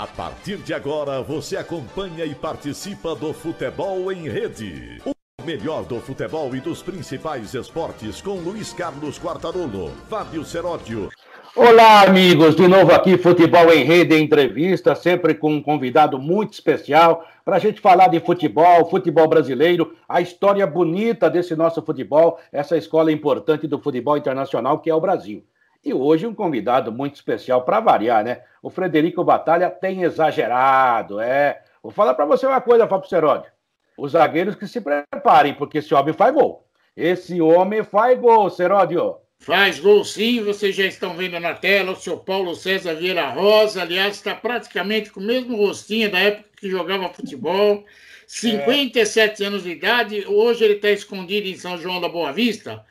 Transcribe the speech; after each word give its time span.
A 0.00 0.06
partir 0.06 0.56
de 0.56 0.72
agora, 0.72 1.20
você 1.20 1.58
acompanha 1.58 2.24
e 2.24 2.34
participa 2.34 3.14
do 3.14 3.34
Futebol 3.34 4.10
em 4.10 4.30
Rede. 4.30 4.98
O 5.04 5.44
melhor 5.44 5.84
do 5.84 6.00
futebol 6.00 6.56
e 6.56 6.60
dos 6.60 6.82
principais 6.82 7.52
esportes 7.52 8.22
com 8.22 8.36
Luiz 8.36 8.72
Carlos 8.72 9.18
Quartarolo, 9.18 9.90
Fábio 10.08 10.42
Seródio. 10.42 11.10
Olá, 11.54 12.00
amigos, 12.00 12.56
de 12.56 12.66
novo 12.66 12.90
aqui, 12.94 13.18
Futebol 13.18 13.70
em 13.74 13.84
Rede 13.84 14.18
Entrevista, 14.18 14.94
sempre 14.94 15.34
com 15.34 15.52
um 15.52 15.62
convidado 15.62 16.18
muito 16.18 16.54
especial 16.54 17.22
para 17.44 17.56
a 17.56 17.58
gente 17.58 17.78
falar 17.78 18.08
de 18.08 18.20
futebol, 18.20 18.88
futebol 18.88 19.28
brasileiro, 19.28 19.94
a 20.08 20.22
história 20.22 20.66
bonita 20.66 21.28
desse 21.28 21.54
nosso 21.54 21.82
futebol, 21.82 22.40
essa 22.50 22.74
escola 22.74 23.12
importante 23.12 23.66
do 23.66 23.78
futebol 23.78 24.16
internacional 24.16 24.78
que 24.78 24.88
é 24.88 24.94
o 24.94 25.00
Brasil. 25.00 25.44
E 25.82 25.94
hoje 25.94 26.26
um 26.26 26.34
convidado 26.34 26.92
muito 26.92 27.14
especial 27.14 27.62
para 27.62 27.80
variar, 27.80 28.22
né? 28.22 28.42
O 28.62 28.68
Frederico 28.68 29.24
Batalha 29.24 29.70
tem 29.70 30.02
exagerado, 30.02 31.20
é. 31.20 31.62
Vou 31.82 31.90
falar 31.90 32.14
para 32.14 32.26
você 32.26 32.46
uma 32.46 32.60
coisa, 32.60 32.86
Fábio 32.86 33.08
Seródio. 33.08 33.50
Os 33.96 34.12
zagueiros 34.12 34.54
que 34.54 34.66
se 34.66 34.80
preparem, 34.80 35.54
porque 35.54 35.78
esse 35.78 35.94
homem 35.94 36.12
faz 36.12 36.34
gol. 36.34 36.66
Esse 36.94 37.40
homem 37.40 37.82
faz 37.82 38.18
gol, 38.18 38.50
Seródio. 38.50 39.16
Faz 39.38 39.80
gol 39.80 40.04
sim, 40.04 40.42
vocês 40.44 40.76
já 40.76 40.84
estão 40.84 41.16
vendo 41.16 41.40
na 41.40 41.54
tela 41.54 41.92
o 41.92 41.96
seu 41.96 42.18
Paulo 42.18 42.54
César 42.54 42.94
Vieira 42.94 43.30
Rosa, 43.30 43.80
aliás, 43.80 44.16
está 44.16 44.34
praticamente 44.34 45.10
com 45.10 45.18
o 45.18 45.24
mesmo 45.24 45.56
rostinho 45.56 46.10
da 46.10 46.18
época 46.18 46.50
que 46.58 46.68
jogava 46.68 47.08
futebol. 47.08 47.82
57 48.26 49.42
é. 49.42 49.46
anos 49.46 49.62
de 49.62 49.70
idade, 49.70 50.26
hoje 50.26 50.62
ele 50.62 50.74
está 50.74 50.90
escondido 50.90 51.48
em 51.48 51.56
São 51.56 51.78
João 51.78 52.02
da 52.02 52.08
Boa 52.08 52.32
Vista, 52.32 52.84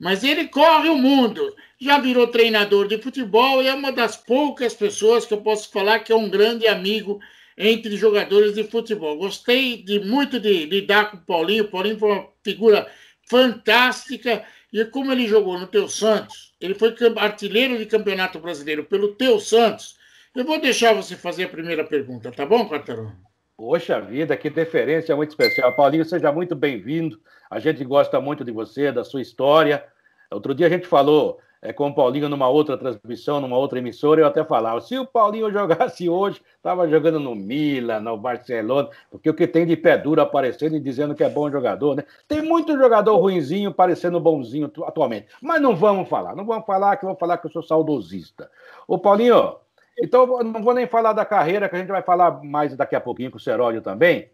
mas 0.00 0.24
ele 0.24 0.48
corre 0.48 0.88
o 0.88 0.96
mundo 0.96 1.54
já 1.80 1.98
virou 1.98 2.26
treinador 2.26 2.86
de 2.86 2.98
futebol 2.98 3.62
e 3.62 3.66
é 3.66 3.74
uma 3.74 3.90
das 3.90 4.16
poucas 4.16 4.74
pessoas 4.74 5.24
que 5.24 5.32
eu 5.32 5.40
posso 5.40 5.70
falar 5.70 6.00
que 6.00 6.12
é 6.12 6.16
um 6.16 6.28
grande 6.28 6.68
amigo 6.68 7.18
entre 7.56 7.96
jogadores 7.96 8.54
de 8.54 8.64
futebol. 8.64 9.16
Gostei 9.16 9.82
de 9.82 9.98
muito 10.00 10.38
de 10.38 10.66
lidar 10.66 11.10
com 11.10 11.16
o 11.16 11.20
Paulinho. 11.20 11.64
O 11.64 11.68
Paulinho 11.68 11.98
foi 11.98 12.12
uma 12.12 12.28
figura 12.44 12.86
fantástica. 13.26 14.44
E 14.72 14.84
como 14.84 15.10
ele 15.10 15.26
jogou 15.26 15.58
no 15.58 15.66
Teu 15.66 15.88
Santos, 15.88 16.54
ele 16.60 16.74
foi 16.74 16.94
artilheiro 17.16 17.78
de 17.78 17.86
campeonato 17.86 18.38
brasileiro 18.38 18.84
pelo 18.84 19.14
Teu 19.14 19.40
Santos. 19.40 19.96
Eu 20.34 20.44
vou 20.44 20.60
deixar 20.60 20.92
você 20.92 21.16
fazer 21.16 21.44
a 21.44 21.48
primeira 21.48 21.84
pergunta, 21.84 22.30
tá 22.30 22.46
bom, 22.46 22.68
Quartarão? 22.68 23.12
Poxa 23.56 24.00
vida, 24.00 24.36
que 24.36 24.48
deferência 24.48 25.16
muito 25.16 25.30
especial. 25.30 25.74
Paulinho, 25.74 26.04
seja 26.04 26.30
muito 26.30 26.54
bem-vindo. 26.54 27.20
A 27.50 27.58
gente 27.58 27.84
gosta 27.84 28.20
muito 28.20 28.44
de 28.44 28.52
você, 28.52 28.92
da 28.92 29.02
sua 29.02 29.20
história. 29.20 29.84
Outro 30.30 30.54
dia 30.54 30.68
a 30.68 30.70
gente 30.70 30.86
falou 30.86 31.40
é, 31.62 31.72
com 31.72 31.88
o 31.88 31.94
Paulinho 31.94 32.28
numa 32.28 32.48
outra 32.48 32.78
transmissão, 32.78 33.40
numa 33.40 33.58
outra 33.58 33.78
emissora, 33.78 34.20
eu 34.20 34.26
até 34.26 34.42
falava, 34.44 34.80
se 34.80 34.96
o 34.96 35.06
Paulinho 35.06 35.50
jogasse 35.52 36.08
hoje, 36.08 36.40
estava 36.56 36.88
jogando 36.88 37.20
no 37.20 37.34
Milan, 37.34 38.00
no 38.00 38.16
Barcelona, 38.16 38.88
porque 39.10 39.28
o 39.28 39.34
que 39.34 39.46
tem 39.46 39.66
de 39.66 39.76
pé 39.76 39.98
duro 39.98 40.22
aparecendo 40.22 40.76
e 40.76 40.80
dizendo 40.80 41.14
que 41.14 41.22
é 41.22 41.28
bom 41.28 41.50
jogador, 41.50 41.96
né? 41.96 42.04
Tem 42.26 42.40
muito 42.40 42.78
jogador 42.78 43.16
ruinzinho 43.18 43.74
parecendo 43.74 44.18
bonzinho 44.18 44.70
atualmente. 44.84 45.26
Mas 45.42 45.60
não 45.60 45.76
vamos 45.76 46.08
falar, 46.08 46.34
não 46.34 46.46
vamos 46.46 46.64
falar 46.64 46.96
que 46.96 47.04
eu 47.04 47.08
vou 47.08 47.18
falar 47.18 47.36
que 47.38 47.46
eu 47.46 47.50
sou 47.50 47.62
saudosista. 47.62 48.50
Ô 48.88 48.98
Paulinho, 48.98 49.56
então 49.98 50.42
não 50.42 50.62
vou 50.62 50.72
nem 50.72 50.86
falar 50.86 51.12
da 51.12 51.26
carreira, 51.26 51.68
que 51.68 51.76
a 51.76 51.78
gente 51.78 51.88
vai 51.88 52.02
falar 52.02 52.42
mais 52.42 52.74
daqui 52.74 52.96
a 52.96 53.00
pouquinho 53.00 53.30
com 53.30 53.36
o 53.36 53.40
Seródio 53.40 53.82
também, 53.82 54.30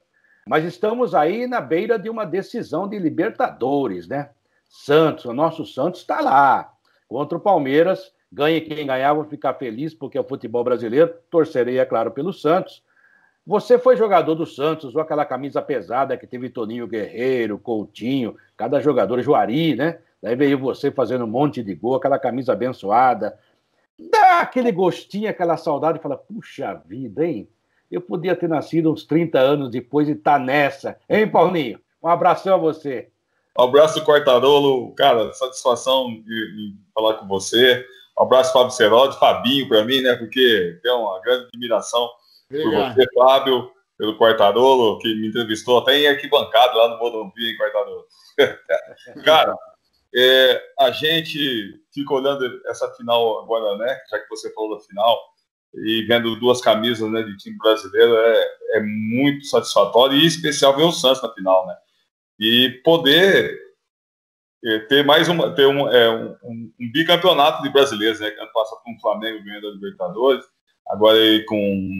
mas 0.48 0.64
estamos 0.64 1.14
aí 1.14 1.46
na 1.46 1.60
beira 1.60 1.98
de 1.98 2.08
uma 2.08 2.24
decisão 2.24 2.88
de 2.88 2.98
Libertadores, 2.98 4.06
né? 4.06 4.30
Santos, 4.68 5.24
o 5.24 5.32
nosso 5.32 5.64
Santos 5.64 6.00
está 6.00 6.20
lá 6.20 6.72
Contra 7.08 7.38
o 7.38 7.40
Palmeiras, 7.40 8.12
ganhe 8.32 8.60
quem 8.60 8.86
ganhar, 8.86 9.14
vou 9.14 9.24
ficar 9.24 9.54
feliz 9.54 9.94
porque 9.94 10.18
é 10.18 10.20
o 10.20 10.24
futebol 10.26 10.64
brasileiro. 10.64 11.14
Torcerei, 11.30 11.78
é 11.78 11.84
claro, 11.84 12.10
pelo 12.10 12.32
Santos. 12.32 12.82
Você 13.46 13.78
foi 13.78 13.96
jogador 13.96 14.34
do 14.34 14.44
Santos, 14.44 14.86
usou 14.86 15.00
aquela 15.00 15.24
camisa 15.24 15.62
pesada 15.62 16.16
que 16.16 16.26
teve 16.26 16.50
Toninho 16.50 16.88
Guerreiro, 16.88 17.60
Coutinho, 17.60 18.36
cada 18.56 18.80
jogador, 18.80 19.22
Juari, 19.22 19.76
né? 19.76 19.98
Daí 20.20 20.34
veio 20.34 20.58
você 20.58 20.90
fazendo 20.90 21.24
um 21.24 21.28
monte 21.28 21.62
de 21.62 21.74
gol, 21.74 21.94
aquela 21.94 22.18
camisa 22.18 22.54
abençoada. 22.54 23.38
Dá 24.10 24.40
aquele 24.40 24.72
gostinho, 24.72 25.30
aquela 25.30 25.56
saudade, 25.56 26.00
fala, 26.00 26.16
puxa 26.16 26.74
vida, 26.86 27.24
hein? 27.24 27.48
Eu 27.90 28.00
podia 28.00 28.34
ter 28.34 28.48
nascido 28.48 28.92
uns 28.92 29.04
30 29.04 29.38
anos 29.38 29.70
depois 29.70 30.08
e 30.08 30.14
tá 30.14 30.38
nessa. 30.38 30.98
Hein, 31.08 31.28
Paulinho? 31.28 31.80
Um 32.02 32.08
abração 32.08 32.54
a 32.54 32.58
você. 32.58 33.08
Um 33.58 33.62
abraço, 33.62 34.04
Cortarolo. 34.04 34.94
Cara, 34.94 35.32
satisfação 35.32 36.08
de, 36.10 36.22
de 36.22 36.74
falar 36.94 37.14
com 37.14 37.26
você. 37.26 37.84
Um 38.18 38.24
abraço, 38.24 38.52
Fábio 38.52 38.70
Seródio, 38.70 39.18
Fabinho, 39.18 39.68
para 39.68 39.84
mim, 39.84 40.00
né? 40.00 40.14
Porque 40.16 40.78
tem 40.82 40.92
uma 40.92 41.20
grande 41.20 41.46
admiração 41.46 42.08
Obrigado. 42.50 42.94
por 42.94 43.02
você, 43.02 43.08
Fábio, 43.14 43.70
pelo 43.98 44.18
Quartarolo, 44.18 44.98
que 44.98 45.14
me 45.14 45.28
entrevistou 45.28 45.78
até 45.78 45.96
em 45.96 46.08
arquibancada 46.08 46.74
lá 46.74 46.88
no 46.88 46.98
Morumbi, 46.98 47.50
em 47.50 47.56
Quartarolo. 47.56 48.04
Cara, 49.24 49.54
é, 50.14 50.62
a 50.78 50.90
gente 50.90 51.80
fica 51.92 52.14
olhando 52.14 52.60
essa 52.66 52.90
final 52.94 53.42
agora, 53.42 53.76
né? 53.78 53.98
Já 54.10 54.18
que 54.18 54.28
você 54.28 54.52
falou 54.52 54.76
da 54.76 54.84
final, 54.84 55.18
e 55.84 56.04
vendo 56.08 56.36
duas 56.36 56.60
camisas 56.60 57.10
né, 57.10 57.22
de 57.22 57.36
time 57.36 57.56
brasileiro 57.58 58.14
é, 58.16 58.46
é 58.74 58.80
muito 58.80 59.46
satisfatório, 59.46 60.16
e 60.16 60.26
especial 60.26 60.76
ver 60.76 60.84
o 60.84 60.92
Santos 60.92 61.22
na 61.22 61.32
final, 61.32 61.66
né? 61.66 61.74
e 62.38 62.80
poder 62.84 63.58
é, 64.64 64.78
ter 64.80 65.04
mais 65.04 65.28
uma, 65.28 65.54
ter 65.54 65.66
um, 65.66 65.88
é, 65.88 66.10
um, 66.42 66.72
um, 66.80 66.92
bicampeonato 66.92 67.62
de 67.62 67.70
brasileiros, 67.70 68.20
né? 68.20 68.28
Ano 68.38 68.52
passado 68.52 68.80
com 68.84 68.94
o 68.94 69.00
Flamengo 69.00 69.44
ganhando 69.44 69.68
a 69.68 69.72
Libertadores, 69.72 70.44
agora 70.88 71.18
aí 71.18 71.44
com, 71.44 71.90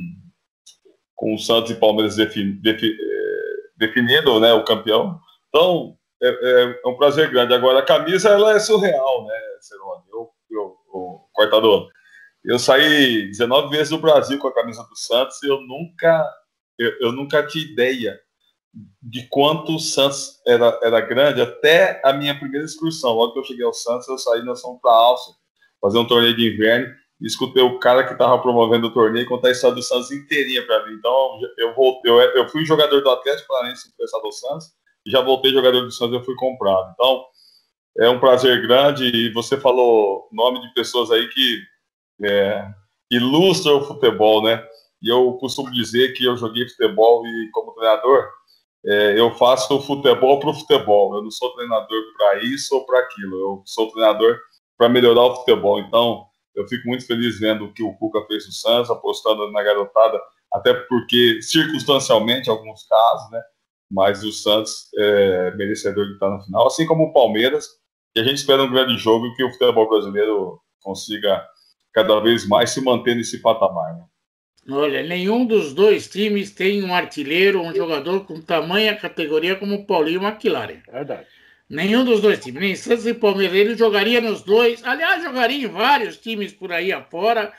com 1.15 1.35
o 1.35 1.39
Santos 1.39 1.71
e 1.71 1.77
Palmeiras 1.77 2.17
defin, 2.17 2.53
defi, 2.61 2.93
é, 2.93 3.77
definindo 3.77 4.41
né, 4.41 4.53
o 4.53 4.65
campeão. 4.65 5.19
Então, 5.49 5.97
é, 6.23 6.29
é, 6.29 6.81
é, 6.85 6.89
um 6.89 6.97
prazer 6.97 7.31
grande. 7.31 7.55
Agora, 7.55 7.81
a 7.81 7.85
camisa 7.85 8.31
ela 8.31 8.55
é 8.55 8.59
surreal, 8.59 9.27
né, 9.27 9.35
Cerone? 9.61 10.03
Eu, 10.11 10.31
eu, 10.51 10.77
eu, 10.95 11.21
cortador. 11.33 11.89
Eu 12.47 12.61
saí 12.61 13.27
19 13.27 13.71
vezes 13.71 13.91
do 13.91 13.99
Brasil 13.99 14.39
com 14.39 14.47
a 14.47 14.55
camisa 14.55 14.85
do 14.85 14.97
Santos 14.97 15.43
e 15.43 15.49
eu 15.49 15.61
nunca, 15.63 16.25
eu, 16.79 16.93
eu 17.01 17.13
nunca 17.13 17.45
tinha 17.45 17.65
ideia 17.65 18.17
de 19.03 19.27
quanto 19.29 19.75
o 19.75 19.81
Santos 19.81 20.41
era, 20.47 20.79
era 20.81 21.01
grande 21.01 21.41
até 21.41 22.01
a 22.05 22.13
minha 22.13 22.39
primeira 22.39 22.65
excursão. 22.65 23.15
Logo 23.15 23.33
que 23.33 23.41
eu 23.41 23.45
cheguei 23.45 23.65
ao 23.65 23.73
Santos, 23.73 24.07
eu 24.07 24.17
saí 24.17 24.45
nós 24.45 24.61
fomos 24.61 24.81
para 24.81 24.93
Alça, 24.93 25.33
fazer 25.81 25.99
um 25.99 26.07
torneio 26.07 26.37
de 26.37 26.55
inverno, 26.55 26.95
e 27.21 27.27
escutei 27.27 27.63
o 27.63 27.81
cara 27.81 28.05
que 28.05 28.13
estava 28.13 28.39
promovendo 28.41 28.89
o 28.89 28.93
torneio 28.93 29.27
contar 29.27 29.49
a 29.49 29.53
história 29.53 29.75
do 29.75 29.83
Santos 29.83 30.13
inteirinha 30.13 30.65
para 30.67 30.87
mim. 30.87 30.95
Então, 30.95 31.41
eu, 31.59 31.75
voltei, 31.75 32.13
eu, 32.13 32.21
eu 32.21 32.49
fui 32.49 32.65
jogador 32.65 33.01
do 33.01 33.11
Atlético 33.11 33.49
Paranaense 33.49 33.89
emprestado 33.89 34.25
ao 34.25 34.33
Santos, 34.33 34.69
e 35.05 35.11
já 35.11 35.21
voltei 35.21 35.53
jogador 35.53 35.81
do 35.81 35.91
Santos, 35.91 36.15
eu 36.15 36.25
fui 36.25 36.37
comprado. 36.37 36.93
Então, 36.93 37.25
é 37.99 38.09
um 38.09 38.21
prazer 38.21 38.63
grande, 38.63 39.05
e 39.05 39.33
você 39.33 39.57
falou 39.57 40.29
nome 40.31 40.61
de 40.61 40.73
pessoas 40.75 41.11
aí 41.11 41.27
que 41.29 41.59
é, 42.23 42.69
ilustram 43.11 43.79
o 43.79 43.85
futebol, 43.85 44.43
né? 44.43 44.65
E 45.03 45.09
eu 45.09 45.33
costumo 45.35 45.71
dizer 45.71 46.15
que 46.15 46.25
eu 46.25 46.37
joguei 46.37 46.69
futebol 46.69 47.27
e 47.27 47.51
como 47.53 47.73
treinador, 47.73 48.29
é, 48.85 49.19
eu 49.19 49.33
faço 49.35 49.81
futebol 49.81 50.41
para 50.41 50.51
o 50.51 50.55
futebol. 50.55 51.17
Eu 51.17 51.23
não 51.23 51.31
sou 51.31 51.55
treinador 51.55 52.01
para 52.17 52.43
isso 52.45 52.75
ou 52.75 52.87
para 52.87 53.01
aquilo. 53.01 53.37
Eu 53.37 53.63
sou 53.65 53.91
treinador 53.91 54.39
para 54.79 54.89
melhorar 54.89 55.23
o 55.23 55.37
futebol. 55.37 55.81
Então, 55.81 56.25
eu 56.55 56.67
fico 56.69 56.89
muito 56.89 57.07
feliz 57.07 57.39
vendo 57.39 57.67
o 57.67 57.73
que 57.73 57.83
o 57.83 57.95
Cuca 57.95 58.25
fez 58.27 58.47
no 58.47 58.53
Santos, 58.53 58.91
apostando 58.91 59.51
na 59.53 59.63
garotada, 59.63 60.19
até 60.53 60.73
porque, 60.73 61.43
circunstancialmente, 61.43 62.49
em 62.49 62.53
alguns 62.53 62.87
casos, 62.87 63.31
né? 63.31 63.43
Mas 63.91 64.25
o 64.25 64.33
Santos 64.33 64.89
é 64.97 65.55
merecedor 65.55 66.07
de 66.07 66.15
estar 66.15 66.31
na 66.31 66.41
final, 66.41 66.67
assim 66.67 66.87
como 66.87 67.05
o 67.05 67.13
Palmeiras. 67.13 67.67
E 68.15 68.21
a 68.21 68.25
gente 68.25 68.39
espera 68.39 68.63
um 68.63 68.71
grande 68.71 68.97
jogo 68.97 69.27
e 69.27 69.35
que 69.35 69.45
o 69.45 69.53
futebol 69.53 69.89
brasileiro 69.89 70.59
consiga 70.81 71.45
cada 71.97 72.21
vez 72.21 72.47
mais 72.47 72.69
se 72.69 72.83
manter 72.83 73.17
nesse 73.17 73.39
patamar. 73.39 73.95
Né? 73.95 74.05
Olha, 74.69 75.03
nenhum 75.03 75.47
dos 75.47 75.73
dois 75.73 76.07
times 76.07 76.51
tem 76.51 76.85
um 76.85 76.95
artilheiro, 76.95 77.63
um 77.63 77.75
jogador 77.75 78.27
com 78.27 78.39
tamanha 78.39 78.95
categoria 78.95 79.57
como 79.57 79.77
o 79.77 79.87
Paulinho 79.87 80.23
McLaren. 80.23 80.83
Verdade. 80.93 81.27
Nenhum 81.71 82.05
dos 82.05 82.21
dois 82.21 82.39
times, 82.39 82.61
nem 82.61 82.77
Santos 82.77 83.07
e 83.07 83.15
Palmeiras. 83.15 83.57
Ele 83.57 83.75
jogaria 83.75 84.21
nos 84.21 84.43
dois, 84.43 84.85
aliás, 84.85 85.23
jogaria 85.23 85.65
em 85.65 85.71
vários 85.71 86.19
times 86.19 86.53
por 86.53 86.71
aí 86.71 86.93
afora, 86.93 87.51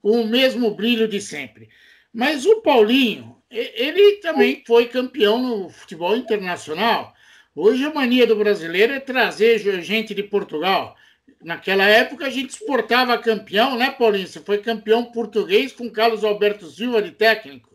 com 0.00 0.22
o 0.22 0.26
mesmo 0.26 0.74
brilho 0.74 1.06
de 1.06 1.20
sempre. 1.20 1.68
Mas 2.10 2.46
o 2.46 2.62
Paulinho, 2.62 3.36
ele 3.50 4.16
também 4.22 4.62
foi 4.66 4.86
campeão 4.86 5.38
no 5.42 5.68
futebol 5.68 6.16
internacional. 6.16 7.12
Hoje 7.54 7.84
a 7.84 7.92
mania 7.92 8.26
do 8.26 8.34
brasileiro 8.34 8.94
é 8.94 9.00
trazer 9.00 9.58
gente 9.82 10.14
de 10.14 10.22
Portugal. 10.22 10.96
Naquela 11.44 11.84
época 11.84 12.26
a 12.26 12.30
gente 12.30 12.50
exportava 12.50 13.18
campeão, 13.18 13.76
né, 13.76 13.90
Paulinho? 13.90 14.26
Você 14.26 14.40
foi 14.40 14.58
campeão 14.58 15.04
português 15.04 15.72
com 15.72 15.90
Carlos 15.90 16.24
Alberto 16.24 16.66
Silva 16.66 17.02
de 17.02 17.10
técnico. 17.10 17.68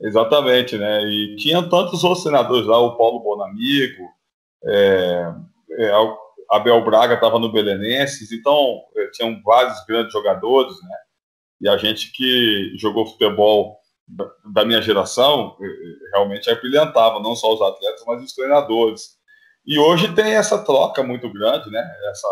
Exatamente, 0.00 0.76
né? 0.76 1.02
E 1.04 1.36
tinha 1.36 1.62
tantos 1.62 2.02
outros 2.02 2.24
treinadores 2.24 2.66
lá, 2.66 2.78
o 2.78 2.96
Paulo 2.96 3.20
Bonamigo, 3.20 4.08
é, 4.64 5.32
é, 5.78 5.92
Abel 6.50 6.84
Braga 6.84 7.14
estava 7.14 7.38
no 7.38 7.52
Belenenses, 7.52 8.32
então 8.32 8.82
é, 8.96 9.06
tinham 9.12 9.40
vários 9.44 9.84
grandes 9.86 10.12
jogadores, 10.12 10.74
né? 10.82 10.96
E 11.60 11.68
a 11.68 11.76
gente 11.76 12.10
que 12.10 12.72
jogou 12.76 13.06
futebol 13.06 13.78
da 14.52 14.64
minha 14.64 14.82
geração 14.82 15.56
realmente 16.12 16.52
brilhantava, 16.56 17.20
não 17.20 17.36
só 17.36 17.54
os 17.54 17.62
atletas, 17.62 18.02
mas 18.04 18.20
os 18.20 18.34
treinadores. 18.34 19.20
E 19.64 19.78
hoje 19.78 20.12
tem 20.14 20.34
essa 20.34 20.64
troca 20.64 21.02
muito 21.04 21.32
grande, 21.32 21.70
né? 21.70 21.88
Essa, 22.10 22.28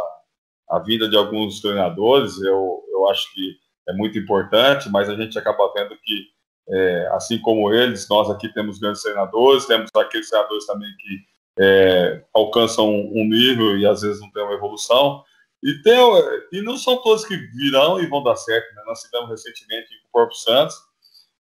a 0.70 0.79
vida 0.79 1.09
de 1.09 1.17
alguns 1.17 1.61
treinadores, 1.61 2.41
eu, 2.43 2.82
eu 2.91 3.09
acho 3.09 3.32
que 3.32 3.56
é 3.88 3.93
muito 3.94 4.19
importante, 4.19 4.91
mas 4.91 5.09
a 5.09 5.15
gente 5.15 5.38
acaba 5.38 5.73
vendo 5.75 5.97
que, 6.03 6.26
é, 6.69 7.09
assim 7.12 7.38
como 7.41 7.73
eles, 7.73 8.09
nós 8.09 8.31
aqui 8.31 8.53
temos 8.53 8.79
grandes 8.79 9.03
treinadores, 9.03 9.67
temos 9.67 9.91
aqueles 9.97 10.29
treinadores 10.29 10.67
também 10.67 10.91
que 10.99 11.19
é, 11.61 12.25
alcançam 12.35 12.88
um 12.88 13.25
nível 13.25 13.79
e 13.79 13.87
às 13.87 14.03
vezes 14.03 14.20
não 14.20 14.31
tem 14.31 14.43
uma 14.43 14.55
evolução. 14.55 15.23
E, 15.62 15.82
tem, 15.82 15.99
e 16.53 16.62
não 16.62 16.76
são 16.76 17.03
todos 17.03 17.25
que 17.25 17.37
virão 17.37 17.99
e 17.99 18.06
vão 18.06 18.23
dar 18.23 18.37
certo. 18.37 18.73
Né? 18.75 18.82
Nós 18.87 19.00
tivemos 19.00 19.31
recentemente 19.31 19.88
o 20.06 20.12
Corpo 20.12 20.35
Santos, 20.35 20.76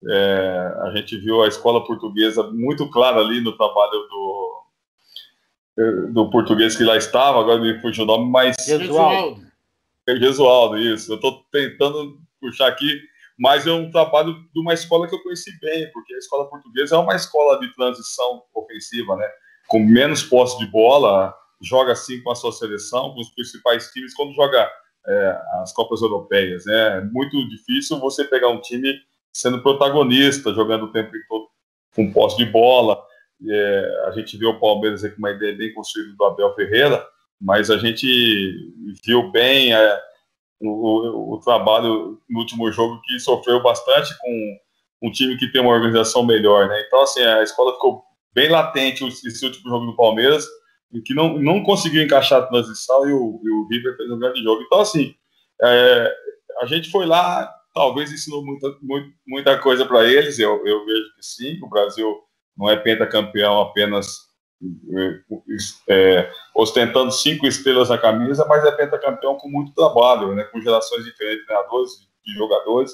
é, 0.08 0.78
a 0.84 0.92
gente 0.96 1.18
viu 1.18 1.42
a 1.42 1.48
escola 1.48 1.84
portuguesa 1.84 2.44
muito 2.44 2.90
clara 2.92 3.20
ali 3.20 3.42
no 3.42 3.58
trabalho 3.58 3.92
do, 3.92 4.65
do 6.12 6.30
português 6.30 6.76
que 6.76 6.84
lá 6.84 6.96
estava, 6.96 7.40
agora 7.40 7.60
me 7.60 7.80
fugiu 7.82 8.04
o 8.04 8.08
nome, 8.08 8.30
mas. 8.32 8.56
Jesualdo. 8.66 9.42
Jesualdo, 10.08 10.78
isso. 10.78 11.12
Eu 11.12 11.16
estou 11.16 11.44
tentando 11.52 12.20
puxar 12.40 12.68
aqui, 12.68 13.02
mas 13.38 13.66
é 13.68 13.72
um 13.72 13.92
trabalho 13.92 14.34
de 14.54 14.60
uma 14.60 14.74
escola 14.74 15.08
que 15.08 15.16
eu 15.16 15.22
conheci 15.24 15.52
bem, 15.60 15.92
porque 15.92 16.14
a 16.14 16.18
escola 16.18 16.50
portuguesa 16.50 16.96
é 16.96 17.00
uma 17.00 17.16
escola 17.16 17.60
de 17.60 17.74
transição 17.74 18.44
ofensiva, 18.54 19.16
né? 19.16 19.28
Com 19.68 19.80
menos 19.80 20.24
posse 20.24 20.58
de 20.60 20.68
bola, 20.68 21.34
joga 21.62 21.94
assim 21.94 22.22
com 22.22 22.32
a 22.32 22.36
sua 22.36 22.52
seleção, 22.52 23.14
com 23.14 23.22
os 23.22 23.30
principais 23.30 23.92
times, 23.92 24.14
quando 24.14 24.34
joga 24.34 24.70
é, 25.08 25.42
as 25.62 25.74
Copas 25.74 26.02
Europeias. 26.02 26.66
Né? 26.66 26.98
É 26.98 27.02
muito 27.02 27.48
difícil 27.50 28.00
você 28.00 28.24
pegar 28.24 28.50
um 28.50 28.62
time 28.62 28.94
sendo 29.34 29.62
protagonista, 29.62 30.54
jogando 30.54 30.86
o 30.86 30.92
tempo 30.92 31.12
todo 31.28 31.48
com 31.96 32.12
posse 32.12 32.38
de 32.38 32.46
bola. 32.46 33.02
É, 33.48 34.04
a 34.08 34.12
gente 34.12 34.38
viu 34.38 34.50
o 34.50 34.60
Palmeiras 34.60 35.02
com 35.02 35.18
uma 35.18 35.32
ideia 35.32 35.56
bem 35.56 35.74
construída 35.74 36.14
do 36.16 36.24
Abel 36.24 36.54
Ferreira, 36.56 37.06
mas 37.40 37.70
a 37.70 37.78
gente 37.78 38.72
viu 39.06 39.32
bem 39.32 39.74
é, 39.74 40.02
o, 40.62 41.34
o, 41.34 41.40
trabalho 41.40 42.20
no 42.30 42.40
último 42.40 42.72
jogo 42.72 43.02
que 43.04 43.20
sofreu 43.20 43.62
bastante 43.62 44.18
com 44.18 44.58
um 45.04 45.12
time 45.12 45.38
que 45.38 45.52
tem 45.52 45.62
uma 45.62 45.74
organização 45.74 46.26
melhor, 46.26 46.68
né? 46.68 46.82
Então, 46.88 47.02
assim, 47.02 47.22
a 47.22 47.44
escola 47.44 47.74
ficou 47.74 48.04
bem 48.34 48.50
latente 48.50 49.06
esse 49.06 49.46
último 49.46 49.70
jogo 49.70 49.86
do 49.86 49.96
Palmeiras, 49.96 50.46
e 50.92 51.02
que 51.02 51.14
não, 51.14 51.38
não 51.38 51.64
conseguiu 51.64 52.02
encaixar 52.02 52.42
a 52.42 52.46
transição 52.48 53.08
e 53.08 53.12
o, 53.12 53.42
e 53.44 53.50
o 53.50 53.68
River 53.68 53.98
fez 53.98 54.10
um 54.10 54.20
grande 54.20 54.42
jogo. 54.42 54.62
Então, 54.64 54.80
assim, 54.80 55.14
é, 55.62 56.16
a 56.62 56.66
gente 56.66 56.90
foi 56.90 57.06
lá, 57.06 57.52
talvez 57.74 58.12
ensinou 58.12 58.44
muita, 58.44 58.68
muita 59.28 59.58
coisa 59.60 59.86
para 59.86 60.06
eles, 60.06 60.40
eu, 60.40 60.66
eu 60.66 60.86
vejo 60.86 61.16
que 61.16 61.26
sim, 61.26 61.60
o 61.62 61.70
Brasil 61.70 62.16
não 62.58 62.70
é 62.70 62.76
pentacampeão 62.76 63.60
apenas 63.62 64.26
é, 65.90 66.32
ostentando 66.56 67.12
cinco 67.12 67.46
estrelas 67.46 67.90
na 67.90 67.98
camisa, 67.98 68.46
mas 68.48 68.64
é 68.64 68.72
pentacampeão 68.72 69.36
com 69.36 69.50
muito 69.50 69.74
trabalho, 69.74 70.34
né, 70.34 70.44
com 70.46 70.62
gerações 70.62 71.04
diferentes 71.04 71.42
de 71.42 71.46
treinadores, 71.46 71.92
de 72.26 72.34
jogadores, 72.34 72.92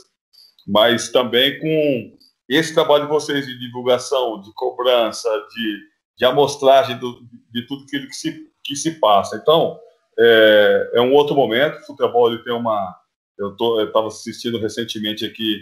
mas 0.68 1.10
também 1.10 1.60
com 1.60 2.18
esse 2.50 2.74
trabalho 2.74 3.04
de 3.04 3.10
vocês 3.10 3.46
de 3.46 3.58
divulgação, 3.60 4.42
de 4.42 4.52
cobrança, 4.54 5.30
de, 5.54 5.80
de 6.18 6.26
amostragem 6.26 6.98
do, 6.98 7.22
de 7.52 7.66
tudo 7.68 7.84
aquilo 7.84 8.08
que 8.08 8.16
se, 8.16 8.48
que 8.64 8.76
se 8.76 9.00
passa. 9.00 9.38
Então, 9.38 9.80
é, 10.20 10.92
é 10.96 11.02
um 11.02 11.14
outro 11.14 11.36
momento, 11.36 11.78
o 11.78 11.86
futebol 11.86 12.30
ele 12.30 12.44
tem 12.44 12.54
uma... 12.54 12.96
Eu 13.38 13.56
estava 13.86 14.08
assistindo 14.08 14.60
recentemente 14.60 15.26
aqui 15.26 15.62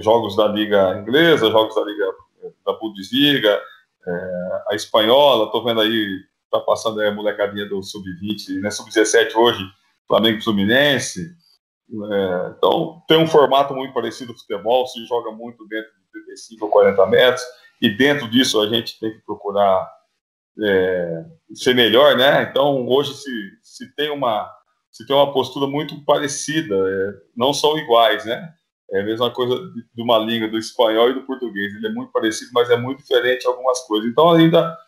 jogos 0.00 0.36
da 0.36 0.46
Liga 0.46 0.98
Inglesa, 0.98 1.50
jogos 1.50 1.74
da 1.74 1.84
Liga 1.84 2.06
da 2.64 2.72
Bundesliga, 2.74 3.60
é, 4.06 4.62
a 4.70 4.74
espanhola, 4.74 5.46
estou 5.46 5.64
vendo 5.64 5.80
aí, 5.80 6.06
está 6.44 6.60
passando 6.60 7.00
a 7.00 7.12
molecadinha 7.12 7.68
do 7.68 7.82
Sub-20, 7.82 8.60
né, 8.60 8.70
Sub-17 8.70 9.34
hoje, 9.34 9.64
Flamengo 10.06 10.42
Fluminense. 10.42 11.20
É, 11.90 12.54
então, 12.56 13.02
tem 13.08 13.18
um 13.18 13.26
formato 13.26 13.74
muito 13.74 13.94
parecido 13.94 14.32
do 14.32 14.38
futebol, 14.38 14.86
se 14.86 15.04
joga 15.06 15.30
muito 15.30 15.66
dentro 15.66 15.90
de 15.92 16.24
35 16.24 16.64
ou 16.64 16.70
40 16.70 17.06
metros, 17.06 17.44
e 17.80 17.88
dentro 17.88 18.28
disso 18.28 18.60
a 18.60 18.68
gente 18.68 18.98
tem 18.98 19.12
que 19.12 19.24
procurar 19.24 19.90
é, 20.62 21.24
ser 21.54 21.74
melhor, 21.74 22.16
né? 22.16 22.42
Então, 22.44 22.86
hoje 22.86 23.14
se, 23.14 23.30
se, 23.62 23.94
tem 23.94 24.10
uma, 24.10 24.50
se 24.90 25.06
tem 25.06 25.14
uma 25.14 25.32
postura 25.32 25.66
muito 25.66 26.04
parecida, 26.04 26.74
é, 26.74 27.12
não 27.36 27.52
são 27.52 27.76
iguais, 27.78 28.24
né? 28.24 28.54
É 28.94 29.00
a 29.00 29.04
mesma 29.04 29.28
coisa 29.28 29.56
de 29.92 30.02
uma 30.02 30.18
língua 30.18 30.48
do 30.48 30.56
espanhol 30.56 31.10
e 31.10 31.14
do 31.14 31.22
português. 31.22 31.74
Ele 31.74 31.88
é 31.88 31.90
muito 31.90 32.12
parecido, 32.12 32.52
mas 32.54 32.70
é 32.70 32.76
muito 32.76 32.98
diferente 32.98 33.44
algumas 33.44 33.80
coisas. 33.88 34.08
Então, 34.08 34.30
ainda, 34.30 34.78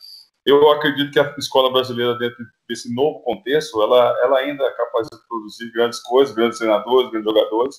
eu 0.45 0.71
acredito 0.71 1.11
que 1.11 1.19
a 1.19 1.35
escola 1.37 1.73
brasileira, 1.73 2.17
dentro 2.17 2.37
desse 2.69 2.95
novo 2.95 3.19
contexto, 3.25 3.83
ela, 3.83 4.17
ela 4.23 4.39
ainda 4.39 4.63
é 4.63 4.71
capaz 4.71 5.09
de 5.09 5.17
produzir 5.29 5.73
grandes 5.73 6.01
coisas, 6.01 6.33
grandes 6.33 6.59
treinadores, 6.59 7.11
grandes 7.11 7.29
jogadores. 7.29 7.77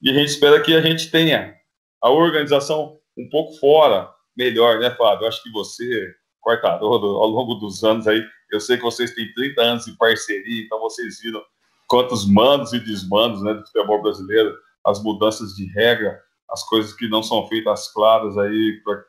E 0.00 0.10
a 0.10 0.14
gente 0.14 0.28
espera 0.28 0.60
que 0.60 0.72
a 0.74 0.80
gente 0.80 1.10
tenha 1.10 1.56
a 2.00 2.08
organização 2.08 2.96
um 3.18 3.28
pouco 3.28 3.54
fora, 3.58 4.08
melhor, 4.36 4.78
né, 4.78 4.90
Fábio? 4.90 5.24
Eu 5.24 5.28
acho 5.28 5.42
que 5.42 5.50
você, 5.50 6.14
Quartarolo, 6.40 7.16
ao 7.18 7.28
longo 7.28 7.56
dos 7.56 7.82
anos 7.82 8.06
aí, 8.06 8.22
eu 8.52 8.60
sei 8.60 8.76
que 8.76 8.84
vocês 8.84 9.12
têm 9.12 9.32
30 9.34 9.60
anos 9.60 9.84
de 9.86 9.96
parceria, 9.96 10.62
então 10.62 10.78
vocês 10.78 11.20
viram 11.20 11.42
quantos 11.88 12.30
mandos 12.30 12.72
e 12.72 12.78
desmandos 12.78 13.42
né, 13.42 13.54
do 13.54 13.66
futebol 13.66 14.00
brasileiro 14.02 14.54
as 14.84 15.02
mudanças 15.02 15.54
de 15.54 15.66
regra, 15.72 16.20
as 16.50 16.66
coisas 16.66 16.92
que 16.92 17.08
não 17.08 17.22
são 17.22 17.46
feitas 17.48 17.92
claras 17.92 18.36
aí 18.36 18.80
pra, 18.84 19.02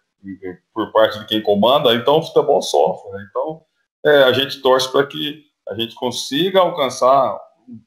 por 0.73 0.91
parte 0.91 1.19
de 1.19 1.25
quem 1.25 1.41
comanda, 1.41 1.93
então 1.93 2.17
o 2.17 2.23
futebol 2.23 2.61
sofre. 2.61 3.11
Né? 3.11 3.27
Então 3.29 3.61
é, 4.05 4.23
a 4.23 4.33
gente 4.33 4.61
torce 4.61 4.91
para 4.91 5.05
que 5.05 5.43
a 5.67 5.75
gente 5.75 5.95
consiga 5.95 6.59
alcançar 6.59 7.39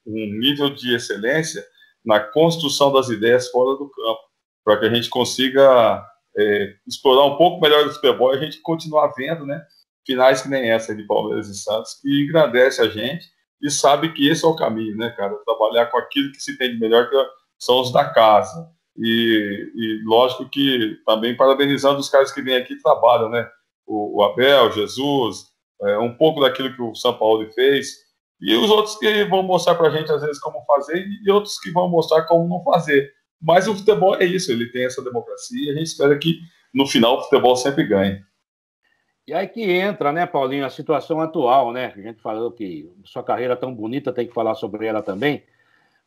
um 0.06 0.38
nível 0.38 0.70
de 0.70 0.94
excelência 0.94 1.64
na 2.04 2.20
construção 2.20 2.92
das 2.92 3.08
ideias 3.08 3.48
fora 3.48 3.76
do 3.78 3.88
campo, 3.90 4.20
para 4.64 4.78
que 4.78 4.86
a 4.86 4.94
gente 4.94 5.08
consiga 5.08 6.04
é, 6.36 6.74
explorar 6.86 7.24
um 7.26 7.36
pouco 7.36 7.60
melhor 7.60 7.84
do 7.84 7.92
futebol 7.92 8.34
e 8.34 8.38
a 8.38 8.40
gente 8.40 8.60
continuar 8.60 9.12
vendo, 9.16 9.46
né, 9.46 9.64
finais 10.04 10.42
que 10.42 10.48
nem 10.48 10.70
essa 10.70 10.94
de 10.94 11.04
Palmeiras 11.04 11.48
e 11.48 11.54
Santos, 11.54 11.94
que 12.00 12.24
engrandece 12.24 12.80
a 12.80 12.88
gente 12.88 13.26
e 13.60 13.70
sabe 13.70 14.12
que 14.12 14.28
esse 14.28 14.44
é 14.44 14.48
o 14.48 14.56
caminho, 14.56 14.96
né, 14.96 15.10
cara? 15.10 15.34
Trabalhar 15.44 15.86
com 15.86 15.98
aquilo 15.98 16.32
que 16.32 16.40
se 16.40 16.56
tem 16.56 16.70
de 16.70 16.78
melhor, 16.78 17.10
que 17.10 17.16
é 17.16 17.26
são 17.58 17.80
os 17.80 17.92
da 17.92 18.08
casa. 18.08 18.70
E, 18.96 19.70
e, 19.74 20.02
lógico 20.04 20.48
que 20.48 20.96
também 21.06 21.36
parabenizando 21.36 22.00
os 22.00 22.08
caras 22.08 22.32
que 22.32 22.42
vêm 22.42 22.56
aqui 22.56 22.74
e 22.74 22.82
trabalham, 22.82 23.28
né? 23.28 23.48
O, 23.86 24.18
o 24.18 24.22
Abel, 24.24 24.72
Jesus, 24.72 25.46
é, 25.82 25.98
um 25.98 26.14
pouco 26.14 26.40
daquilo 26.40 26.74
que 26.74 26.82
o 26.82 26.94
São 26.94 27.16
Paulo 27.16 27.48
fez, 27.52 28.08
e 28.40 28.54
os 28.54 28.70
outros 28.70 28.96
que 28.96 29.24
vão 29.24 29.42
mostrar 29.42 29.74
para 29.74 29.88
a 29.88 29.90
gente 29.90 30.10
às 30.10 30.20
vezes 30.20 30.38
como 30.40 30.64
fazer, 30.64 31.06
e 31.24 31.30
outros 31.30 31.58
que 31.58 31.70
vão 31.70 31.88
mostrar 31.88 32.24
como 32.24 32.48
não 32.48 32.62
fazer. 32.62 33.12
Mas 33.40 33.68
o 33.68 33.74
futebol 33.74 34.16
é 34.16 34.24
isso, 34.24 34.50
ele 34.50 34.70
tem 34.70 34.84
essa 34.84 35.02
democracia, 35.02 35.66
e 35.66 35.70
a 35.70 35.74
gente 35.74 35.86
espera 35.86 36.18
que 36.18 36.38
no 36.74 36.86
final 36.86 37.18
o 37.18 37.22
futebol 37.22 37.56
sempre 37.56 37.84
ganhe. 37.84 38.20
E 39.26 39.34
aí 39.34 39.46
que 39.46 39.62
entra, 39.62 40.10
né, 40.10 40.26
Paulinho, 40.26 40.64
a 40.64 40.70
situação 40.70 41.20
atual, 41.20 41.72
né? 41.72 41.92
A 41.94 42.00
gente 42.00 42.20
falou 42.22 42.50
que 42.50 42.90
sua 43.04 43.22
carreira 43.22 43.54
tão 43.56 43.74
bonita, 43.74 44.12
tem 44.12 44.26
que 44.26 44.32
falar 44.32 44.54
sobre 44.54 44.86
ela 44.86 45.02
também. 45.02 45.44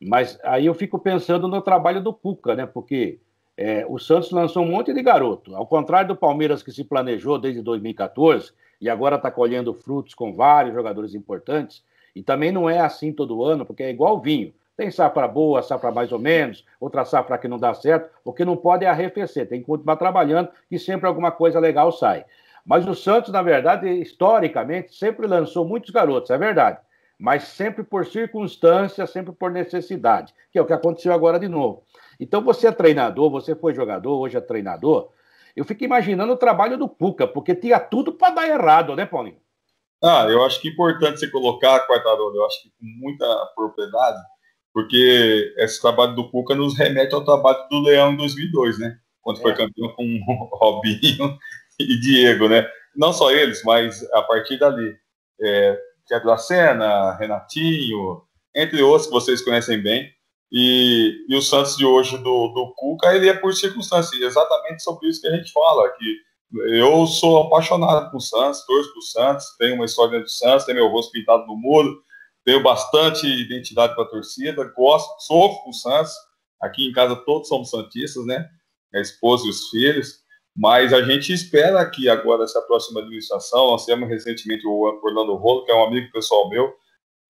Mas 0.06 0.38
aí 0.42 0.66
eu 0.66 0.74
fico 0.74 0.98
pensando 0.98 1.46
no 1.46 1.62
trabalho 1.62 2.02
do 2.02 2.12
Cuca, 2.12 2.54
né? 2.54 2.66
Porque 2.66 3.20
é, 3.56 3.86
o 3.88 3.98
Santos 3.98 4.30
lançou 4.30 4.64
um 4.64 4.70
monte 4.70 4.92
de 4.92 5.02
garoto. 5.02 5.54
Ao 5.54 5.66
contrário 5.66 6.08
do 6.08 6.16
Palmeiras, 6.16 6.62
que 6.62 6.72
se 6.72 6.84
planejou 6.84 7.38
desde 7.38 7.62
2014 7.62 8.52
e 8.80 8.90
agora 8.90 9.16
está 9.16 9.30
colhendo 9.30 9.72
frutos 9.72 10.14
com 10.14 10.32
vários 10.34 10.74
jogadores 10.74 11.14
importantes. 11.14 11.84
E 12.14 12.22
também 12.22 12.50
não 12.50 12.68
é 12.68 12.80
assim 12.80 13.12
todo 13.12 13.44
ano, 13.44 13.64
porque 13.64 13.82
é 13.82 13.90
igual 13.90 14.20
vinho. 14.20 14.52
Tem 14.76 14.90
safra 14.90 15.28
boa, 15.28 15.62
safra 15.62 15.90
mais 15.92 16.10
ou 16.12 16.18
menos, 16.18 16.64
outra 16.80 17.04
safra 17.04 17.38
que 17.38 17.46
não 17.46 17.58
dá 17.58 17.72
certo. 17.72 18.10
O 18.24 18.32
que 18.32 18.44
não 18.44 18.56
pode 18.56 18.84
é 18.84 18.88
arrefecer, 18.88 19.48
tem 19.48 19.60
que 19.60 19.66
continuar 19.66 19.96
trabalhando, 19.96 20.48
que 20.68 20.78
sempre 20.78 21.06
alguma 21.06 21.30
coisa 21.30 21.60
legal 21.60 21.92
sai. 21.92 22.24
Mas 22.64 22.86
o 22.86 22.94
Santos, 22.94 23.30
na 23.30 23.42
verdade, 23.42 23.88
historicamente, 23.88 24.94
sempre 24.94 25.26
lançou 25.26 25.66
muitos 25.66 25.90
garotos, 25.90 26.30
é 26.30 26.38
verdade 26.38 26.78
mas 27.22 27.44
sempre 27.44 27.84
por 27.84 28.04
circunstância, 28.04 29.06
sempre 29.06 29.32
por 29.32 29.48
necessidade, 29.48 30.34
que 30.50 30.58
é 30.58 30.60
o 30.60 30.66
que 30.66 30.72
aconteceu 30.72 31.12
agora 31.12 31.38
de 31.38 31.46
novo. 31.46 31.84
Então, 32.18 32.42
você 32.42 32.66
é 32.66 32.72
treinador, 32.72 33.30
você 33.30 33.54
foi 33.54 33.72
jogador, 33.72 34.18
hoje 34.18 34.36
é 34.36 34.40
treinador. 34.40 35.08
Eu 35.54 35.64
fico 35.64 35.84
imaginando 35.84 36.32
o 36.32 36.36
trabalho 36.36 36.76
do 36.76 36.88
Puca, 36.88 37.24
porque 37.24 37.54
tinha 37.54 37.78
tudo 37.78 38.12
para 38.14 38.34
dar 38.34 38.48
errado, 38.48 38.96
né, 38.96 39.06
Paulinho? 39.06 39.36
Ah, 40.02 40.26
eu 40.28 40.44
acho 40.44 40.60
que 40.60 40.66
é 40.66 40.72
importante 40.72 41.20
você 41.20 41.30
colocar, 41.30 41.86
Quartarolo, 41.86 42.34
eu 42.34 42.44
acho 42.44 42.60
que 42.60 42.70
com 42.70 42.86
muita 42.98 43.24
propriedade, 43.54 44.18
porque 44.74 45.54
esse 45.58 45.80
trabalho 45.80 46.16
do 46.16 46.28
Puca 46.28 46.56
nos 46.56 46.76
remete 46.76 47.14
ao 47.14 47.24
trabalho 47.24 47.68
do 47.70 47.82
Leão 47.82 48.14
em 48.14 48.16
2002, 48.16 48.80
né? 48.80 48.98
Quando 49.20 49.38
é. 49.38 49.42
foi 49.42 49.54
campeão 49.54 49.90
com 49.90 50.20
Robinho 50.58 51.38
e 51.78 52.00
Diego, 52.00 52.48
né? 52.48 52.68
Não 52.96 53.12
só 53.12 53.30
eles, 53.30 53.62
mas 53.62 54.02
a 54.12 54.22
partir 54.22 54.58
dali. 54.58 54.96
É, 55.40 55.91
Tiago 56.06 56.26
da 56.26 56.36
Sena, 56.36 57.16
Renatinho, 57.16 58.22
entre 58.54 58.82
outros 58.82 59.06
que 59.06 59.12
vocês 59.12 59.42
conhecem 59.42 59.82
bem. 59.82 60.10
E, 60.50 61.24
e 61.28 61.36
o 61.36 61.40
Santos 61.40 61.76
de 61.76 61.86
hoje 61.86 62.18
do, 62.18 62.48
do 62.48 62.74
Cuca, 62.76 63.14
ele 63.14 63.28
é 63.28 63.32
por 63.32 63.54
circunstância, 63.54 64.14
exatamente 64.22 64.82
sobre 64.82 65.08
isso 65.08 65.22
que 65.22 65.28
a 65.28 65.36
gente 65.36 65.50
fala, 65.50 65.88
que 65.96 66.16
eu 66.74 67.06
sou 67.06 67.38
apaixonado 67.38 68.10
por 68.10 68.20
Santos, 68.20 68.64
torço 68.66 68.92
por 68.92 69.00
Santos, 69.00 69.56
tenho 69.58 69.76
uma 69.76 69.86
história 69.86 70.20
do 70.20 70.28
Santos, 70.28 70.66
tenho 70.66 70.76
meu 70.76 70.88
rosto 70.88 71.12
pintado 71.12 71.46
no 71.46 71.56
muro, 71.56 72.02
tenho 72.44 72.62
bastante 72.62 73.26
identidade 73.26 73.94
com 73.94 74.02
a 74.02 74.08
torcida, 74.08 74.62
gosto, 74.76 75.24
sofro 75.24 75.62
com 75.64 75.72
Santos, 75.72 76.12
aqui 76.60 76.86
em 76.86 76.92
casa 76.92 77.16
todos 77.16 77.48
somos 77.48 77.70
santistas, 77.70 78.26
né? 78.26 78.46
A 78.94 79.00
esposa 79.00 79.46
e 79.46 79.50
os 79.50 79.70
filhos, 79.70 80.21
mas 80.56 80.92
a 80.92 81.02
gente 81.02 81.32
espera 81.32 81.88
que 81.88 82.08
agora, 82.08 82.44
essa 82.44 82.60
próxima 82.62 83.00
administração, 83.00 83.70
nós 83.70 83.86
temos 83.86 84.08
recentemente 84.08 84.66
o 84.66 85.00
Orlando 85.02 85.34
Rolo, 85.34 85.64
que 85.64 85.72
é 85.72 85.74
um 85.74 85.84
amigo 85.84 86.10
pessoal 86.12 86.48
meu, 86.48 86.72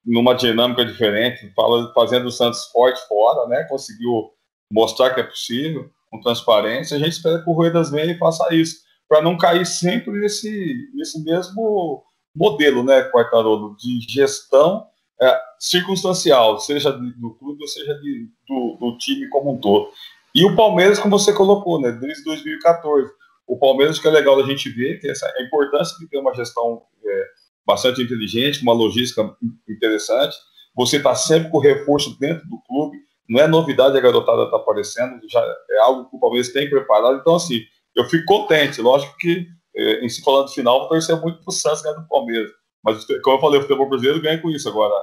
numa 0.04 0.34
dinâmica 0.34 0.84
diferente, 0.84 1.52
fazendo 1.94 2.26
o 2.26 2.32
Santos 2.32 2.64
forte 2.72 3.00
fora, 3.06 3.48
né? 3.48 3.64
Conseguiu 3.64 4.30
mostrar 4.70 5.14
que 5.14 5.20
é 5.20 5.24
possível, 5.24 5.88
com 6.10 6.20
transparência. 6.20 6.96
A 6.96 7.00
gente 7.00 7.12
espera 7.12 7.42
que 7.42 7.48
o 7.48 7.52
Rui 7.52 7.70
das 7.70 7.90
Venha 7.90 8.18
faça 8.18 8.52
isso, 8.54 8.82
para 9.08 9.22
não 9.22 9.36
cair 9.36 9.66
sempre 9.66 10.12
nesse, 10.18 10.90
nesse 10.94 11.22
mesmo 11.22 12.02
modelo, 12.34 12.82
né, 12.82 13.02
Quartarolo, 13.10 13.76
de 13.76 14.00
gestão 14.08 14.86
é, 15.20 15.40
circunstancial, 15.58 16.58
seja 16.58 16.90
do 16.90 17.34
clube 17.34 17.62
ou 17.62 17.68
seja 17.68 17.94
de, 18.00 18.28
do, 18.48 18.76
do, 18.80 18.98
time 18.98 19.28
como 19.28 19.52
um 19.52 19.58
todo. 19.58 19.90
E 20.34 20.44
o 20.44 20.56
Palmeiras, 20.56 20.98
como 20.98 21.18
você 21.18 21.32
colocou, 21.32 21.80
né, 21.80 21.92
desde 21.92 22.24
2014. 22.24 23.10
O 23.46 23.58
Palmeiras, 23.58 23.98
que 23.98 24.08
é 24.08 24.10
legal 24.10 24.40
a 24.40 24.46
gente 24.46 24.70
ver, 24.70 24.98
tem 25.00 25.10
essa 25.10 25.26
a 25.26 25.42
importância 25.42 25.96
de 25.98 26.08
ter 26.08 26.18
uma 26.18 26.34
gestão 26.34 26.82
é, 27.04 27.24
bastante 27.66 28.02
inteligente, 28.02 28.62
uma 28.62 28.72
logística 28.72 29.36
interessante. 29.68 30.36
Você 30.74 30.96
está 30.96 31.14
sempre 31.14 31.50
com 31.50 31.58
reforço 31.58 32.18
dentro 32.18 32.48
do 32.48 32.58
clube. 32.62 32.96
Não 33.28 33.40
é 33.40 33.46
novidade 33.46 33.96
a 33.96 34.00
garotada 34.00 34.44
está 34.44 34.56
aparecendo, 34.56 35.20
já 35.28 35.40
é 35.70 35.78
algo 35.80 36.08
que 36.08 36.16
o 36.16 36.20
Palmeiras 36.20 36.52
tem 36.52 36.68
preparado. 36.68 37.18
Então, 37.18 37.34
assim, 37.34 37.60
eu 37.94 38.04
fico 38.06 38.24
contente. 38.24 38.80
Lógico 38.80 39.14
que, 39.18 39.46
é, 39.76 40.04
em 40.04 40.08
se 40.08 40.22
falando 40.22 40.48
final, 40.48 40.80
vou 40.80 40.88
torcer 40.88 41.20
muito 41.20 41.38
para 41.42 41.50
o 41.50 41.52
Santos 41.52 41.82
ganhar 41.82 41.96
do 41.96 42.08
Palmeiras. 42.08 42.50
Mas, 42.82 43.04
como 43.22 43.36
eu 43.36 43.40
falei, 43.40 43.58
o 43.58 43.62
futebol 43.62 43.88
brasileiro 43.88 44.20
ganha 44.20 44.40
com 44.40 44.50
isso. 44.50 44.68
Agora, 44.68 44.94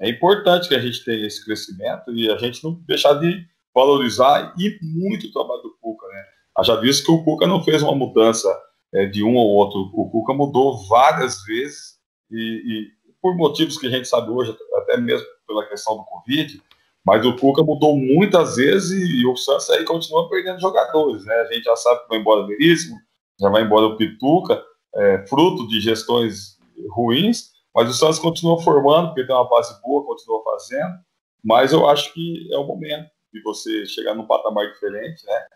é 0.00 0.08
importante 0.08 0.68
que 0.68 0.74
a 0.74 0.80
gente 0.80 1.04
tenha 1.04 1.26
esse 1.26 1.44
crescimento 1.44 2.12
e 2.12 2.30
a 2.30 2.36
gente 2.36 2.62
não 2.62 2.74
deixar 2.86 3.14
de 3.14 3.46
valorizar 3.74 4.54
e 4.58 4.78
muito 4.82 5.26
o 5.26 5.32
trabalho 5.32 5.62
do 5.62 5.76
Cuca, 5.80 6.06
né? 6.06 6.24
Já 6.62 6.76
visto 6.76 7.04
que 7.04 7.10
o 7.10 7.24
Cuca 7.24 7.46
não 7.46 7.62
fez 7.62 7.82
uma 7.82 7.94
mudança 7.94 8.48
é, 8.94 9.06
de 9.06 9.24
um 9.24 9.34
ou 9.34 9.48
outro. 9.48 9.90
O 9.92 10.08
Cuca 10.08 10.32
mudou 10.32 10.86
várias 10.86 11.42
vezes 11.42 11.98
e, 12.30 12.36
e, 12.38 12.88
por 13.20 13.36
motivos 13.36 13.76
que 13.76 13.86
a 13.86 13.90
gente 13.90 14.06
sabe 14.06 14.30
hoje, 14.30 14.56
até 14.76 14.96
mesmo 14.96 15.26
pela 15.46 15.66
questão 15.68 15.96
do 15.96 16.04
Covid, 16.04 16.62
mas 17.04 17.26
o 17.26 17.36
Cuca 17.36 17.62
mudou 17.62 17.96
muitas 17.96 18.56
vezes 18.56 18.90
e, 18.92 19.22
e 19.22 19.26
o 19.26 19.36
Santos 19.36 19.68
aí 19.70 19.84
continua 19.84 20.28
perdendo 20.28 20.60
jogadores, 20.60 21.24
né? 21.24 21.34
A 21.34 21.52
gente 21.52 21.64
já 21.64 21.76
sabe 21.76 22.02
que 22.02 22.08
vai 22.08 22.18
embora 22.18 22.42
o 22.42 22.46
Veríssimo, 22.46 22.96
já 23.40 23.50
vai 23.50 23.62
embora 23.62 23.86
o 23.86 23.96
Pituca, 23.96 24.62
é, 24.94 25.26
fruto 25.26 25.66
de 25.66 25.80
gestões 25.80 26.58
ruins, 26.90 27.50
mas 27.74 27.90
o 27.90 27.92
Santos 27.92 28.20
continua 28.20 28.62
formando, 28.62 29.08
porque 29.08 29.26
tem 29.26 29.34
uma 29.34 29.48
base 29.48 29.80
boa, 29.82 30.06
continua 30.06 30.42
fazendo, 30.44 30.94
mas 31.42 31.72
eu 31.72 31.88
acho 31.88 32.14
que 32.14 32.48
é 32.52 32.58
o 32.58 32.64
momento 32.64 33.08
de 33.34 33.42
você 33.42 33.84
chegar 33.84 34.14
num 34.14 34.26
patamar 34.26 34.72
diferente, 34.72 35.26
né? 35.26 35.46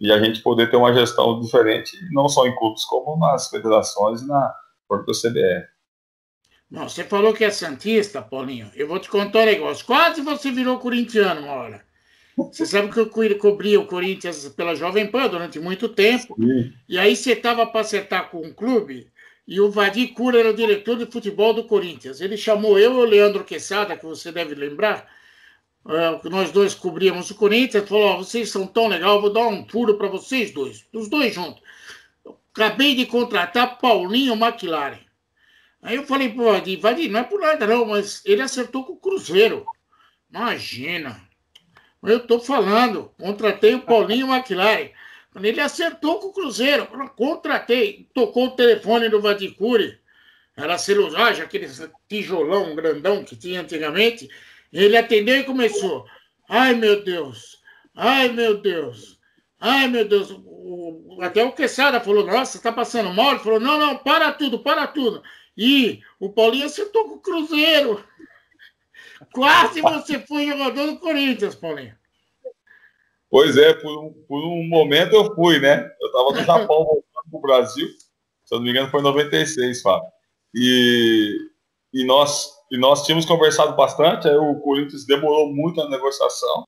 E 0.00 0.10
a 0.10 0.18
gente 0.18 0.40
poder 0.40 0.70
ter 0.70 0.78
uma 0.78 0.94
gestão 0.94 1.38
diferente, 1.38 1.92
não 2.10 2.26
só 2.26 2.46
em 2.46 2.56
clubes, 2.56 2.84
como 2.86 3.18
nas 3.18 3.50
federações 3.50 4.22
e 4.22 4.26
na 4.26 4.54
própria 4.88 5.14
CBF. 5.14 5.68
Não, 6.70 6.88
você 6.88 7.04
falou 7.04 7.34
que 7.34 7.44
é 7.44 7.50
Santista, 7.50 8.22
Paulinho. 8.22 8.70
Eu 8.74 8.88
vou 8.88 8.98
te 8.98 9.10
contar 9.10 9.40
um 9.40 9.46
negócio. 9.46 9.84
Quase 9.84 10.22
você 10.22 10.50
virou 10.50 10.78
corintiano 10.78 11.42
uma 11.42 11.52
hora. 11.52 11.84
Você 12.36 12.64
sabe 12.64 12.90
que 12.90 12.98
eu 12.98 13.10
cobri 13.38 13.76
o 13.76 13.86
Corinthians 13.86 14.48
pela 14.50 14.74
Jovem 14.74 15.06
Pan 15.10 15.28
durante 15.28 15.58
muito 15.58 15.88
tempo. 15.90 16.34
Sim. 16.40 16.72
E 16.88 16.98
aí 16.98 17.14
você 17.14 17.32
estava 17.32 17.66
para 17.66 17.82
acertar 17.82 18.30
com 18.30 18.40
um 18.40 18.52
clube 18.52 19.10
e 19.46 19.60
o 19.60 19.70
Vadir 19.70 20.14
Cura 20.14 20.38
era 20.38 20.50
o 20.50 20.54
diretor 20.54 20.96
de 20.96 21.10
futebol 21.10 21.52
do 21.52 21.64
Corinthians. 21.64 22.20
Ele 22.20 22.36
chamou 22.36 22.78
eu 22.78 22.94
e 22.94 22.96
o 22.96 23.04
Leandro 23.04 23.44
Quesada, 23.44 23.96
que 23.96 24.06
você 24.06 24.32
deve 24.32 24.54
lembrar, 24.54 25.06
uh, 25.84 26.28
nós 26.30 26.50
dois 26.50 26.74
cobríamos 26.74 27.30
o 27.30 27.34
Corinthians, 27.34 27.88
falou: 27.88 28.14
oh, 28.14 28.16
vocês 28.18 28.50
são 28.50 28.66
tão 28.66 28.88
legal, 28.88 29.20
vou 29.20 29.32
dar 29.32 29.46
um 29.46 29.66
furo 29.68 29.96
para 29.96 30.08
vocês 30.08 30.52
dois, 30.52 30.86
os 30.92 31.08
dois 31.08 31.34
juntos. 31.34 31.62
Eu 32.24 32.38
acabei 32.54 32.94
de 32.94 33.06
contratar 33.06 33.78
Paulinho 33.78 34.34
McLaren. 34.34 34.98
Aí 35.82 35.96
eu 35.96 36.06
falei 36.06 36.28
pro 36.28 36.44
Vadir, 36.44 37.10
não 37.10 37.20
é 37.20 37.24
por 37.24 37.40
nada 37.40 37.66
não, 37.66 37.86
mas 37.86 38.22
ele 38.26 38.42
acertou 38.42 38.84
com 38.84 38.92
o 38.92 39.00
Cruzeiro. 39.00 39.64
Imagina. 40.30 41.20
Eu 42.02 42.26
tô 42.26 42.38
falando, 42.38 43.12
contratei 43.18 43.74
o 43.74 43.82
Paulinho 43.82 44.32
McLaren. 44.32 44.90
Ele 45.42 45.60
acertou 45.60 46.18
com 46.18 46.28
o 46.28 46.32
Cruzeiro. 46.32 46.86
Contratei, 47.16 48.08
tocou 48.12 48.46
o 48.46 48.50
telefone 48.50 49.08
do 49.08 49.20
Vadicuri. 49.20 49.98
Era 50.56 50.76
celulose, 50.76 51.40
aquele 51.40 51.68
tijolão 52.08 52.74
grandão 52.74 53.24
que 53.24 53.36
tinha 53.36 53.60
antigamente. 53.60 54.28
Ele 54.72 54.96
atendeu 54.96 55.36
e 55.36 55.44
começou. 55.44 56.04
Ai, 56.48 56.74
meu 56.74 57.02
Deus. 57.04 57.58
Ai, 57.94 58.28
meu 58.28 58.60
Deus. 58.60 59.18
Ai, 59.58 59.88
meu 59.88 60.08
Deus. 60.08 60.34
até 61.20 61.44
o 61.44 61.52
Quesada 61.52 62.00
falou, 62.00 62.26
nossa, 62.26 62.60
tá 62.60 62.72
passando 62.72 63.12
mal? 63.12 63.30
Ele 63.30 63.40
falou, 63.40 63.60
não, 63.60 63.78
não, 63.78 63.98
para 63.98 64.32
tudo, 64.32 64.60
para 64.60 64.86
tudo. 64.86 65.22
E 65.56 66.00
o 66.18 66.30
Paulinho 66.30 66.66
acertou 66.66 67.08
com 67.08 67.14
o 67.16 67.20
Cruzeiro. 67.20 68.02
Quase 69.32 69.82
você 69.82 70.18
foi 70.20 70.46
jogador 70.46 70.86
do 70.86 70.98
Corinthians, 70.98 71.54
Paulinho. 71.54 71.94
Pois 73.30 73.56
é, 73.56 73.72
por 73.74 73.96
um, 73.96 74.12
por 74.26 74.44
um 74.44 74.66
momento 74.66 75.14
eu 75.14 75.32
fui, 75.34 75.60
né? 75.60 75.88
Eu 76.00 76.06
estava 76.06 76.32
no 76.32 76.44
Japão 76.44 76.84
voltando 76.84 77.04
para 77.30 77.38
o 77.38 77.40
Brasil, 77.40 77.88
se 78.44 78.52
eu 78.52 78.58
não 78.58 78.64
me 78.64 78.70
engano 78.70 78.90
foi 78.90 79.00
em 79.00 79.04
96, 79.04 79.82
Fábio. 79.82 80.08
E, 80.52 81.36
e, 81.92 82.04
nós, 82.04 82.50
e 82.70 82.78
nós 82.78 83.04
tínhamos 83.04 83.26
conversado 83.26 83.74
bastante, 83.74 84.28
aí 84.28 84.36
o 84.36 84.60
Corinthians 84.60 85.04
demorou 85.04 85.52
muito 85.52 85.76
na 85.82 85.88
negociação. 85.88 86.64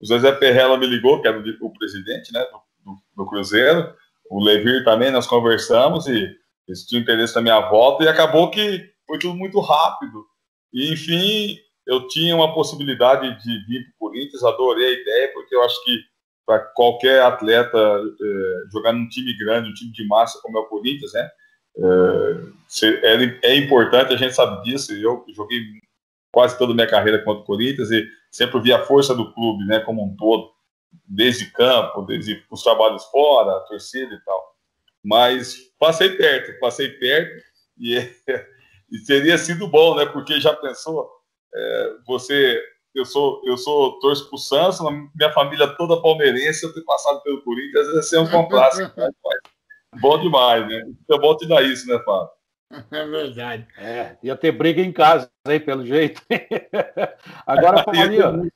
O 0.00 0.06
Zezé 0.06 0.32
Perrella 0.32 0.76
me 0.76 0.86
ligou, 0.86 1.22
que 1.22 1.28
era 1.28 1.38
o, 1.38 1.72
presidente 1.72 2.32
né, 2.32 2.44
do, 2.84 2.96
do, 3.16 3.26
Cruzeiro, 3.28 3.94
o 4.30 4.42
Levir 4.42 4.84
também, 4.84 5.10
nós 5.10 5.26
conversamos 5.26 6.06
e 6.06 6.28
eles 6.66 6.84
tinham 6.84 7.02
interesse 7.02 7.34
na 7.36 7.40
minha 7.40 7.60
volta 7.60 8.04
e 8.04 8.08
acabou 8.08 8.50
que 8.50 8.90
foi 9.06 9.18
tudo 9.18 9.36
muito 9.36 9.60
rápido. 9.60 10.26
E, 10.72 10.92
enfim, 10.92 11.56
eu 11.86 12.08
tinha 12.08 12.34
uma 12.34 12.52
possibilidade 12.52 13.40
de 13.42 13.66
vir 13.66 13.84
para 13.84 13.94
o 13.94 14.10
Corinthians, 14.10 14.42
adorei 14.42 14.86
a 14.86 15.00
ideia, 15.00 15.32
porque 15.32 15.54
eu 15.54 15.62
acho 15.62 15.82
que 15.84 15.96
para 16.44 16.58
qualquer 16.74 17.22
atleta 17.22 17.78
é, 17.78 18.70
jogar 18.72 18.92
num 18.92 19.08
time 19.08 19.36
grande, 19.38 19.70
um 19.70 19.74
time 19.74 19.92
de 19.92 20.06
massa 20.06 20.40
como 20.42 20.58
é 20.58 20.60
o 20.60 20.66
Corinthians, 20.66 21.12
né? 21.12 21.28
É, 21.78 23.14
é, 23.14 23.38
é 23.42 23.56
importante, 23.56 24.14
a 24.14 24.16
gente 24.16 24.34
sabe 24.34 24.62
disso. 24.62 24.92
Eu 24.92 25.24
joguei 25.34 25.60
quase 26.32 26.58
toda 26.58 26.72
a 26.72 26.74
minha 26.74 26.86
carreira 26.86 27.22
contra 27.22 27.42
o 27.42 27.46
Corinthians 27.46 27.90
e 27.90 28.06
sempre 28.30 28.60
vi 28.60 28.72
a 28.72 28.84
força 28.84 29.14
do 29.14 29.32
clube, 29.32 29.64
né, 29.64 29.80
como 29.80 30.04
um 30.04 30.14
todo, 30.16 30.50
desde 31.06 31.50
campo, 31.52 32.02
desde 32.02 32.44
os 32.50 32.62
trabalhos 32.62 33.04
fora, 33.06 33.56
a 33.56 33.60
torcida 33.60 34.14
e 34.14 34.20
tal. 34.20 34.56
Mas 35.02 35.56
passei 35.78 36.10
perto, 36.10 36.58
passei 36.58 36.90
perto 36.90 37.42
e, 37.78 37.96
e 38.90 38.98
teria 39.06 39.38
sido 39.38 39.68
bom, 39.68 39.94
né? 39.94 40.04
Porque 40.04 40.40
já 40.40 40.54
pensou, 40.54 41.08
é, 41.54 41.92
você, 42.06 42.60
eu 42.94 43.04
sou, 43.04 43.40
eu 43.44 43.56
sou 43.56 43.98
torço 44.00 44.28
pro 44.28 44.36
Santos, 44.36 44.80
minha 45.14 45.32
família 45.32 45.68
toda 45.68 46.02
palmeirense, 46.02 46.64
eu 46.64 46.74
ter 46.74 46.82
passado 46.82 47.22
pelo 47.22 47.42
Corinthians, 47.42 47.86
ia 47.94 48.02
ser 48.02 48.18
um 48.18 48.28
complexo. 48.30 48.82
Bom 50.00 50.20
demais, 50.20 50.66
né? 50.66 50.82
É 51.10 51.18
bom 51.18 51.36
te 51.36 51.46
dar 51.46 51.62
isso, 51.62 51.86
né, 51.88 51.98
Fábio? 52.04 52.30
É 52.90 53.06
verdade. 53.06 53.66
É, 53.78 54.16
ia 54.22 54.36
ter 54.36 54.52
briga 54.52 54.82
em 54.82 54.92
casa, 54.92 55.30
aí, 55.46 55.60
pelo 55.60 55.84
jeito. 55.84 56.20
Agora, 57.46 57.82
Paulinho, 57.84 58.50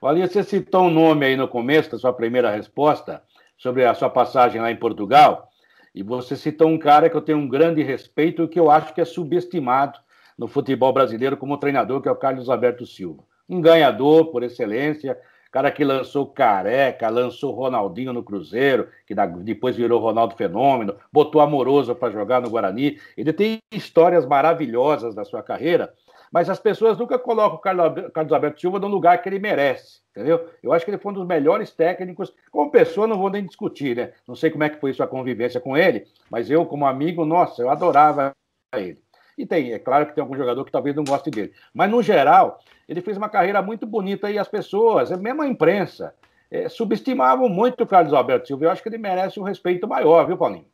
Paulinho, 0.00 0.28
você 0.28 0.42
citou 0.42 0.84
um 0.84 0.90
nome 0.90 1.26
aí 1.26 1.36
no 1.36 1.48
começo 1.48 1.90
da 1.90 1.98
sua 1.98 2.12
primeira 2.12 2.50
resposta 2.50 3.22
sobre 3.56 3.84
a 3.84 3.94
sua 3.94 4.10
passagem 4.10 4.60
lá 4.60 4.70
em 4.70 4.76
Portugal, 4.76 5.48
e 5.94 6.02
você 6.02 6.36
citou 6.36 6.68
um 6.68 6.78
cara 6.78 7.10
que 7.10 7.16
eu 7.16 7.20
tenho 7.20 7.38
um 7.38 7.48
grande 7.48 7.82
respeito 7.82 8.44
e 8.44 8.48
que 8.48 8.58
eu 8.58 8.70
acho 8.70 8.94
que 8.94 9.00
é 9.00 9.04
subestimado 9.04 9.98
no 10.38 10.48
futebol 10.48 10.92
brasileiro 10.92 11.36
como 11.36 11.58
treinador, 11.58 12.00
que 12.00 12.08
é 12.08 12.12
o 12.12 12.16
Carlos 12.16 12.48
Alberto 12.48 12.86
Silva. 12.86 13.22
Um 13.48 13.60
ganhador 13.60 14.30
por 14.30 14.42
excelência, 14.42 15.18
cara 15.50 15.70
que 15.70 15.84
lançou 15.84 16.26
Careca, 16.26 17.08
lançou 17.08 17.52
Ronaldinho 17.52 18.12
no 18.12 18.22
Cruzeiro, 18.22 18.88
que 19.06 19.14
depois 19.42 19.76
virou 19.76 20.00
Ronaldo 20.00 20.36
Fenômeno, 20.36 20.96
botou 21.12 21.40
Amoroso 21.40 21.94
para 21.94 22.12
jogar 22.12 22.40
no 22.40 22.50
Guarani. 22.50 22.98
Ele 23.16 23.32
tem 23.32 23.58
histórias 23.72 24.24
maravilhosas 24.24 25.14
da 25.14 25.24
sua 25.24 25.42
carreira, 25.42 25.92
mas 26.32 26.48
as 26.48 26.60
pessoas 26.60 26.96
nunca 26.96 27.18
colocam 27.18 27.56
o 27.56 28.10
Carlos 28.12 28.32
Alberto 28.32 28.60
Silva 28.60 28.78
no 28.78 28.86
lugar 28.86 29.20
que 29.20 29.28
ele 29.28 29.40
merece, 29.40 30.00
entendeu? 30.10 30.48
Eu 30.62 30.72
acho 30.72 30.84
que 30.84 30.90
ele 30.92 30.98
foi 30.98 31.10
um 31.10 31.16
dos 31.16 31.26
melhores 31.26 31.72
técnicos. 31.72 32.32
Como 32.52 32.70
pessoa, 32.70 33.08
não 33.08 33.18
vou 33.18 33.30
nem 33.30 33.44
discutir, 33.44 33.96
né? 33.96 34.12
Não 34.28 34.36
sei 34.36 34.48
como 34.50 34.62
é 34.62 34.68
que 34.68 34.80
foi 34.80 34.92
sua 34.92 35.08
convivência 35.08 35.60
com 35.60 35.76
ele, 35.76 36.06
mas 36.30 36.48
eu, 36.48 36.64
como 36.64 36.86
amigo, 36.86 37.24
nossa, 37.24 37.60
eu 37.60 37.68
adorava 37.68 38.32
ele. 38.76 39.02
E 39.36 39.46
tem, 39.46 39.72
é 39.72 39.78
claro 39.78 40.06
que 40.06 40.14
tem 40.14 40.22
algum 40.22 40.36
jogador 40.36 40.64
que 40.64 40.72
talvez 40.72 40.94
não 40.94 41.04
goste 41.04 41.30
dele. 41.30 41.52
Mas, 41.72 41.90
no 41.90 42.02
geral, 42.02 42.58
ele 42.88 43.00
fez 43.00 43.16
uma 43.16 43.28
carreira 43.28 43.62
muito 43.62 43.86
bonita 43.86 44.30
e 44.30 44.38
as 44.38 44.48
pessoas, 44.48 45.10
mesmo 45.18 45.42
a 45.42 45.48
imprensa, 45.48 46.14
é, 46.50 46.68
subestimavam 46.68 47.48
muito 47.48 47.84
o 47.84 47.86
Carlos 47.86 48.12
Alberto 48.12 48.48
Silva. 48.48 48.64
Eu 48.64 48.70
acho 48.70 48.82
que 48.82 48.88
ele 48.88 48.98
merece 48.98 49.38
um 49.38 49.44
respeito 49.44 49.86
maior, 49.86 50.26
viu, 50.26 50.36
Paulinho? 50.36 50.66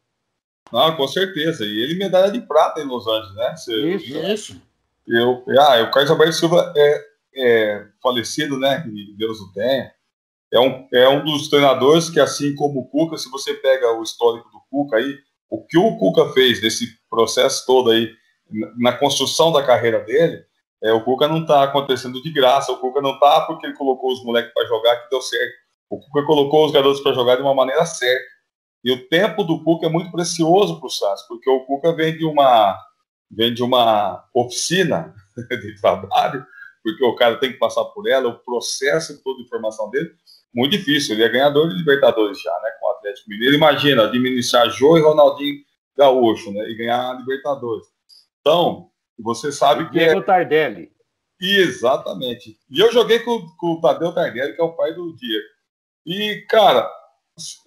Ah, 0.72 0.92
com 0.92 1.06
certeza. 1.06 1.64
E 1.64 1.82
ele 1.82 1.94
medalha 1.94 2.30
de 2.30 2.40
prata 2.40 2.80
em 2.80 2.86
Los 2.86 3.06
Angeles, 3.06 3.34
né? 3.34 3.56
Você, 3.56 3.94
isso. 3.94 4.18
Isso. 4.18 4.62
Eu, 5.06 5.44
ah, 5.60 5.82
o 5.82 5.90
Carlos 5.90 6.10
Alberto 6.10 6.34
Silva 6.34 6.72
é, 6.76 7.04
é 7.36 7.86
falecido, 8.02 8.58
né? 8.58 8.80
Que 8.80 9.14
Deus 9.16 9.38
o 9.40 9.52
tenha. 9.52 9.92
É 10.52 10.60
um, 10.60 10.88
é 10.92 11.08
um 11.08 11.24
dos 11.24 11.48
treinadores 11.48 12.08
que, 12.08 12.18
assim 12.18 12.54
como 12.54 12.80
o 12.80 12.88
Cuca, 12.88 13.16
se 13.16 13.30
você 13.30 13.54
pega 13.54 13.92
o 13.92 14.02
histórico 14.02 14.48
do 14.50 14.60
Cuca 14.70 14.96
aí, 14.96 15.18
o 15.50 15.64
que 15.64 15.76
o 15.76 15.96
Cuca 15.96 16.32
fez 16.32 16.62
nesse 16.62 16.86
processo 17.10 17.64
todo 17.66 17.90
aí, 17.90 18.10
na 18.76 18.92
construção 18.92 19.52
da 19.52 19.62
carreira 19.62 20.00
dele, 20.00 20.44
é, 20.82 20.92
o 20.92 21.02
Cuca 21.02 21.26
não 21.26 21.40
está 21.42 21.64
acontecendo 21.64 22.22
de 22.22 22.30
graça, 22.30 22.72
o 22.72 22.78
Cuca 22.78 23.00
não 23.00 23.14
está 23.14 23.42
porque 23.42 23.66
ele 23.66 23.74
colocou 23.74 24.12
os 24.12 24.22
moleques 24.24 24.52
para 24.52 24.66
jogar 24.66 24.96
que 24.96 25.10
deu 25.10 25.20
certo. 25.20 25.54
O 25.88 26.00
Cuca 26.00 26.24
colocou 26.26 26.66
os 26.66 26.72
garotos 26.72 27.00
para 27.00 27.12
jogar 27.12 27.36
de 27.36 27.42
uma 27.42 27.54
maneira 27.54 27.84
certa. 27.86 28.24
E 28.84 28.92
o 28.92 29.08
tempo 29.08 29.42
do 29.42 29.62
Cuca 29.64 29.86
é 29.86 29.90
muito 29.90 30.12
precioso 30.12 30.78
para 30.78 30.86
o 30.86 30.90
Santos, 30.90 31.22
porque 31.28 31.48
o 31.50 31.60
Cuca 31.64 31.92
vem 31.92 32.16
de 32.16 32.24
uma 32.24 32.78
vem 33.28 33.52
de 33.52 33.62
uma 33.62 34.24
oficina 34.32 35.12
de 35.50 35.80
trabalho, 35.80 36.46
porque 36.82 37.04
o 37.04 37.16
cara 37.16 37.36
tem 37.38 37.50
que 37.50 37.58
passar 37.58 37.84
por 37.86 38.08
ela, 38.08 38.28
o 38.28 38.38
processo 38.38 39.20
todo 39.24 39.42
de 39.42 39.48
formação 39.48 39.90
dele, 39.90 40.12
muito 40.54 40.70
difícil. 40.70 41.14
Ele 41.14 41.24
é 41.24 41.28
ganhador 41.28 41.68
de 41.68 41.74
Libertadores 41.74 42.40
já, 42.40 42.52
né, 42.62 42.70
com 42.78 42.86
o 42.86 42.90
Atlético 42.92 43.28
Mineiro. 43.28 43.56
Imagina, 43.56 44.04
administrar 44.04 44.70
Jô 44.70 44.96
e 44.96 45.02
Ronaldinho 45.02 45.56
Gaúcho, 45.96 46.52
né, 46.52 46.68
e 46.70 46.76
ganhar 46.76 47.10
a 47.10 47.14
Libertadores. 47.14 47.95
Então, 48.46 48.90
você 49.18 49.50
sabe 49.50 49.86
que 49.86 49.98
Diego 49.98 50.20
é... 50.20 50.22
Tardelli. 50.22 50.92
Exatamente. 51.40 52.56
E 52.70 52.78
eu 52.78 52.92
joguei 52.92 53.18
com, 53.18 53.44
com 53.58 53.72
o 53.72 53.80
Tadeu 53.80 54.14
Tardelli, 54.14 54.54
que 54.54 54.60
é 54.60 54.64
o 54.64 54.76
pai 54.76 54.94
do 54.94 55.16
Diego. 55.16 55.44
E, 56.06 56.46
cara, 56.48 56.88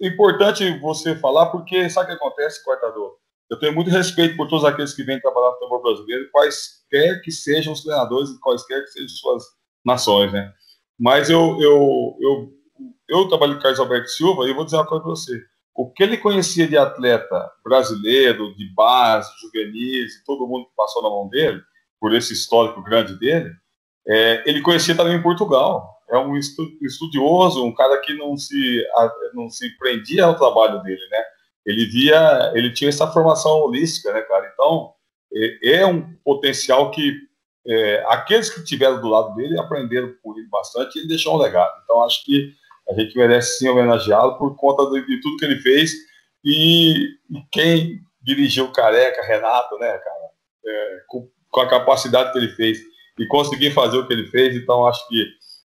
importante 0.00 0.78
você 0.78 1.14
falar, 1.16 1.50
porque 1.50 1.90
sabe 1.90 2.06
o 2.06 2.08
que 2.08 2.24
acontece, 2.24 2.64
cortador? 2.64 3.14
Eu 3.50 3.58
tenho 3.58 3.74
muito 3.74 3.90
respeito 3.90 4.38
por 4.38 4.48
todos 4.48 4.64
aqueles 4.64 4.94
que 4.94 5.02
vêm 5.02 5.20
trabalhar 5.20 5.50
no 5.50 5.58
futebol 5.58 5.82
brasileiro, 5.82 6.30
quaisquer 6.32 7.20
que 7.20 7.30
sejam 7.30 7.74
os 7.74 7.82
treinadores 7.82 8.30
e 8.30 8.40
quaisquer 8.40 8.82
que 8.82 8.90
sejam 8.90 9.08
suas 9.08 9.44
nações, 9.84 10.32
né? 10.32 10.50
Mas 10.98 11.28
eu, 11.28 11.60
eu, 11.60 12.16
eu 12.20 12.60
eu 13.06 13.28
trabalho 13.28 13.54
com 13.54 13.58
o 13.58 13.62
Carlos 13.62 13.80
Alberto 13.80 14.08
Silva 14.08 14.46
e 14.46 14.50
eu 14.50 14.54
vou 14.54 14.64
dizer 14.64 14.76
uma 14.76 14.86
coisa 14.86 15.02
para 15.02 15.10
você. 15.10 15.44
O 15.74 15.90
que 15.90 16.02
ele 16.02 16.16
conhecia 16.16 16.66
de 16.66 16.76
atleta 16.76 17.50
brasileiro, 17.64 18.54
de 18.56 18.68
base, 18.74 19.30
juvenis, 19.40 20.22
todo 20.24 20.46
mundo 20.46 20.66
que 20.66 20.76
passou 20.76 21.02
na 21.02 21.08
mão 21.08 21.28
dele, 21.28 21.60
por 22.00 22.14
esse 22.14 22.32
histórico 22.32 22.82
grande 22.82 23.18
dele, 23.18 23.50
é, 24.08 24.42
ele 24.48 24.62
conhecia 24.62 24.94
também 24.94 25.14
em 25.14 25.22
Portugal. 25.22 25.98
É 26.10 26.18
um 26.18 26.36
estudioso, 26.36 27.64
um 27.64 27.74
cara 27.74 27.98
que 27.98 28.14
não 28.14 28.36
se, 28.36 28.84
não 29.32 29.48
se 29.48 29.70
prendia 29.78 30.24
ao 30.24 30.36
trabalho 30.36 30.82
dele, 30.82 31.06
né? 31.10 31.22
Ele 31.64 31.86
via, 31.86 32.52
ele 32.54 32.72
tinha 32.72 32.88
essa 32.88 33.06
formação 33.06 33.52
holística, 33.60 34.12
né, 34.12 34.20
cara? 34.22 34.50
Então, 34.52 34.92
é, 35.32 35.80
é 35.80 35.86
um 35.86 36.12
potencial 36.24 36.90
que 36.90 37.14
é, 37.66 38.04
aqueles 38.08 38.50
que 38.50 38.60
estiveram 38.60 39.00
do 39.00 39.08
lado 39.08 39.34
dele 39.34 39.58
aprenderam 39.58 40.12
com 40.22 40.36
ele 40.36 40.48
bastante 40.48 40.98
e 40.98 41.06
deixou 41.06 41.34
um 41.34 41.38
legado. 41.38 41.72
Então, 41.84 42.02
acho 42.02 42.24
que 42.24 42.52
a 42.88 42.94
gente 42.94 43.16
merece 43.16 43.58
sim 43.58 43.68
homenageá-lo 43.68 44.36
por 44.36 44.56
conta 44.56 44.88
de, 44.90 45.06
de, 45.06 45.20
tudo 45.20 45.36
que 45.36 45.44
ele 45.44 45.60
fez. 45.60 45.92
E, 46.44 46.92
e, 47.30 47.42
quem 47.50 48.00
dirigiu 48.22 48.72
Careca, 48.72 49.22
Renato, 49.22 49.78
né, 49.78 49.98
cara, 49.98 50.30
é, 50.66 51.00
com, 51.08 51.28
com, 51.50 51.60
a 51.60 51.68
capacidade 51.68 52.32
que 52.32 52.38
ele 52.38 52.48
fez 52.48 52.78
e 53.18 53.26
conseguir 53.26 53.72
fazer 53.72 53.98
o 53.98 54.06
que 54.06 54.12
ele 54.12 54.26
fez, 54.26 54.56
então 54.56 54.86
acho 54.86 55.06
que 55.08 55.26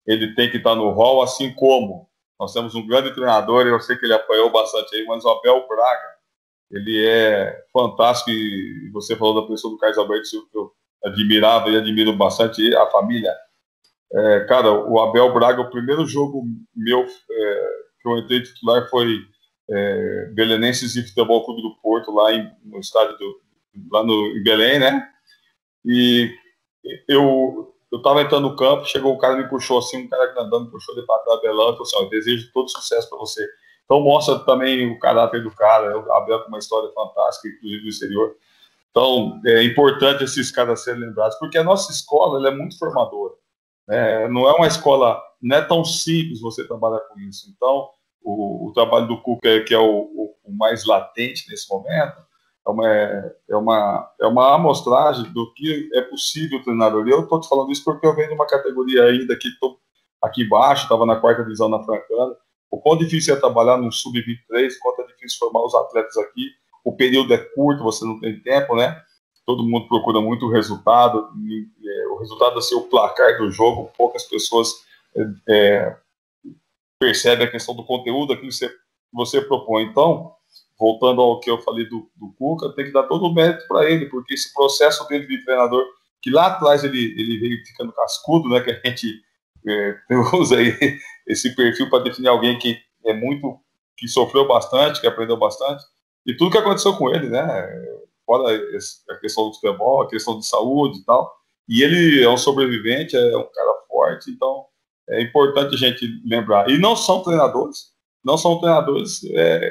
ele 0.07 0.35
tem 0.35 0.51
que 0.51 0.59
estar 0.59 0.75
no 0.75 0.91
hall, 0.91 1.23
assim 1.23 1.53
como 1.55 2.09
nós 2.39 2.53
temos 2.53 2.75
um 2.75 2.87
grande 2.87 3.15
treinador, 3.15 3.67
eu 3.67 3.81
sei 3.81 3.97
que 3.97 4.05
ele 4.05 4.13
apoiou 4.13 4.51
bastante 4.51 4.95
aí, 4.95 5.05
mas 5.07 5.25
o 5.25 5.29
Abel 5.29 5.67
Braga, 5.67 6.17
ele 6.71 7.07
é 7.07 7.65
fantástico 7.73 8.31
e 8.31 8.91
você 8.93 9.17
falou 9.17 9.41
da 9.41 9.49
pessoa 9.49 9.73
do 9.73 9.79
Carlos 9.79 9.99
Alberto 9.99 10.27
Silva, 10.27 10.47
que 10.51 10.59
eu 10.59 10.73
admirava 11.05 11.71
e 11.71 11.77
admiro 11.77 12.13
bastante, 12.13 12.75
a 12.75 12.87
família 12.91 13.33
é, 14.13 14.41
cara, 14.49 14.73
o 14.73 15.01
Abel 15.01 15.33
Braga, 15.33 15.61
o 15.61 15.71
primeiro 15.71 16.07
jogo 16.07 16.45
meu 16.75 17.01
é, 17.03 17.69
que 18.01 18.09
eu 18.09 18.19
entrei 18.19 18.43
titular 18.43 18.89
foi 18.89 19.21
é, 19.69 20.31
Belenenses 20.35 20.95
e 20.97 21.03
Futebol 21.03 21.45
Clube 21.45 21.63
do 21.63 21.75
Porto, 21.83 22.13
lá 22.13 22.33
em, 22.33 22.51
no 22.65 22.79
estádio 22.79 23.17
do, 23.19 23.41
lá 23.91 24.05
no, 24.05 24.37
em 24.37 24.43
Belém, 24.43 24.79
né? 24.79 25.09
E 25.85 26.31
eu 27.09 27.73
eu 27.93 28.03
tava 28.03 28.21
entrando 28.21 28.49
no 28.49 28.57
campo, 28.57 28.85
chegou 28.85 29.15
o 29.15 29.19
cara 29.19 29.37
me 29.37 29.49
puxou 29.49 29.79
assim, 29.79 30.05
um 30.05 30.09
cara 30.09 30.35
andando 30.39 30.71
puxou 30.71 30.95
de 30.95 31.07
patrão 31.07 31.35
Abelão, 31.35 31.69
e 31.69 31.73
falou 31.73 31.83
assim, 31.83 31.97
ó, 31.99 32.09
desejo 32.09 32.51
todo 32.53 32.69
sucesso 32.69 33.09
para 33.09 33.19
você. 33.19 33.47
Então 33.85 34.01
mostra 34.01 34.39
também 34.41 34.91
o 34.91 34.99
caráter 34.99 35.43
do 35.43 35.51
cara, 35.53 35.97
o 35.97 36.13
Abel 36.13 36.41
com 36.41 36.49
uma 36.49 36.59
história 36.59 36.91
fantástica, 36.93 37.49
inclusive 37.49 37.83
do 37.83 37.89
exterior. 37.89 38.37
Então 38.91 39.41
é 39.47 39.63
importante 39.63 40.25
esses 40.25 40.51
caras 40.51 40.83
serem 40.83 41.01
lembrados, 41.03 41.39
porque 41.39 41.57
a 41.57 41.65
nossa 41.65 41.93
escola 41.93 42.47
é 42.49 42.51
muito 42.51 42.77
formadora. 42.79 43.35
É, 43.89 44.29
não 44.29 44.49
é 44.49 44.53
uma 44.53 44.67
escola, 44.67 45.23
não 45.41 45.57
é 45.57 45.63
tão 45.63 45.85
simples 45.85 46.41
você 46.41 46.67
trabalhar 46.67 47.01
com 47.01 47.19
isso. 47.21 47.53
Então, 47.55 47.89
o, 48.23 48.69
o 48.69 48.73
trabalho 48.73 49.07
do 49.07 49.21
Cuca, 49.23 49.63
que 49.65 49.73
é 49.73 49.79
o, 49.79 49.85
o, 49.85 50.35
o, 50.45 50.53
mais 50.57 50.85
latente 50.85 51.49
nesse 51.49 51.69
momento, 51.71 52.17
é 52.67 52.71
uma, 52.71 52.89
é, 52.89 53.57
uma, 53.57 54.11
é 54.21 54.27
uma 54.27 54.55
amostragem 54.55 55.33
do 55.33 55.53
que 55.55 55.89
é 55.95 56.03
possível 56.03 56.59
o 56.59 56.63
treinador. 56.63 57.07
E 57.07 57.13
eu 57.13 57.21
estou 57.21 57.41
te 57.41 57.49
falando 57.49 57.71
isso 57.71 57.85
porque 57.85 58.05
eu 58.05 58.15
venho 58.15 58.29
de 58.29 58.35
uma 58.35 58.47
categoria 58.47 59.05
ainda 59.05 59.37
que 59.39 59.47
estou 59.47 59.79
aqui 60.21 60.43
embaixo, 60.43 60.83
estava 60.83 61.07
na 61.07 61.17
quarta 61.17 61.45
divisão 61.45 61.69
na 61.69 61.83
Francana. 61.83 62.35
O 62.69 62.81
quão 62.81 62.99
difícil 62.99 63.35
é 63.35 63.39
trabalhar 63.39 63.77
no 63.77 63.93
sub-23, 63.93 64.73
quanto 64.83 65.03
é 65.03 65.07
difícil 65.07 65.39
formar 65.39 65.65
os 65.65 65.75
atletas 65.75 66.17
aqui. 66.17 66.51
O 66.85 66.97
período 66.97 67.33
é 67.33 67.39
curto, 67.39 67.85
você 67.85 68.05
não 68.05 68.19
tem 68.19 68.41
tempo, 68.41 68.75
né? 68.75 69.01
Todo 69.47 69.63
mundo 69.63 69.87
procura 69.87 70.21
muito 70.21 70.47
o 70.47 70.51
resultado, 70.51 71.31
é, 71.85 72.09
o 72.09 72.19
resultado 72.19 72.61
ser 72.61 72.75
o 72.75 72.89
placar 72.89 73.39
do 73.39 73.51
jogo, 73.51 73.93
poucas 73.97 74.25
pessoas 74.25 74.85
é, 75.17 75.23
é, 75.49 75.97
percebem 76.99 77.47
a 77.47 77.51
questão 77.51 77.75
do 77.75 77.85
conteúdo, 77.85 78.33
aquilo 78.33 78.49
que 78.49 78.57
você, 78.57 78.71
você 79.13 79.41
propõe. 79.41 79.85
Então, 79.85 80.33
voltando 80.77 81.21
ao 81.21 81.39
que 81.39 81.49
eu 81.49 81.63
falei 81.63 81.89
do, 81.89 82.11
do 82.17 82.33
Cuca, 82.37 82.75
tem 82.75 82.87
que 82.87 82.93
dar 82.93 83.05
todo 83.05 83.25
o 83.25 83.33
mérito 83.33 83.67
para 83.69 83.89
ele, 83.89 84.07
porque 84.07 84.35
esse 84.35 84.53
processo 84.53 85.07
dele 85.07 85.27
de 85.27 85.45
treinador, 85.45 85.85
que 86.21 86.29
lá 86.29 86.47
atrás 86.47 86.83
ele, 86.83 87.15
ele 87.17 87.39
veio 87.39 87.65
ficando 87.65 87.93
cascudo, 87.93 88.49
né, 88.49 88.61
que 88.61 88.71
a 88.73 88.81
gente 88.85 89.23
é, 89.65 89.97
usa 90.35 90.57
aí 90.57 90.77
esse 91.25 91.55
perfil 91.55 91.89
para 91.89 92.03
definir 92.03 92.29
alguém 92.29 92.59
que 92.59 92.77
é 93.05 93.15
muito, 93.15 93.61
que 93.97 94.09
sofreu 94.09 94.47
bastante, 94.47 95.01
que 95.01 95.07
aprendeu 95.07 95.37
bastante, 95.37 95.85
e 96.27 96.37
tudo 96.37 96.51
que 96.51 96.59
aconteceu 96.59 96.97
com 96.97 97.09
ele, 97.15 97.29
né, 97.29 97.96
fora 98.27 98.55
a 99.11 99.17
questão 99.19 99.49
do 99.49 99.55
futebol, 99.55 100.03
a 100.03 100.09
questão 100.09 100.39
de 100.39 100.45
saúde 100.45 100.99
e 100.99 101.05
tal. 101.05 101.33
E 101.69 101.83
ele 101.83 102.23
é 102.23 102.29
um 102.29 102.37
sobrevivente, 102.37 103.17
é 103.17 103.37
um 103.37 103.49
cara 103.51 103.73
forte, 103.89 104.31
então 104.31 104.67
é 105.09 105.23
importante 105.23 105.75
a 105.75 105.79
gente 105.79 106.07
lembrar. 106.25 106.69
E 106.69 106.79
não 106.79 106.97
são 106.97 107.23
treinadores, 107.23 107.93
não 108.25 108.37
são 108.37 108.59
treinadores, 108.59 109.21
é, 109.33 109.71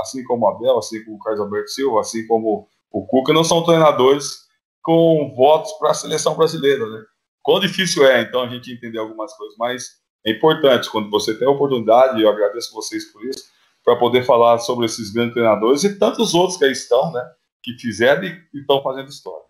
assim 0.00 0.24
como 0.24 0.44
o 0.44 0.48
Abel, 0.48 0.78
assim 0.78 1.04
como 1.04 1.16
o 1.16 1.20
Carlos 1.20 1.40
Alberto 1.40 1.70
Silva, 1.70 2.00
assim 2.00 2.26
como 2.26 2.68
o 2.90 3.06
Cuca, 3.06 3.32
não 3.32 3.44
são 3.44 3.64
treinadores 3.64 4.42
com 4.82 5.32
votos 5.36 5.72
para 5.74 5.92
a 5.92 5.94
seleção 5.94 6.36
brasileira, 6.36 6.84
né? 6.86 7.02
Quão 7.42 7.60
difícil 7.60 8.06
é, 8.06 8.22
então, 8.22 8.42
a 8.42 8.48
gente 8.48 8.72
entender 8.72 8.98
algumas 8.98 9.34
coisas, 9.36 9.56
mas 9.58 10.02
é 10.24 10.32
importante, 10.32 10.90
quando 10.90 11.10
você 11.10 11.36
tem 11.36 11.46
a 11.46 11.50
oportunidade, 11.50 12.20
eu 12.20 12.28
agradeço 12.28 12.74
vocês 12.74 13.04
por 13.12 13.24
isso, 13.24 13.44
para 13.84 13.96
poder 13.96 14.24
falar 14.24 14.58
sobre 14.58 14.86
esses 14.86 15.10
grandes 15.10 15.34
treinadores 15.34 15.82
e 15.82 15.98
tantos 15.98 16.34
outros 16.34 16.56
que 16.56 16.64
aí 16.64 16.72
estão, 16.72 17.10
né? 17.12 17.24
Que 17.62 17.78
fizeram 17.78 18.24
e 18.24 18.42
estão 18.54 18.82
fazendo 18.82 19.08
história. 19.08 19.46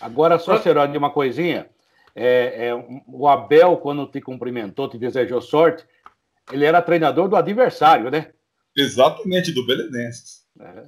Agora, 0.00 0.38
só, 0.38 0.56
de 0.56 0.98
uma 0.98 1.10
coisinha. 1.10 1.68
É, 2.14 2.68
é, 2.68 2.74
o 3.06 3.28
Abel, 3.28 3.76
quando 3.76 4.06
te 4.06 4.20
cumprimentou, 4.20 4.88
te 4.88 4.98
desejou 4.98 5.40
sorte, 5.40 5.86
ele 6.50 6.64
era 6.64 6.82
treinador 6.82 7.28
do 7.28 7.36
adversário, 7.36 8.10
né? 8.10 8.32
Exatamente, 8.76 9.52
do 9.52 9.64
Belenenses. 9.66 10.44
É. 10.58 10.86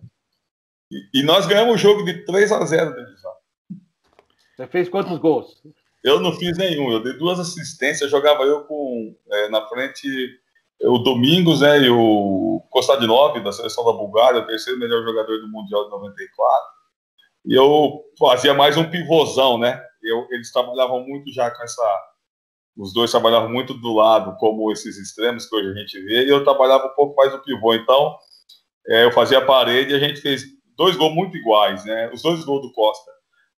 E, 0.91 1.21
e, 1.21 1.23
nós 1.23 1.47
ganhamos 1.47 1.75
o 1.75 1.79
jogo 1.79 2.05
de 2.05 2.25
3 2.25 2.53
a 2.53 2.65
0 2.65 2.95
dele 2.95 3.17
já. 3.17 3.31
Você 4.57 4.67
fez 4.67 4.89
quantos 4.89 5.17
gols? 5.19 5.63
Eu 6.03 6.21
não 6.21 6.33
fiz 6.33 6.59
nenhum, 6.59 6.91
eu 6.91 7.03
dei 7.03 7.13
duas 7.15 7.39
assistências, 7.39 8.11
jogava 8.11 8.43
eu 8.43 8.65
com 8.65 9.17
é, 9.31 9.49
na 9.49 9.67
frente 9.69 10.41
o 10.81 10.99
Domingos 10.99 11.61
né, 11.61 11.81
e 11.81 11.91
o 11.91 12.61
Kostadinov, 12.71 13.39
da 13.41 13.53
seleção 13.53 13.85
da 13.85 13.93
Bulgária, 13.93 14.41
o 14.41 14.47
terceiro 14.47 14.79
melhor 14.79 15.03
jogador 15.03 15.39
do 15.39 15.49
Mundial 15.49 15.85
de 15.85 15.91
94. 15.91 16.73
E 17.47 17.55
eu 17.55 18.03
fazia 18.19 18.55
mais 18.55 18.77
um 18.77 18.89
pivôzão, 18.89 19.59
né? 19.59 19.83
Eu, 20.03 20.27
eles 20.31 20.53
trabalhavam 20.53 21.05
muito 21.05 21.33
já 21.33 21.51
com 21.51 21.63
essa. 21.63 22.01
Os 22.77 22.93
dois 22.95 23.11
trabalhavam 23.11 23.51
muito 23.51 23.75
do 23.75 23.95
lado, 23.95 24.37
como 24.39 24.73
esses 24.73 24.97
extremos 24.97 25.47
que 25.47 25.55
hoje 25.55 25.69
a 25.69 25.75
gente 25.75 26.01
vê, 26.05 26.25
e 26.25 26.31
eu 26.31 26.43
trabalhava 26.43 26.87
um 26.87 26.95
pouco 26.95 27.15
mais 27.17 27.31
no 27.33 27.43
pivô. 27.43 27.75
Então, 27.75 28.17
é, 28.89 29.05
eu 29.05 29.13
fazia 29.13 29.39
a 29.39 29.45
parede 29.45 29.93
e 29.93 29.97
a 29.97 29.99
gente 29.99 30.21
fez 30.21 30.43
dois 30.77 30.97
gols 30.97 31.15
muito 31.15 31.37
iguais, 31.37 31.85
né? 31.85 32.11
Os 32.13 32.23
dois 32.23 32.45
gols 32.45 32.63
do 32.63 32.73
Costa. 32.73 33.11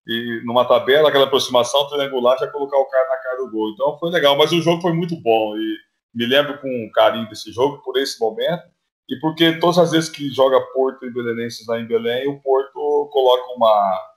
e 0.07 0.42
numa 0.44 0.64
tabela, 0.66 1.09
aquela 1.09 1.24
aproximação 1.24 1.88
triangular, 1.88 2.38
já 2.38 2.48
colocar 2.48 2.77
o 2.79 2.87
cara 2.87 3.09
na 3.09 3.16
cara 3.16 3.37
do 3.37 3.50
gol. 3.50 3.70
Então 3.70 3.98
foi 3.98 4.11
legal, 4.11 4.37
mas 4.37 4.53
o 4.53 4.61
jogo 4.61 4.83
foi 4.83 4.92
muito 4.92 5.14
bom 5.20 5.57
e 5.57 5.77
me 6.14 6.27
lembro 6.27 6.59
com 6.61 6.90
carinho 6.92 7.29
desse 7.29 7.53
jogo 7.53 7.83
por 7.83 7.98
esse 7.98 8.20
momento 8.20 8.64
e 9.09 9.18
porque 9.20 9.59
todas 9.59 9.79
as 9.79 9.90
vezes 9.90 10.09
que 10.09 10.31
joga 10.31 10.61
Porto 10.72 11.05
e 11.05 11.12
Belenenses 11.12 11.66
lá 11.66 11.79
em 11.79 11.87
Belém, 11.87 12.29
o 12.29 12.40
Porto 12.40 13.09
coloca 13.12 13.53
uma 13.55 14.14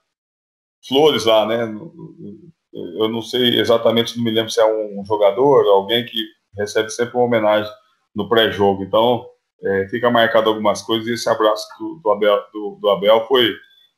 flores 0.86 1.24
lá, 1.24 1.46
né? 1.46 1.64
Eu 2.72 3.08
não 3.08 3.20
sei 3.20 3.58
exatamente, 3.58 4.16
não 4.16 4.24
me 4.24 4.30
lembro 4.30 4.50
se 4.50 4.60
é 4.60 4.64
um 4.64 5.04
jogador, 5.04 5.66
alguém 5.66 6.06
que 6.06 6.18
recebe 6.56 6.90
sempre 6.90 7.16
uma 7.16 7.24
homenagem 7.24 7.70
no 8.14 8.28
pré-jogo. 8.28 8.82
Então, 8.82 9.26
é, 9.62 9.88
fica 9.88 10.10
marcado 10.10 10.48
algumas 10.48 10.82
coisas 10.82 11.06
e 11.08 11.14
esse 11.14 11.28
abraço 11.28 11.66
do, 11.78 12.00
do 12.02 12.10
Abel, 12.10 12.44
do, 12.52 12.78
do 12.80 12.88
Abel 12.90 13.26
foi, 13.26 13.54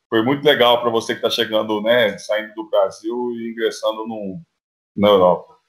foi 0.09 0.23
muito 0.23 0.43
legal 0.43 0.81
para 0.81 0.89
você 0.89 1.13
que 1.13 1.19
está 1.19 1.29
chegando, 1.29 1.81
né, 1.81 2.17
saindo 2.17 2.53
do 2.55 2.69
Brasil 2.69 3.31
e 3.31 3.51
ingressando 3.51 4.07
no, 4.07 4.41
na 4.95 5.07
Europa. 5.09 5.60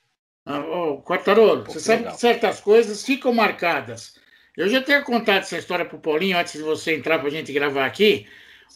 Ah, 0.44 0.58
oh, 0.60 1.02
Quartarolo, 1.02 1.64
você 1.64 1.80
sabe 1.80 2.04
que 2.04 2.16
certas 2.18 2.60
coisas 2.60 3.04
ficam 3.04 3.32
marcadas. 3.32 4.20
Eu 4.56 4.68
já 4.68 4.82
tinha 4.82 5.00
contado 5.02 5.42
essa 5.42 5.56
história 5.56 5.84
para 5.84 5.96
o 5.96 6.00
Paulinho 6.00 6.36
antes 6.36 6.54
de 6.54 6.62
você 6.62 6.94
entrar 6.94 7.18
para 7.18 7.28
a 7.28 7.30
gente 7.30 7.52
gravar 7.52 7.86
aqui. 7.86 8.26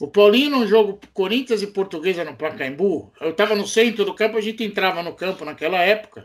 O 0.01 0.07
Paulinho, 0.07 0.51
num 0.51 0.67
jogo 0.67 1.01
Corinthians 1.13 1.63
e 1.63 1.67
Portuguesa 1.67 2.25
no 2.25 2.37
Pacaembu, 2.37 3.13
eu 3.21 3.31
estava 3.31 3.55
no 3.55 3.67
centro 3.67 4.05
do 4.05 4.15
campo, 4.15 4.37
a 4.37 4.41
gente 4.41 4.63
entrava 4.63 5.03
no 5.03 5.15
campo 5.15 5.45
naquela 5.45 5.79
época. 5.79 6.25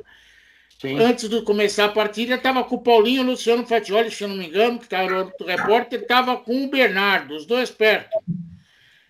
Sim. 0.80 0.98
Antes 1.00 1.30
de 1.30 1.42
começar 1.44 1.86
a 1.86 1.90
partida, 1.90 2.36
estava 2.36 2.64
com 2.64 2.76
o 2.76 2.82
Paulinho 2.82 3.24
o 3.24 3.26
Luciano 3.26 3.66
Fatioli, 3.66 4.12
se 4.12 4.24
eu 4.24 4.28
não 4.28 4.36
me 4.36 4.48
engano, 4.48 4.78
que 4.78 4.86
estava 4.86 5.32
o 5.40 5.46
repórter, 5.46 6.02
estava 6.02 6.38
com 6.38 6.66
o 6.66 6.70
Bernardo, 6.70 7.36
os 7.36 7.46
dois 7.46 7.70
perto. 7.70 8.18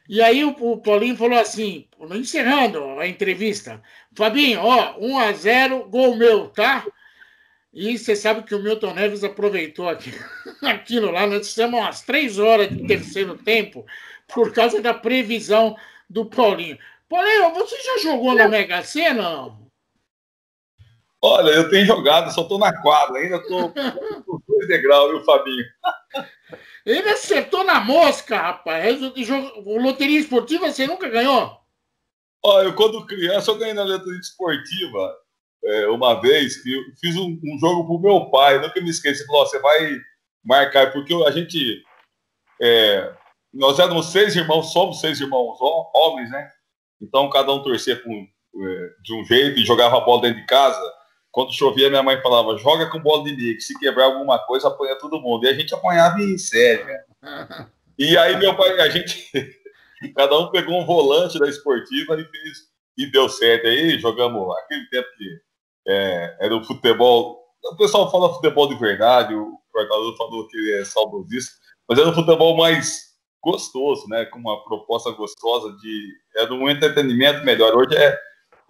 E 0.09 0.21
aí 0.21 0.43
o, 0.43 0.49
o, 0.59 0.77
Paulinho 0.77 1.15
falou 1.15 1.39
assim, 1.39 1.87
encerrando 2.11 2.99
a 2.99 3.07
entrevista, 3.07 3.81
Fabinho, 4.13 4.59
ó, 4.61 4.97
1 4.99 5.19
a 5.19 5.31
0 5.31 5.85
gol 5.89 6.15
meu, 6.15 6.49
tá? 6.49 6.85
E 7.73 7.97
você 7.97 8.15
sabe 8.15 8.43
que 8.43 8.53
o 8.53 8.61
Milton 8.61 8.93
Neves 8.93 9.23
aproveitou 9.23 9.87
aqui, 9.87 10.11
aquilo 10.61 11.11
lá, 11.11 11.25
nós 11.25 11.47
fizemos 11.47 11.79
umas 11.79 12.01
três 12.01 12.37
horas 12.37 12.69
de 12.69 12.85
terceiro 12.85 13.37
tempo 13.37 13.85
por 14.27 14.51
causa 14.51 14.81
da 14.81 14.93
previsão 14.93 15.77
do 16.09 16.25
Paulinho. 16.25 16.77
Paulinho, 17.07 17.53
você 17.53 17.77
já 17.81 17.97
jogou 17.99 18.35
na 18.35 18.47
Mega 18.47 18.83
Sena? 18.83 19.57
Olha, 21.23 21.51
eu 21.51 21.69
tenho 21.69 21.85
jogado, 21.85 22.33
só 22.33 22.41
estou 22.41 22.57
na 22.57 22.81
quadra, 22.81 23.19
ainda 23.19 23.37
estou 23.37 23.71
com 23.71 24.41
dois 24.47 24.67
degraus, 24.67 25.11
viu, 25.11 25.23
Fabinho? 25.23 25.65
Ele 26.85 27.09
acertou 27.09 27.63
na 27.63 27.79
mosca, 27.79 28.37
rapaz. 28.37 29.01
O 29.01 29.77
loteria 29.77 30.19
esportiva 30.19 30.71
você 30.71 30.87
nunca 30.87 31.09
ganhou? 31.09 31.57
Olha, 32.43 32.65
eu 32.65 32.75
quando 32.75 33.05
criança 33.05 33.51
eu 33.51 33.57
ganhei 33.57 33.73
na 33.73 33.83
loteria 33.83 34.19
esportiva 34.19 35.15
é, 35.63 35.87
uma 35.87 36.19
vez 36.19 36.61
que 36.61 36.73
eu 36.73 36.81
fiz 36.99 37.15
um, 37.15 37.39
um 37.43 37.59
jogo 37.59 37.85
pro 37.85 37.99
meu 37.99 38.29
pai, 38.31 38.59
nunca 38.59 38.81
me 38.81 38.89
esqueci. 38.89 39.25
Falou: 39.25 39.45
você 39.45 39.59
vai 39.59 39.97
marcar, 40.43 40.91
porque 40.91 41.13
a 41.13 41.31
gente. 41.31 41.83
É, 42.61 43.13
nós 43.53 43.79
éramos 43.79 44.07
seis 44.07 44.35
irmãos, 44.35 44.71
somos 44.71 44.99
seis 44.99 45.19
irmãos 45.19 45.57
homens, 45.93 46.29
né? 46.31 46.51
Então 47.01 47.29
cada 47.29 47.51
um 47.51 47.61
torcia 47.61 47.95
com, 47.95 48.11
é, 48.11 48.89
de 49.03 49.13
um 49.13 49.23
jeito 49.25 49.59
e 49.59 49.65
jogava 49.65 49.97
a 49.97 50.01
bola 50.01 50.21
dentro 50.21 50.39
de 50.39 50.47
casa. 50.47 50.81
Quando 51.31 51.53
chovia, 51.53 51.89
minha 51.89 52.03
mãe 52.03 52.21
falava: 52.21 52.57
joga 52.57 52.89
com 52.89 52.99
bola 52.99 53.23
de 53.23 53.31
liga, 53.31 53.59
se 53.61 53.77
quebrar 53.79 54.05
alguma 54.05 54.37
coisa, 54.39 54.67
apanha 54.67 54.97
todo 54.97 55.21
mundo. 55.21 55.45
E 55.45 55.49
a 55.49 55.53
gente 55.53 55.73
apanhava 55.73 56.19
em 56.21 56.37
sério, 56.37 56.85
né? 56.85 57.67
E 57.97 58.17
aí 58.17 58.37
meu 58.37 58.55
pai, 58.55 58.79
a 58.79 58.89
gente. 58.89 59.29
cada 60.15 60.37
um 60.37 60.49
pegou 60.49 60.81
um 60.81 60.85
volante 60.85 61.39
da 61.39 61.47
esportiva 61.47 62.19
e 62.19 62.25
fez. 62.25 62.71
E 62.97 63.09
deu 63.09 63.29
certo 63.29 63.67
aí, 63.67 63.97
jogamos 63.99 64.53
aquele 64.59 64.85
tempo 64.89 65.07
que 65.17 65.39
é, 65.87 66.37
era 66.41 66.55
o 66.55 66.63
futebol. 66.63 67.41
O 67.63 67.75
pessoal 67.77 68.11
fala 68.11 68.33
futebol 68.33 68.67
de 68.67 68.75
verdade, 68.75 69.33
o 69.33 69.57
Cortador 69.71 70.17
falou 70.17 70.47
que 70.47 70.73
é 70.73 70.83
saudosista, 70.83 71.53
mas 71.87 71.97
era 71.97 72.09
um 72.09 72.13
futebol 72.13 72.57
mais 72.57 73.11
gostoso, 73.41 74.07
né? 74.07 74.25
Com 74.25 74.39
uma 74.39 74.63
proposta 74.63 75.11
gostosa 75.11 75.75
de. 75.77 76.13
Era 76.35 76.53
um 76.53 76.69
entretenimento 76.69 77.43
melhor. 77.45 77.75
Hoje 77.75 77.95
é, 77.95 78.17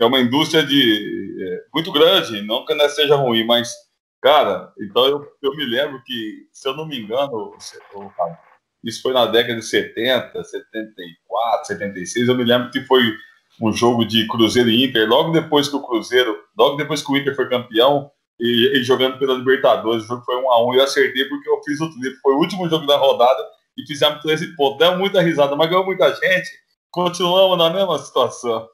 é 0.03 0.07
uma 0.07 0.19
indústria 0.19 0.63
de 0.63 1.35
é, 1.39 1.63
muito 1.73 1.91
grande, 1.91 2.41
não 2.41 2.65
que 2.65 2.73
não 2.73 2.89
seja 2.89 3.15
ruim, 3.15 3.45
mas, 3.45 3.73
cara, 4.21 4.71
então 4.79 5.05
eu, 5.05 5.25
eu 5.41 5.55
me 5.55 5.65
lembro 5.65 6.01
que, 6.03 6.47
se 6.51 6.67
eu 6.67 6.75
não 6.75 6.87
me 6.87 6.99
engano, 6.99 7.55
isso 8.83 9.01
foi 9.01 9.13
na 9.13 9.25
década 9.25 9.59
de 9.59 9.65
70, 9.65 10.43
74, 10.43 11.67
76, 11.67 12.27
eu 12.27 12.35
me 12.35 12.43
lembro 12.43 12.71
que 12.71 12.81
foi 12.81 13.01
um 13.61 13.71
jogo 13.71 14.05
de 14.05 14.27
Cruzeiro 14.27 14.69
e 14.69 14.85
Inter, 14.85 15.07
logo 15.07 15.31
depois 15.31 15.67
que 15.67 15.75
o 15.75 15.83
Cruzeiro, 15.83 16.35
logo 16.57 16.77
depois 16.77 17.03
que 17.03 17.11
o 17.11 17.17
Inter 17.17 17.35
foi 17.35 17.47
campeão, 17.49 18.11
e, 18.41 18.79
e 18.79 18.83
jogando 18.83 19.19
pela 19.19 19.35
Libertadores, 19.35 20.03
o 20.03 20.07
jogo 20.07 20.25
foi 20.25 20.35
1 20.35 20.51
a 20.51 20.65
1 20.65 20.73
e 20.73 20.77
eu 20.77 20.83
acertei 20.83 21.25
porque 21.25 21.47
eu 21.47 21.61
fiz 21.63 21.79
o 21.79 21.91
triplo. 21.91 22.19
Foi 22.23 22.33
o 22.33 22.39
último 22.39 22.67
jogo 22.67 22.87
da 22.87 22.97
rodada 22.97 23.39
e 23.77 23.85
fizemos 23.85 24.19
13 24.23 24.55
pontos. 24.55 24.79
Deu 24.79 24.97
muita 24.97 25.21
risada, 25.21 25.55
mas 25.55 25.69
ganhou 25.69 25.85
muita 25.85 26.09
gente. 26.15 26.49
Continuamos 26.89 27.55
na 27.55 27.69
mesma 27.69 27.99
situação. 27.99 28.67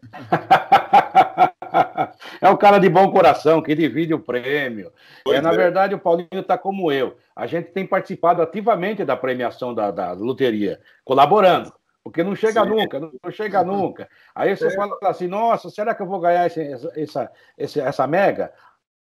é 2.40 2.50
um 2.50 2.56
cara 2.56 2.78
de 2.78 2.88
bom 2.88 3.10
coração 3.10 3.62
que 3.62 3.74
divide 3.74 4.14
o 4.14 4.20
prêmio. 4.20 4.92
é, 5.28 5.40
na 5.40 5.52
é. 5.52 5.56
verdade, 5.56 5.94
o 5.94 5.98
Paulinho 5.98 6.28
está 6.32 6.58
como 6.58 6.92
eu. 6.92 7.16
A 7.34 7.46
gente 7.46 7.72
tem 7.72 7.86
participado 7.86 8.42
ativamente 8.42 9.04
da 9.04 9.16
premiação 9.16 9.74
da, 9.74 9.90
da 9.90 10.12
loteria, 10.12 10.80
colaborando. 11.04 11.72
Porque 12.02 12.22
não 12.22 12.34
chega 12.34 12.62
Sim. 12.62 12.70
nunca, 12.70 12.98
não 12.98 13.30
chega 13.30 13.62
nunca. 13.62 14.08
Aí 14.34 14.56
você 14.56 14.68
é. 14.68 14.70
fala 14.70 14.96
assim, 15.02 15.26
nossa, 15.26 15.68
será 15.70 15.94
que 15.94 16.02
eu 16.02 16.06
vou 16.06 16.18
ganhar 16.18 16.46
esse, 16.46 16.60
essa, 16.96 17.30
essa, 17.58 17.82
essa 17.82 18.06
mega? 18.06 18.52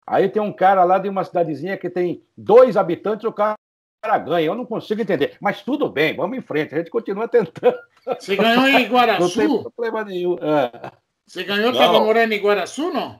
Aí 0.05 0.29
tem 0.29 0.41
um 0.41 0.53
cara 0.53 0.83
lá 0.83 0.99
de 0.99 1.09
uma 1.09 1.23
cidadezinha 1.23 1.77
que 1.77 1.89
tem 1.89 2.23
dois 2.37 2.77
habitantes, 2.77 3.25
o 3.25 3.33
cara 3.33 3.55
ganha. 4.17 4.47
Eu 4.47 4.55
não 4.55 4.65
consigo 4.65 5.01
entender. 5.01 5.37
Mas 5.39 5.61
tudo 5.61 5.89
bem, 5.89 6.15
vamos 6.15 6.37
em 6.37 6.41
frente, 6.41 6.73
a 6.73 6.77
gente 6.77 6.89
continua 6.89 7.27
tentando. 7.27 7.77
Você 8.19 8.35
ganhou 8.35 8.67
em 8.67 8.83
Iguaraçu? 8.83 9.43
Não 9.43 9.63
tem 9.63 9.63
problema 9.63 10.03
nenhum. 10.03 10.35
É. 10.35 10.91
Você 11.25 11.43
ganhou, 11.43 11.71
estava 11.71 11.99
morando 11.99 12.31
em 12.31 12.35
Iguaraçu, 12.35 12.91
não? 12.93 13.19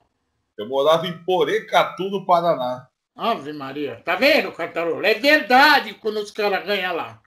Eu 0.58 0.70
morava 0.70 1.08
em 1.08 1.18
Porecatu, 1.24 2.04
no 2.04 2.26
Paraná. 2.26 2.88
Ave 3.16 3.54
Maria. 3.54 4.02
Tá 4.04 4.16
vendo, 4.16 4.52
Cantarola? 4.52 5.08
É 5.08 5.14
verdade 5.14 5.94
quando 5.96 6.18
os 6.18 6.32
caras 6.32 6.66
ganham 6.66 6.96
lá. 6.96 7.22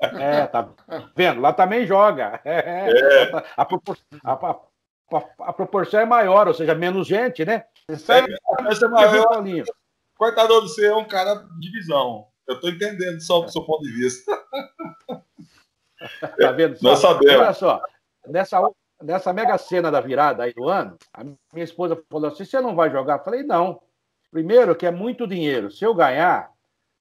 É, 0.00 0.46
tá 0.46 0.68
vendo? 1.14 1.40
Lá 1.40 1.52
também 1.52 1.86
joga. 1.86 2.40
É, 2.44 2.58
é. 2.58 3.44
A, 3.56 3.64
propor... 3.64 3.98
a, 4.24 4.32
a, 4.32 4.56
a, 5.40 5.52
proporção 5.52 6.00
é 6.00 6.06
maior, 6.06 6.48
ou 6.48 6.54
seja, 6.54 6.74
menos 6.74 7.06
gente, 7.06 7.44
né? 7.44 7.64
Você 7.88 8.12
é, 8.12 8.18
é 8.18 8.88
maior. 8.88 9.44
Cortador, 10.16 10.62
você 10.62 10.86
é 10.86 10.94
um 10.94 11.04
cara 11.04 11.46
de 11.58 11.70
visão. 11.70 12.26
Eu 12.50 12.56
estou 12.56 12.70
entendendo 12.70 13.20
só 13.20 13.40
do 13.40 13.50
seu 13.50 13.64
ponto 13.64 13.82
de 13.82 13.92
vista. 13.92 14.30
Tá 16.40 16.50
vendo? 16.52 16.78
Só? 16.78 16.88
Nós 16.88 16.98
sabemos. 16.98 17.36
Olha 17.36 17.52
só, 17.52 17.82
nessa, 18.26 18.70
nessa 19.02 19.32
mega 19.34 19.58
cena 19.58 19.90
da 19.90 20.00
virada 20.00 20.44
aí 20.44 20.54
do 20.54 20.66
ano, 20.66 20.96
a 21.12 21.22
minha 21.22 21.64
esposa 21.64 22.02
falou 22.10 22.28
assim: 22.30 22.42
você 22.42 22.58
não 22.58 22.74
vai 22.74 22.90
jogar? 22.90 23.18
Eu 23.18 23.24
falei, 23.24 23.42
não. 23.42 23.82
Primeiro, 24.30 24.74
que 24.74 24.86
é 24.86 24.90
muito 24.90 25.26
dinheiro. 25.26 25.70
Se 25.70 25.84
eu 25.84 25.92
ganhar, 25.92 26.50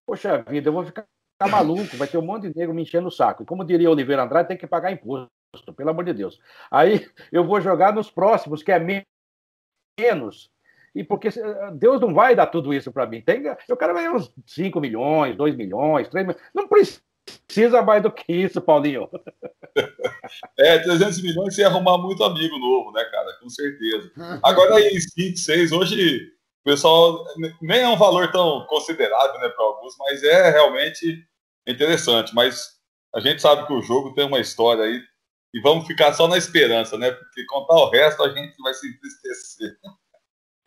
poxa 0.05 0.43
vida, 0.43 0.67
eu 0.67 0.73
vou 0.73 0.83
ficar 0.83 1.07
maluco, 1.49 1.95
vai 1.95 2.09
ter 2.09 2.17
um 2.17 2.25
monte 2.25 2.49
de 2.49 2.57
negro 2.57 2.75
me 2.75 2.81
enchendo 2.81 3.07
o 3.07 3.11
saco. 3.11 3.43
E 3.43 3.45
como 3.45 3.63
diria 3.63 3.89
Oliveira 3.89 4.23
Andrade, 4.23 4.49
tem 4.49 4.57
que 4.57 4.67
pagar 4.67 4.91
imposto, 4.91 5.29
pelo 5.77 5.91
amor 5.91 6.03
de 6.03 6.13
Deus. 6.13 6.41
Aí 6.69 7.09
eu 7.31 7.45
vou 7.45 7.61
jogar 7.61 7.93
nos 7.93 8.11
próximos, 8.11 8.61
que 8.61 8.71
é 8.73 9.05
menos. 9.97 10.51
E 10.95 11.03
porque 11.03 11.29
Deus 11.73 11.99
não 12.01 12.13
vai 12.13 12.35
dar 12.35 12.47
tudo 12.47 12.73
isso 12.73 12.91
para 12.91 13.05
mim. 13.05 13.21
Tem, 13.21 13.43
eu 13.67 13.77
quero 13.77 13.93
ganhar 13.93 14.13
uns 14.13 14.31
5 14.45 14.79
milhões, 14.79 15.35
2 15.35 15.55
milhões, 15.55 16.07
3 16.07 16.27
milhões. 16.27 16.43
Não 16.53 16.67
precisa 16.67 17.81
mais 17.81 18.01
do 18.03 18.11
que 18.11 18.31
isso, 18.31 18.61
Paulinho. 18.61 19.09
É, 20.59 20.77
300 20.77 21.23
milhões 21.23 21.55
você 21.55 21.61
ia 21.61 21.67
arrumar 21.67 21.97
muito 21.97 22.23
amigo 22.23 22.57
novo, 22.59 22.91
né, 22.91 23.03
cara? 23.05 23.33
Com 23.41 23.49
certeza. 23.49 24.11
Agora 24.43 24.75
aí, 24.75 24.99
5, 25.01 25.37
6, 25.37 25.71
hoje 25.71 26.31
o 26.61 26.69
pessoal 26.69 27.25
nem 27.61 27.81
é 27.81 27.87
um 27.87 27.97
valor 27.97 28.31
tão 28.31 28.65
considerável, 28.67 29.39
né, 29.39 29.49
para 29.49 29.65
alguns, 29.65 29.95
mas 29.97 30.21
é 30.23 30.51
realmente 30.51 31.25
interessante, 31.67 32.35
mas 32.35 32.79
a 33.15 33.19
gente 33.19 33.41
sabe 33.41 33.65
que 33.65 33.73
o 33.73 33.81
jogo 33.81 34.13
tem 34.13 34.25
uma 34.25 34.39
história 34.39 34.83
aí 34.83 35.01
e 35.53 35.59
vamos 35.61 35.87
ficar 35.87 36.13
só 36.13 36.27
na 36.27 36.37
esperança, 36.37 36.97
né? 36.97 37.11
Porque 37.11 37.45
contar 37.45 37.73
o 37.73 37.89
resto 37.89 38.23
a 38.23 38.29
gente 38.29 38.55
vai 38.61 38.73
se 38.73 38.87
entristecer. 38.87 39.77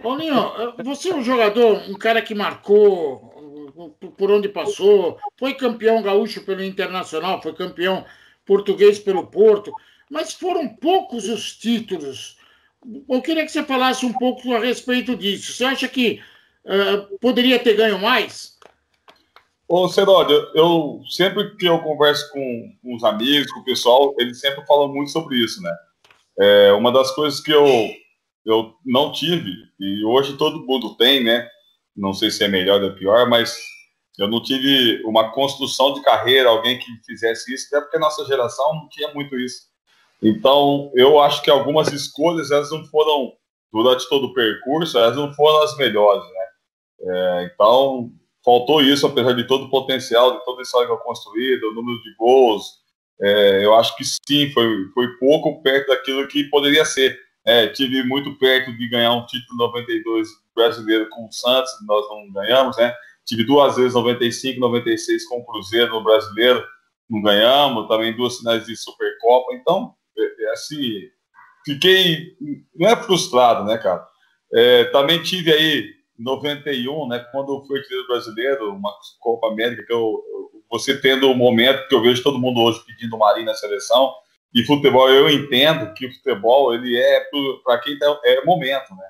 Paulinho, 0.02 0.52
você 0.84 1.10
é 1.10 1.14
um 1.14 1.22
jogador, 1.22 1.82
um 1.88 1.94
cara 1.94 2.20
que 2.20 2.34
marcou 2.34 3.32
por 4.16 4.30
onde 4.30 4.48
passou, 4.48 5.18
foi 5.38 5.54
campeão 5.54 6.02
gaúcho 6.02 6.42
pelo 6.42 6.62
Internacional, 6.62 7.40
foi 7.42 7.54
campeão 7.54 8.04
português 8.44 8.98
pelo 8.98 9.26
Porto, 9.26 9.72
mas 10.10 10.32
foram 10.32 10.68
poucos 10.68 11.28
os 11.28 11.56
títulos. 11.56 12.36
Eu 13.08 13.22
queria 13.22 13.44
que 13.44 13.52
você 13.52 13.62
falasse 13.62 14.04
um 14.04 14.12
pouco 14.12 14.52
a 14.54 14.58
respeito 14.58 15.16
disso. 15.16 15.52
Você 15.52 15.64
acha 15.64 15.88
que 15.88 16.20
uh, 16.64 17.18
poderia 17.18 17.58
ter 17.58 17.74
ganho 17.74 17.98
mais? 17.98 18.58
Ô, 19.68 19.88
Seródio, 19.88 20.36
eu 20.54 21.00
sempre 21.08 21.56
que 21.56 21.66
eu 21.66 21.78
converso 21.78 22.30
com, 22.32 22.76
com 22.82 22.94
os 22.94 23.04
amigos, 23.04 23.50
com 23.52 23.60
o 23.60 23.64
pessoal, 23.64 24.14
eles 24.18 24.38
sempre 24.38 24.66
falam 24.66 24.92
muito 24.92 25.10
sobre 25.10 25.36
isso, 25.36 25.62
né? 25.62 25.74
É, 26.38 26.72
uma 26.72 26.92
das 26.92 27.10
coisas 27.14 27.40
que 27.40 27.52
eu, 27.52 27.66
eu 28.44 28.74
não 28.84 29.12
tive, 29.12 29.52
e 29.78 30.04
hoje 30.04 30.36
todo 30.36 30.64
mundo 30.66 30.96
tem, 30.96 31.22
né? 31.22 31.48
Não 31.96 32.12
sei 32.12 32.30
se 32.30 32.42
é 32.42 32.48
melhor 32.48 32.82
ou 32.82 32.94
pior, 32.94 33.28
mas 33.28 33.56
eu 34.18 34.28
não 34.28 34.42
tive 34.42 35.02
uma 35.04 35.32
construção 35.32 35.94
de 35.94 36.02
carreira, 36.02 36.48
alguém 36.48 36.78
que 36.78 36.90
fizesse 37.06 37.54
isso, 37.54 37.66
até 37.68 37.80
porque 37.80 37.96
a 37.96 38.00
nossa 38.00 38.24
geração 38.24 38.74
não 38.74 38.88
tinha 38.88 39.12
muito 39.14 39.38
isso. 39.38 39.70
Então, 40.22 40.90
eu 40.94 41.20
acho 41.20 41.42
que 41.42 41.50
algumas 41.50 41.92
escolhas, 41.92 42.50
elas 42.50 42.70
não 42.70 42.84
foram, 42.84 43.32
durante 43.72 44.08
todo 44.08 44.26
o 44.26 44.34
percurso, 44.34 44.98
elas 44.98 45.16
não 45.16 45.32
foram 45.34 45.62
as 45.62 45.76
melhores, 45.76 46.24
né? 46.24 46.42
É, 47.04 47.50
então, 47.52 48.12
faltou 48.44 48.80
isso, 48.80 49.06
apesar 49.06 49.32
de 49.32 49.44
todo 49.44 49.64
o 49.64 49.70
potencial, 49.70 50.32
de 50.32 50.62
história 50.62 50.86
que 50.86 50.92
eu 50.92 50.98
construí, 50.98 51.58
do 51.60 51.72
número 51.72 52.00
de 52.02 52.14
gols. 52.14 52.82
É, 53.20 53.64
eu 53.64 53.74
acho 53.74 53.96
que 53.96 54.04
sim, 54.04 54.50
foi, 54.50 54.68
foi 54.94 55.08
pouco 55.18 55.62
perto 55.62 55.88
daquilo 55.88 56.28
que 56.28 56.44
poderia 56.44 56.84
ser. 56.84 57.18
É, 57.44 57.66
tive 57.68 58.04
muito 58.04 58.38
perto 58.38 58.76
de 58.76 58.88
ganhar 58.88 59.12
um 59.12 59.26
título 59.26 59.58
92 59.58 60.28
brasileiro 60.54 61.08
com 61.10 61.26
o 61.26 61.32
Santos, 61.32 61.70
nós 61.86 62.08
não 62.08 62.32
ganhamos, 62.32 62.76
né? 62.76 62.94
Tive 63.24 63.44
duas 63.44 63.76
vezes 63.76 63.94
95, 63.94 64.60
96 64.60 65.26
com 65.28 65.38
o 65.38 65.44
Cruzeiro 65.44 65.92
no 65.92 66.04
brasileiro, 66.04 66.64
não 67.08 67.20
ganhamos, 67.20 67.88
também 67.88 68.16
duas 68.16 68.38
finais 68.38 68.66
de 68.66 68.76
Supercopa. 68.76 69.54
Então, 69.54 69.94
é, 70.16 70.44
é 70.44 70.52
assim, 70.52 71.00
fiquei, 71.64 72.36
não 72.74 72.88
é 72.88 72.96
frustrado, 72.96 73.64
né, 73.64 73.76
cara? 73.78 74.06
É, 74.54 74.84
também 74.84 75.22
tive 75.22 75.52
aí 75.52 75.90
91, 76.18 77.08
né, 77.08 77.18
quando 77.32 77.64
foi 77.66 77.78
artilheiro 77.78 78.06
brasileiro, 78.06 78.72
uma 78.72 78.92
Copa 79.20 79.48
América, 79.48 79.84
que 79.84 79.92
eu, 79.92 80.22
você 80.70 81.00
tendo 81.00 81.30
o 81.30 81.34
momento 81.34 81.88
que 81.88 81.94
eu 81.94 82.02
vejo 82.02 82.22
todo 82.22 82.38
mundo 82.38 82.60
hoje 82.60 82.84
pedindo 82.86 83.16
o 83.16 83.18
Marinho 83.18 83.46
na 83.46 83.54
seleção, 83.54 84.12
e 84.54 84.64
futebol 84.64 85.08
eu 85.08 85.30
entendo 85.30 85.92
que 85.94 86.10
futebol 86.12 86.74
ele 86.74 86.96
é 86.96 87.24
para 87.64 87.78
quem 87.78 87.98
tá, 87.98 88.20
é 88.24 88.44
momento, 88.44 88.94
né? 88.94 89.06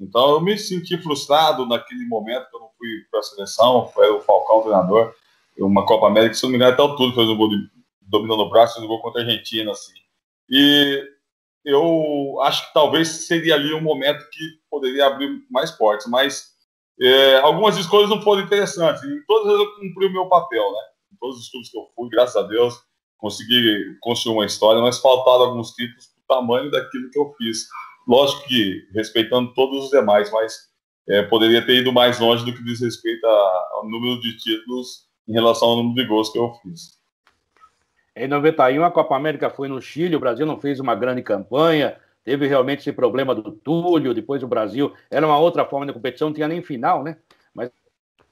Então 0.00 0.30
eu 0.30 0.40
me 0.40 0.58
senti 0.58 0.96
frustrado 0.98 1.66
naquele 1.66 2.06
momento 2.06 2.48
que 2.48 2.56
eu 2.56 2.60
não 2.60 2.70
fui 2.78 2.88
para 3.10 3.20
a 3.20 3.22
seleção, 3.22 3.88
foi 3.88 4.10
o 4.10 4.20
Falcão 4.20 4.58
o 4.58 4.62
treinador, 4.62 5.14
uma 5.58 5.86
Copa 5.86 6.06
América, 6.06 6.34
se 6.34 6.42
não 6.42 6.50
me 6.50 6.56
engano, 6.56 6.72
até 6.72 6.82
o 6.82 6.96
tudo 6.96 7.14
fez 7.14 7.28
um 7.28 7.36
gol 7.36 7.48
de, 7.48 7.56
dominando 8.02 8.40
o 8.40 8.50
braço, 8.50 8.74
fez 8.74 8.84
um 8.84 8.88
gol 8.88 9.00
contra 9.00 9.22
a 9.22 9.24
Argentina, 9.24 9.70
assim. 9.70 9.94
E 10.50 11.02
eu 11.64 12.38
acho 12.42 12.66
que 12.66 12.74
talvez 12.74 13.08
seria 13.26 13.54
ali 13.54 13.72
um 13.72 13.80
momento 13.80 14.28
que 14.30 14.44
poderia 14.70 15.06
abrir 15.06 15.42
mais 15.50 15.70
portas, 15.70 16.06
mas 16.06 16.54
é, 17.00 17.38
algumas 17.38 17.76
escolhas 17.76 18.08
não 18.10 18.22
foram 18.22 18.42
interessantes. 18.42 19.02
E 19.02 19.26
todas 19.26 19.52
eu 19.52 19.74
cumpri 19.76 20.06
o 20.06 20.12
meu 20.12 20.28
papel, 20.28 20.62
né? 20.62 20.80
Em 21.12 21.16
todos 21.18 21.38
os 21.40 21.50
clubes 21.50 21.70
que 21.70 21.78
eu 21.78 21.86
fui, 21.94 22.08
graças 22.10 22.36
a 22.36 22.42
Deus, 22.42 22.74
consegui 23.18 23.96
construir 24.00 24.34
uma 24.34 24.46
história, 24.46 24.80
mas 24.80 24.98
faltaram 24.98 25.46
alguns 25.46 25.72
títulos 25.72 26.06
do 26.06 26.26
tamanho 26.28 26.70
daquilo 26.70 27.10
que 27.10 27.18
eu 27.18 27.32
fiz. 27.38 27.66
Lógico 28.06 28.46
que 28.46 28.86
respeitando 28.94 29.52
todos 29.54 29.84
os 29.84 29.90
demais, 29.90 30.30
mas 30.30 30.54
é, 31.08 31.22
poderia 31.22 31.64
ter 31.64 31.80
ido 31.80 31.92
mais 31.92 32.18
longe 32.18 32.44
do 32.44 32.52
que 32.52 32.64
diz 32.64 32.80
respeito 32.80 33.26
ao 33.26 33.88
número 33.88 34.20
de 34.20 34.36
títulos 34.36 35.06
em 35.28 35.32
relação 35.32 35.68
ao 35.68 35.76
número 35.76 35.94
de 35.94 36.06
gols 36.06 36.30
que 36.30 36.38
eu 36.38 36.52
fiz. 36.62 36.96
Em 38.14 38.26
91, 38.28 38.84
a 38.84 38.90
Copa 38.90 39.14
América 39.14 39.50
foi 39.50 39.68
no 39.68 39.80
Chile, 39.80 40.16
o 40.16 40.20
Brasil 40.20 40.46
não 40.46 40.58
fez 40.58 40.80
uma 40.80 40.94
grande 40.94 41.22
campanha, 41.22 41.96
teve 42.24 42.46
realmente 42.46 42.80
esse 42.80 42.92
problema 42.92 43.34
do 43.34 43.52
Túlio, 43.52 44.14
depois 44.14 44.42
o 44.42 44.48
Brasil, 44.48 44.92
era 45.10 45.26
uma 45.26 45.38
outra 45.38 45.64
forma 45.64 45.84
de 45.84 45.92
competição, 45.92 46.28
não 46.28 46.34
tinha 46.34 46.48
nem 46.48 46.62
final, 46.62 47.04
né? 47.04 47.18
Mas 47.52 47.70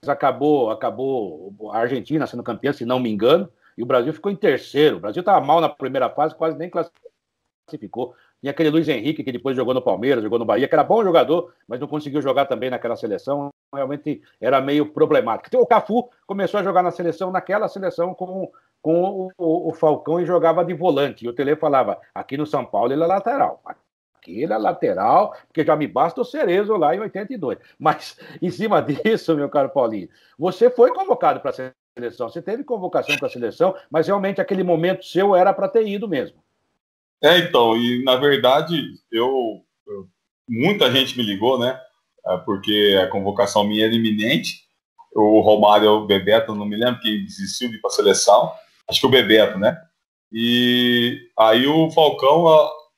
acabou, 0.06 0.70
acabou 0.70 1.54
a 1.70 1.78
Argentina 1.78 2.26
sendo 2.26 2.42
campeã, 2.42 2.72
se 2.72 2.86
não 2.86 2.98
me 2.98 3.10
engano, 3.10 3.48
e 3.76 3.82
o 3.82 3.86
Brasil 3.86 4.12
ficou 4.12 4.30
em 4.30 4.36
terceiro. 4.36 4.96
O 4.96 5.00
Brasil 5.00 5.20
estava 5.20 5.44
mal 5.44 5.60
na 5.60 5.68
primeira 5.68 6.08
fase, 6.10 6.34
quase 6.34 6.56
nem 6.56 6.70
classificou. 6.70 8.14
Tinha 8.40 8.50
aquele 8.50 8.70
Luiz 8.70 8.88
Henrique, 8.88 9.24
que 9.24 9.32
depois 9.32 9.56
jogou 9.56 9.72
no 9.72 9.80
Palmeiras, 9.80 10.22
jogou 10.22 10.38
no 10.38 10.44
Bahia, 10.44 10.68
que 10.68 10.74
era 10.74 10.84
bom 10.84 11.02
jogador, 11.02 11.54
mas 11.66 11.80
não 11.80 11.88
conseguiu 11.88 12.20
jogar 12.20 12.44
também 12.44 12.68
naquela 12.68 12.94
seleção. 12.94 13.48
Realmente 13.74 14.20
era 14.40 14.60
meio 14.60 14.92
problemático. 14.92 15.48
Então, 15.48 15.62
o 15.62 15.66
Cafu 15.66 16.10
começou 16.26 16.60
a 16.60 16.62
jogar 16.62 16.82
na 16.82 16.90
seleção, 16.90 17.30
naquela 17.30 17.68
seleção, 17.68 18.14
com, 18.14 18.52
com 18.82 19.30
o, 19.38 19.68
o 19.70 19.72
Falcão 19.72 20.20
e 20.20 20.26
jogava 20.26 20.62
de 20.62 20.74
volante. 20.74 21.24
E 21.24 21.28
o 21.28 21.32
Tele 21.32 21.56
falava: 21.56 21.98
aqui 22.14 22.36
no 22.36 22.44
São 22.44 22.66
Paulo 22.66 22.92
ele 22.92 23.02
é 23.02 23.06
lateral, 23.06 23.62
aquele 24.24 24.52
é 24.52 24.58
lateral, 24.58 25.34
porque 25.46 25.64
já 25.64 25.74
me 25.74 25.86
basta 25.86 26.20
o 26.20 26.24
Cerezo 26.24 26.76
lá 26.76 26.94
em 26.94 27.00
82. 27.00 27.58
Mas, 27.80 28.18
em 28.42 28.50
cima 28.50 28.82
disso, 28.82 29.34
meu 29.34 29.48
caro 29.48 29.70
Paulinho, 29.70 30.10
você 30.38 30.68
foi 30.68 30.92
convocado 30.92 31.40
para 31.40 31.50
a 31.50 31.83
seleção, 31.96 32.28
você 32.28 32.42
teve 32.42 32.64
convocação 32.64 33.16
para 33.16 33.28
a 33.28 33.30
seleção, 33.30 33.74
mas 33.90 34.06
realmente 34.06 34.40
aquele 34.40 34.64
momento 34.64 35.04
seu 35.04 35.34
era 35.34 35.52
para 35.54 35.68
ter 35.68 35.86
ido 35.86 36.08
mesmo. 36.08 36.42
É, 37.22 37.38
então, 37.38 37.76
e 37.76 38.02
na 38.04 38.16
verdade, 38.16 38.94
eu, 39.10 39.64
eu 39.86 40.08
muita 40.48 40.90
gente 40.90 41.16
me 41.16 41.24
ligou, 41.24 41.58
né? 41.58 41.80
É, 42.26 42.36
porque 42.38 42.98
a 43.00 43.06
convocação 43.06 43.64
minha 43.64 43.86
era 43.86 43.94
iminente. 43.94 44.64
O 45.14 45.40
Romário, 45.40 45.88
o 45.88 46.06
Bebeto, 46.06 46.54
não 46.54 46.66
me 46.66 46.76
lembro 46.76 47.00
quem 47.00 47.24
desistiu 47.24 47.68
de 47.70 47.76
ir 47.76 47.80
para 47.80 47.88
a 47.90 47.94
seleção. 47.94 48.52
Acho 48.88 49.00
que 49.00 49.06
o 49.06 49.10
Bebeto, 49.10 49.58
né? 49.58 49.80
E 50.32 51.28
aí 51.38 51.66
o 51.66 51.90
Falcão, 51.92 52.46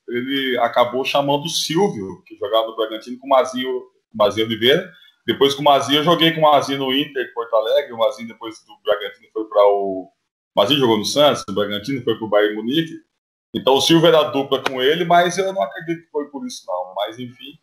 ele 0.09 0.59
acabou 0.59 1.05
chamando 1.05 1.45
o 1.45 1.51
Silvio, 1.51 2.23
que 2.25 2.35
jogava 2.37 2.69
no 2.69 2.77
Bragantino, 2.77 3.19
com 3.19 3.27
o 3.27 3.31
Mazinho, 3.31 3.83
Mazinho 4.15 4.47
Oliveira. 4.47 4.91
Depois 5.27 5.55
com 5.55 5.63
o 5.63 5.65
Mazinho, 5.65 5.99
eu 5.99 6.05
joguei 6.05 6.33
com 6.33 6.41
o 6.41 6.43
Mazinho 6.43 6.79
no 6.79 6.95
Inter, 6.95 7.33
Porto 7.35 7.55
Alegre. 7.55 7.93
O 7.93 7.99
Mazinho, 7.99 8.29
depois 8.29 8.63
do 8.65 8.77
Bragantino, 8.85 9.29
foi 9.33 9.45
para 9.45 9.63
o. 9.67 10.11
O 10.55 10.61
Mazinho 10.61 10.81
jogou 10.81 10.97
no 10.97 11.05
Santos, 11.05 11.43
o 11.49 11.53
Bragantino 11.53 12.03
foi 12.03 12.17
para 12.17 12.25
o 12.25 12.29
Bayern 12.29 12.57
Munique. 12.57 12.95
Então 13.55 13.75
o 13.75 13.81
Silvio 13.81 14.09
era 14.09 14.23
dupla 14.25 14.63
com 14.63 14.81
ele, 14.81 15.05
mas 15.05 15.37
eu 15.37 15.53
não 15.53 15.63
acredito 15.63 16.05
que 16.05 16.11
foi 16.11 16.31
por 16.31 16.47
isso, 16.47 16.65
não. 16.67 16.95
Mas 16.95 17.19
enfim. 17.19 17.59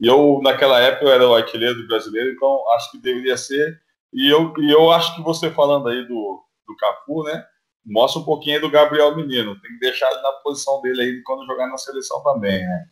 E 0.00 0.06
eu, 0.06 0.40
naquela 0.42 0.80
época, 0.80 1.04
eu 1.04 1.12
era 1.12 1.28
o 1.28 1.34
artilheiro 1.34 1.86
brasileiro, 1.86 2.30
então 2.30 2.64
acho 2.74 2.90
que 2.90 2.98
deveria 2.98 3.36
ser. 3.36 3.80
E 4.12 4.32
eu, 4.32 4.54
e 4.58 4.70
eu 4.70 4.90
acho 4.90 5.14
que 5.16 5.22
você 5.22 5.50
falando 5.50 5.88
aí 5.88 6.06
do, 6.06 6.42
do 6.66 6.76
Cafu, 6.76 7.24
né? 7.24 7.44
mostra 7.88 8.20
um 8.20 8.24
pouquinho 8.24 8.60
do 8.60 8.70
Gabriel 8.70 9.16
Menino. 9.16 9.58
Tem 9.60 9.72
que 9.72 9.78
deixar 9.78 10.10
ele 10.10 10.20
na 10.20 10.32
posição 10.32 10.80
dele 10.82 11.02
aí 11.02 11.22
quando 11.22 11.46
jogar 11.46 11.66
na 11.68 11.78
seleção 11.78 12.22
também, 12.22 12.58
né? 12.58 12.84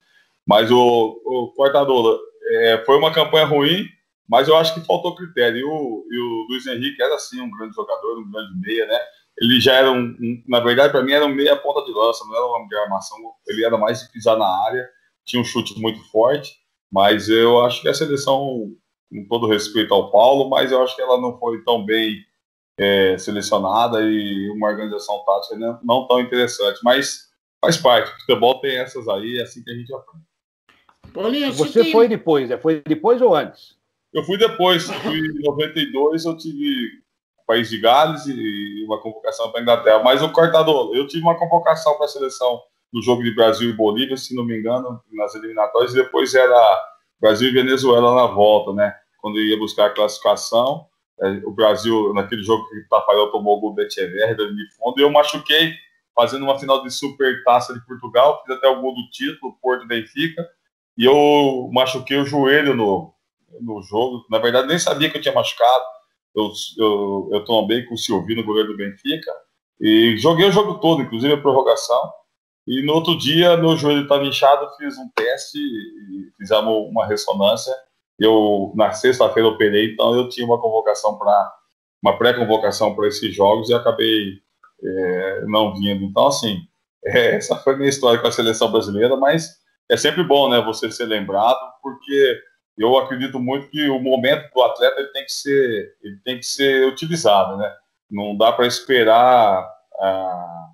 Mas 0.46 0.70
o, 0.70 1.20
o 1.24 1.52
Cortador, 1.54 2.18
é, 2.48 2.82
foi 2.84 2.96
uma 2.96 3.12
campanha 3.12 3.44
ruim, 3.44 3.86
mas 4.28 4.48
eu 4.48 4.56
acho 4.56 4.74
que 4.74 4.86
faltou 4.86 5.14
critério. 5.14 5.58
E 5.58 5.64
o, 5.64 6.06
e 6.10 6.18
o 6.18 6.46
Luiz 6.50 6.66
Henrique 6.66 7.02
era 7.02 7.18
sim 7.18 7.40
um 7.40 7.50
grande 7.50 7.74
jogador, 7.74 8.18
um 8.18 8.30
grande 8.30 8.58
meia, 8.60 8.86
né? 8.86 8.98
Ele 9.38 9.60
já 9.60 9.74
era 9.74 9.90
um, 9.90 10.16
um 10.20 10.42
na 10.48 10.60
verdade, 10.60 10.92
para 10.92 11.02
mim 11.02 11.12
era 11.12 11.26
um 11.26 11.34
meia 11.34 11.56
ponta 11.56 11.84
de 11.84 11.92
lança, 11.92 12.24
não 12.24 12.34
era 12.34 12.46
uma 12.46 12.66
de 12.66 12.76
armação, 12.76 13.18
ele 13.46 13.64
era 13.64 13.76
mais 13.76 14.00
de 14.00 14.10
pisar 14.10 14.36
na 14.36 14.46
área, 14.64 14.88
tinha 15.24 15.40
um 15.40 15.44
chute 15.44 15.78
muito 15.78 16.02
forte, 16.10 16.54
mas 16.90 17.28
eu 17.28 17.60
acho 17.62 17.82
que 17.82 17.88
a 17.88 17.94
seleção, 17.94 18.72
com 19.10 19.28
todo 19.28 19.46
respeito 19.46 19.92
ao 19.92 20.10
Paulo, 20.10 20.48
mas 20.48 20.72
eu 20.72 20.82
acho 20.82 20.96
que 20.96 21.02
ela 21.02 21.20
não 21.20 21.38
foi 21.38 21.62
tão 21.64 21.84
bem 21.84 22.24
é, 22.78 23.18
selecionada 23.18 24.00
e 24.02 24.50
uma 24.50 24.68
organização 24.68 25.22
tática 25.24 25.56
né, 25.56 25.78
não 25.82 26.06
tão 26.06 26.20
interessante, 26.20 26.80
mas 26.82 27.26
faz 27.60 27.76
parte. 27.76 28.10
O 28.10 28.20
futebol 28.20 28.58
tem 28.60 28.78
essas 28.78 29.06
aí, 29.08 29.38
é 29.38 29.42
assim 29.42 29.62
que 29.62 29.70
a 29.70 29.74
gente 29.74 29.92
aprende. 29.94 30.24
Paulinho, 31.12 31.52
você 31.52 31.82
tem... 31.82 31.92
foi 31.92 32.08
depois, 32.08 32.50
é? 32.50 32.58
Foi 32.58 32.82
depois 32.82 33.20
ou 33.20 33.34
antes? 33.34 33.75
Eu 34.16 34.24
fui 34.24 34.38
depois, 34.38 34.90
fui 35.02 35.18
em 35.18 35.42
92, 35.42 36.24
eu 36.24 36.34
tive 36.38 36.88
País 37.46 37.68
de 37.68 37.78
Gales 37.78 38.24
e 38.26 38.82
uma 38.86 38.98
convocação 38.98 39.50
para 39.50 39.60
a 39.60 39.62
Inglaterra. 39.62 40.02
Mas 40.02 40.22
o 40.22 40.32
cortador, 40.32 40.96
eu 40.96 41.06
tive 41.06 41.22
uma 41.22 41.38
convocação 41.38 41.94
para 41.98 42.06
a 42.06 42.08
seleção 42.08 42.62
no 42.90 43.02
jogo 43.02 43.22
de 43.22 43.34
Brasil 43.34 43.68
e 43.68 43.74
Bolívia, 43.74 44.16
se 44.16 44.34
não 44.34 44.42
me 44.42 44.58
engano, 44.58 45.02
nas 45.12 45.34
eliminatórias, 45.34 45.92
e 45.92 45.96
depois 45.96 46.34
era 46.34 46.82
Brasil 47.20 47.50
e 47.50 47.52
Venezuela 47.52 48.14
na 48.14 48.26
volta, 48.26 48.72
né? 48.72 48.94
Quando 49.18 49.38
ia 49.38 49.58
buscar 49.58 49.88
a 49.88 49.90
classificação. 49.90 50.86
É, 51.20 51.28
o 51.44 51.50
Brasil, 51.50 52.14
naquele 52.14 52.42
jogo 52.42 52.66
que 52.70 52.78
o 52.78 52.88
Tafarel 52.88 53.30
tomou 53.30 53.58
o 53.58 53.60
gol 53.60 53.74
do 53.74 53.82
Echeverri 53.82 54.34
de 54.34 54.76
fundo, 54.76 54.98
e 54.98 55.02
eu 55.02 55.10
machuquei 55.10 55.74
fazendo 56.14 56.44
uma 56.44 56.58
final 56.58 56.82
de 56.82 56.90
Super 56.90 57.44
Taça 57.44 57.74
de 57.74 57.84
Portugal, 57.84 58.42
fiz 58.46 58.56
até 58.56 58.66
o 58.66 58.80
gol 58.80 58.94
do 58.94 59.10
título, 59.10 59.58
Porto 59.60 59.86
Benfica, 59.86 60.48
e 60.96 61.04
eu 61.04 61.68
machuquei 61.70 62.16
o 62.16 62.24
joelho 62.24 62.74
no, 62.74 63.14
no 63.60 63.82
jogo. 63.82 64.24
Na 64.30 64.38
verdade, 64.38 64.68
nem 64.68 64.78
sabia 64.78 65.10
que 65.10 65.18
eu 65.18 65.22
tinha 65.22 65.34
machucado. 65.34 65.84
Eu, 66.34 66.50
eu, 66.78 67.30
eu 67.32 67.44
tombei 67.44 67.84
com 67.84 67.94
o 67.94 67.98
Silvino, 67.98 68.44
goleiro 68.44 68.72
do 68.72 68.76
Benfica, 68.76 69.32
e 69.80 70.16
joguei 70.18 70.48
o 70.48 70.52
jogo 70.52 70.78
todo, 70.80 71.02
inclusive 71.02 71.32
a 71.34 71.40
prorrogação. 71.40 72.12
E 72.66 72.82
no 72.84 72.94
outro 72.94 73.16
dia, 73.16 73.56
meu 73.56 73.76
joelho 73.76 74.02
estava 74.02 74.24
inchado, 74.24 74.68
fiz 74.76 74.98
um 74.98 75.08
teste, 75.14 75.58
fizemos 76.36 76.88
uma 76.90 77.06
ressonância, 77.06 77.72
eu, 78.18 78.72
na 78.74 78.92
sexta-feira, 78.92 79.48
operei, 79.48 79.92
então 79.92 80.14
eu 80.14 80.28
tinha 80.28 80.46
uma 80.46 80.60
convocação 80.60 81.16
para 81.18 81.54
uma 82.02 82.18
pré-convocação 82.18 82.94
para 82.94 83.08
esses 83.08 83.34
jogos 83.34 83.68
e 83.68 83.74
acabei 83.74 84.40
é, 84.82 85.44
não 85.46 85.74
vindo. 85.74 86.04
Então, 86.04 86.26
assim, 86.26 86.58
é, 87.04 87.36
essa 87.36 87.56
foi 87.56 87.74
a 87.74 87.76
minha 87.76 87.88
história 87.88 88.20
com 88.20 88.26
a 88.26 88.32
seleção 88.32 88.70
brasileira, 88.70 89.16
mas 89.16 89.56
é 89.88 89.96
sempre 89.96 90.24
bom, 90.24 90.48
né, 90.48 90.60
você 90.60 90.90
ser 90.90 91.06
lembrado, 91.06 91.58
porque 91.82 92.38
eu 92.78 92.96
acredito 92.98 93.38
muito 93.38 93.68
que 93.68 93.88
o 93.88 93.98
momento 93.98 94.52
do 94.52 94.62
atleta 94.62 95.00
ele 95.00 95.08
tem 95.08 95.24
que 95.24 95.32
ser, 95.32 95.96
ele 96.02 96.20
tem 96.24 96.38
que 96.38 96.46
ser 96.46 96.86
utilizado, 96.86 97.56
né? 97.56 97.74
Não 98.10 98.36
dá 98.36 98.52
para 98.52 98.66
esperar 98.66 99.68
ah, 100.00 100.68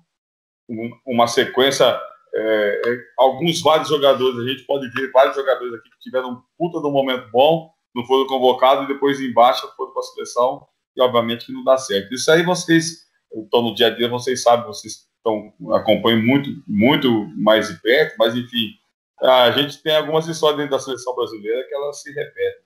uma 1.05 1.27
sequência 1.27 1.99
é, 2.35 2.81
é, 2.85 2.99
alguns 3.17 3.61
vários 3.61 3.89
jogadores, 3.89 4.39
a 4.39 4.49
gente 4.49 4.63
pode 4.63 4.89
ver 4.89 5.11
vários 5.11 5.35
jogadores 5.35 5.73
aqui 5.75 5.89
que 5.89 5.99
tiveram 5.99 6.31
um 6.31 6.41
puta 6.57 6.79
de 6.79 6.87
um 6.87 6.91
momento 6.91 7.29
bom, 7.31 7.71
não 7.95 8.03
foram 8.05 8.25
convocados 8.25 8.85
e 8.85 8.87
depois 8.87 9.21
embaixo 9.21 9.71
foram 9.77 9.93
para 9.93 9.99
a 9.99 10.03
seleção 10.03 10.67
e 10.95 11.01
obviamente 11.01 11.45
que 11.45 11.53
não 11.53 11.63
dá 11.63 11.77
certo. 11.77 12.13
Isso 12.13 12.31
aí 12.31 12.43
vocês 12.43 13.03
estão 13.31 13.61
no 13.61 13.75
dia 13.75 13.87
a 13.87 13.89
dia, 13.91 14.09
vocês 14.09 14.41
sabem, 14.41 14.65
vocês 14.65 15.07
estão, 15.17 15.53
acompanham 15.75 16.23
muito, 16.23 16.49
muito 16.67 17.09
mais 17.37 17.67
de 17.67 17.79
perto, 17.81 18.15
mas 18.17 18.35
enfim, 18.35 18.71
a 19.21 19.51
gente 19.51 19.81
tem 19.81 19.95
algumas 19.95 20.27
histórias 20.27 20.57
dentro 20.57 20.77
da 20.77 20.83
seleção 20.83 21.15
brasileira 21.15 21.65
que 21.67 21.75
elas 21.75 22.01
se 22.01 22.11
repetem. 22.11 22.63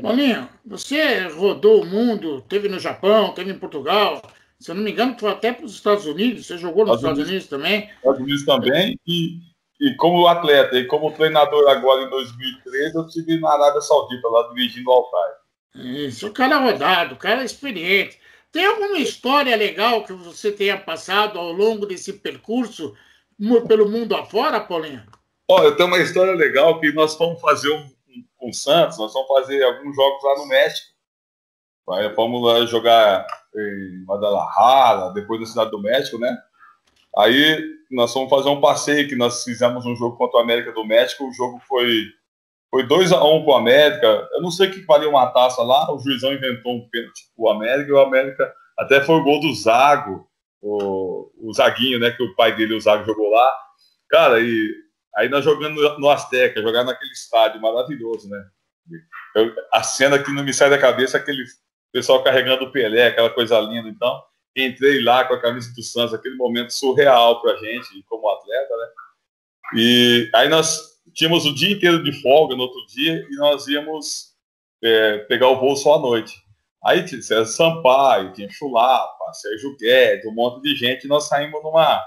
Bolinho, 0.00 0.48
você 0.64 1.28
rodou 1.28 1.82
o 1.82 1.86
mundo, 1.86 2.40
teve 2.42 2.68
no 2.68 2.78
Japão, 2.78 3.32
teve 3.32 3.52
em 3.52 3.58
Portugal, 3.58 4.22
se 4.58 4.70
eu 4.70 4.74
não 4.74 4.82
me 4.82 4.90
engano, 4.90 5.16
foi 5.18 5.30
até 5.30 5.52
para 5.52 5.66
os 5.66 5.74
Estados 5.74 6.06
Unidos, 6.06 6.46
você 6.46 6.56
jogou 6.56 6.86
nos 6.86 6.96
Estados, 6.96 7.18
Estados 7.18 7.30
Unidos, 7.30 7.48
também? 7.48 7.90
Estados 7.96 8.20
Unidos 8.20 8.44
também, 8.44 9.00
e, 9.06 9.38
e 9.80 9.94
como 9.96 10.26
atleta, 10.26 10.78
e 10.78 10.86
como 10.86 11.12
treinador 11.12 11.68
agora 11.68 12.02
em 12.02 12.10
2013, 12.10 12.96
eu 12.96 13.06
estive 13.06 13.38
na 13.38 13.52
Arábia 13.52 13.82
Saudita, 13.82 14.28
lá 14.28 14.48
dirigindo 14.54 14.90
o 14.90 14.94
Altai. 14.94 15.30
Isso, 15.74 16.28
o 16.28 16.32
cara 16.32 16.56
é 16.56 16.72
rodado, 16.72 17.14
o 17.14 17.18
cara 17.18 17.42
é 17.42 17.44
experiente. 17.44 18.18
Tem 18.50 18.64
alguma 18.64 18.98
história 18.98 19.54
legal 19.54 20.04
que 20.04 20.14
você 20.14 20.50
tenha 20.50 20.78
passado 20.78 21.38
ao 21.38 21.52
longo 21.52 21.84
desse 21.84 22.14
percurso 22.14 22.96
pelo 23.66 23.88
mundo 23.88 24.14
afora, 24.14 24.60
Paulinho? 24.60 25.02
Olha, 25.48 25.72
tem 25.72 25.86
uma 25.86 25.98
história 25.98 26.34
legal 26.34 26.80
que 26.80 26.92
nós 26.92 27.14
fomos 27.14 27.40
fazer 27.40 27.70
um, 27.70 27.80
um, 27.80 28.24
com 28.36 28.50
o 28.50 28.54
Santos, 28.54 28.98
nós 28.98 29.12
vamos 29.12 29.28
fazer 29.28 29.62
alguns 29.62 29.94
jogos 29.94 30.24
lá 30.24 30.36
no 30.38 30.48
México. 30.48 30.96
Aí 31.90 32.12
fomos 32.14 32.42
lá 32.42 32.66
jogar 32.66 33.26
em 33.54 34.04
Guadalajara, 34.04 35.12
depois 35.12 35.40
da 35.40 35.46
Cidade 35.46 35.70
do 35.70 35.80
México, 35.80 36.18
né? 36.18 36.36
Aí 37.16 37.64
nós 37.90 38.12
fomos 38.12 38.28
fazer 38.28 38.48
um 38.48 38.60
passeio 38.60 39.08
que 39.08 39.14
nós 39.14 39.44
fizemos 39.44 39.86
um 39.86 39.94
jogo 39.94 40.16
contra 40.16 40.38
o 40.38 40.42
América 40.42 40.72
do 40.72 40.84
México. 40.84 41.28
O 41.28 41.32
jogo 41.32 41.60
foi 41.68 42.06
foi 42.68 42.84
2 42.84 43.12
a 43.12 43.24
1 43.24 43.26
um 43.26 43.46
o 43.46 43.54
América. 43.54 44.28
Eu 44.32 44.42
não 44.42 44.50
sei 44.50 44.68
o 44.68 44.72
que 44.72 44.80
valia 44.80 45.08
uma 45.08 45.28
taça 45.28 45.62
lá. 45.62 45.92
O 45.94 45.98
juizão 45.98 46.32
inventou 46.32 46.74
um 46.74 46.88
pênalti 46.88 47.30
o 47.36 47.48
América 47.48 47.88
e 47.88 47.92
o 47.92 48.00
América 48.00 48.52
até 48.76 49.02
foi 49.02 49.14
o 49.14 49.24
gol 49.24 49.40
do 49.40 49.54
Zago, 49.54 50.28
o, 50.66 51.30
o 51.36 51.52
Zaguinho, 51.52 52.00
né? 52.00 52.10
Que 52.10 52.22
o 52.22 52.34
pai 52.34 52.54
dele, 52.56 52.74
o 52.74 52.80
Zago, 52.80 53.04
jogou 53.04 53.30
lá. 53.30 53.52
Cara, 54.08 54.40
e 54.40 54.74
aí 55.16 55.28
nós 55.28 55.44
jogando 55.44 55.80
no 55.98 56.10
Azteca, 56.10 56.62
jogar 56.62 56.84
naquele 56.84 57.12
estádio 57.12 57.60
maravilhoso, 57.60 58.28
né? 58.28 58.44
Eu, 59.34 59.54
a 59.72 59.82
cena 59.82 60.18
que 60.18 60.32
não 60.32 60.44
me 60.44 60.52
sai 60.52 60.70
da 60.70 60.78
cabeça 60.78 61.16
é 61.16 61.20
aquele 61.20 61.44
pessoal 61.92 62.22
carregando 62.22 62.64
o 62.64 62.72
Pelé, 62.72 63.08
aquela 63.08 63.30
coisa 63.30 63.58
linda. 63.60 63.88
Então, 63.88 64.22
entrei 64.56 65.02
lá 65.02 65.24
com 65.24 65.34
a 65.34 65.40
camisa 65.40 65.72
do 65.74 65.82
Santos, 65.82 66.14
aquele 66.14 66.36
momento 66.36 66.72
surreal 66.72 67.40
para 67.40 67.52
a 67.52 67.56
gente, 67.56 68.02
como 68.08 68.28
atleta, 68.28 68.76
né? 68.76 68.86
E 69.74 70.30
aí 70.34 70.48
nós 70.48 71.00
tínhamos 71.12 71.44
o 71.44 71.54
dia 71.54 71.70
inteiro 71.70 72.02
de 72.02 72.12
folga 72.22 72.54
no 72.54 72.62
outro 72.62 72.84
dia 72.86 73.26
e 73.28 73.36
nós 73.36 73.66
íamos 73.66 74.34
é, 74.82 75.18
pegar 75.18 75.48
o 75.48 75.58
voo 75.58 75.76
só 75.76 75.96
à 75.96 75.98
noite. 75.98 76.45
Aí 76.86 77.04
tinha 77.04 77.20
César 77.20 77.46
Sampaio, 77.46 78.32
tinha 78.32 78.48
Chulapa, 78.48 79.32
Sérgio 79.32 79.76
Guedes, 79.76 80.24
um 80.24 80.32
monte 80.32 80.62
de 80.62 80.76
gente, 80.76 81.04
e 81.04 81.08
nós 81.08 81.26
saímos 81.26 81.60
numa. 81.60 82.00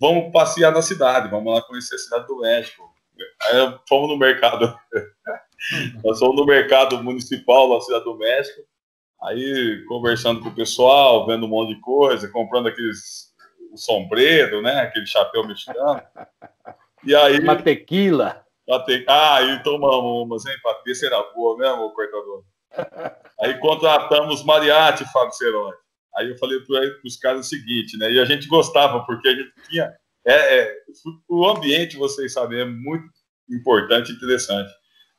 Vamos 0.00 0.32
passear 0.32 0.72
na 0.72 0.80
cidade, 0.80 1.28
vamos 1.28 1.52
lá 1.52 1.60
conhecer 1.60 1.96
a 1.96 1.98
cidade 1.98 2.26
do 2.26 2.38
México. 2.38 2.82
Aí 3.42 3.78
fomos 3.86 4.08
no 4.08 4.16
mercado. 4.16 4.74
nós 6.02 6.18
fomos 6.18 6.36
no 6.36 6.46
mercado 6.46 7.02
municipal 7.02 7.68
da 7.68 7.80
cidade 7.82 8.04
do 8.04 8.16
México. 8.16 8.62
Aí 9.24 9.84
conversando 9.86 10.40
com 10.40 10.48
o 10.48 10.54
pessoal, 10.54 11.26
vendo 11.26 11.44
um 11.44 11.48
monte 11.48 11.74
de 11.74 11.80
coisa, 11.82 12.30
comprando 12.30 12.68
aqueles 12.68 13.28
o 13.70 13.76
sombreiro, 13.76 14.62
né? 14.62 14.80
Aquele 14.80 15.06
chapéu 15.06 15.46
mexicano. 15.46 16.00
E 17.04 17.14
aí. 17.14 17.40
Uma 17.40 17.60
tequila. 17.60 18.42
Te... 18.86 19.04
Ah, 19.06 19.36
aí 19.36 19.62
tomamos 19.62 20.24
umas, 20.24 20.46
hein? 20.46 20.56
Pra 20.62 20.80
ver 20.82 20.94
se 20.94 21.04
era 21.04 21.22
boa 21.34 21.58
mesmo, 21.58 21.92
cortador. 21.92 22.42
Aí 23.40 23.58
contratamos 23.58 24.44
Mariachi, 24.44 25.04
Fábio 25.12 25.32
Ceroni. 25.32 25.76
Aí 26.16 26.30
eu 26.30 26.38
falei 26.38 26.58
para 26.60 26.80
os 27.04 27.16
caras 27.16 27.46
o 27.46 27.48
seguinte, 27.48 27.96
né? 27.96 28.10
E 28.12 28.20
a 28.20 28.24
gente 28.24 28.48
gostava, 28.48 29.04
porque 29.04 29.28
a 29.28 29.34
gente 29.34 29.52
tinha. 29.68 29.92
É, 30.26 30.58
é, 30.58 30.76
o 31.28 31.46
ambiente, 31.48 31.96
vocês 31.96 32.32
sabem, 32.32 32.60
é 32.60 32.64
muito 32.64 33.08
importante 33.48 34.12
e 34.12 34.14
interessante. 34.14 34.70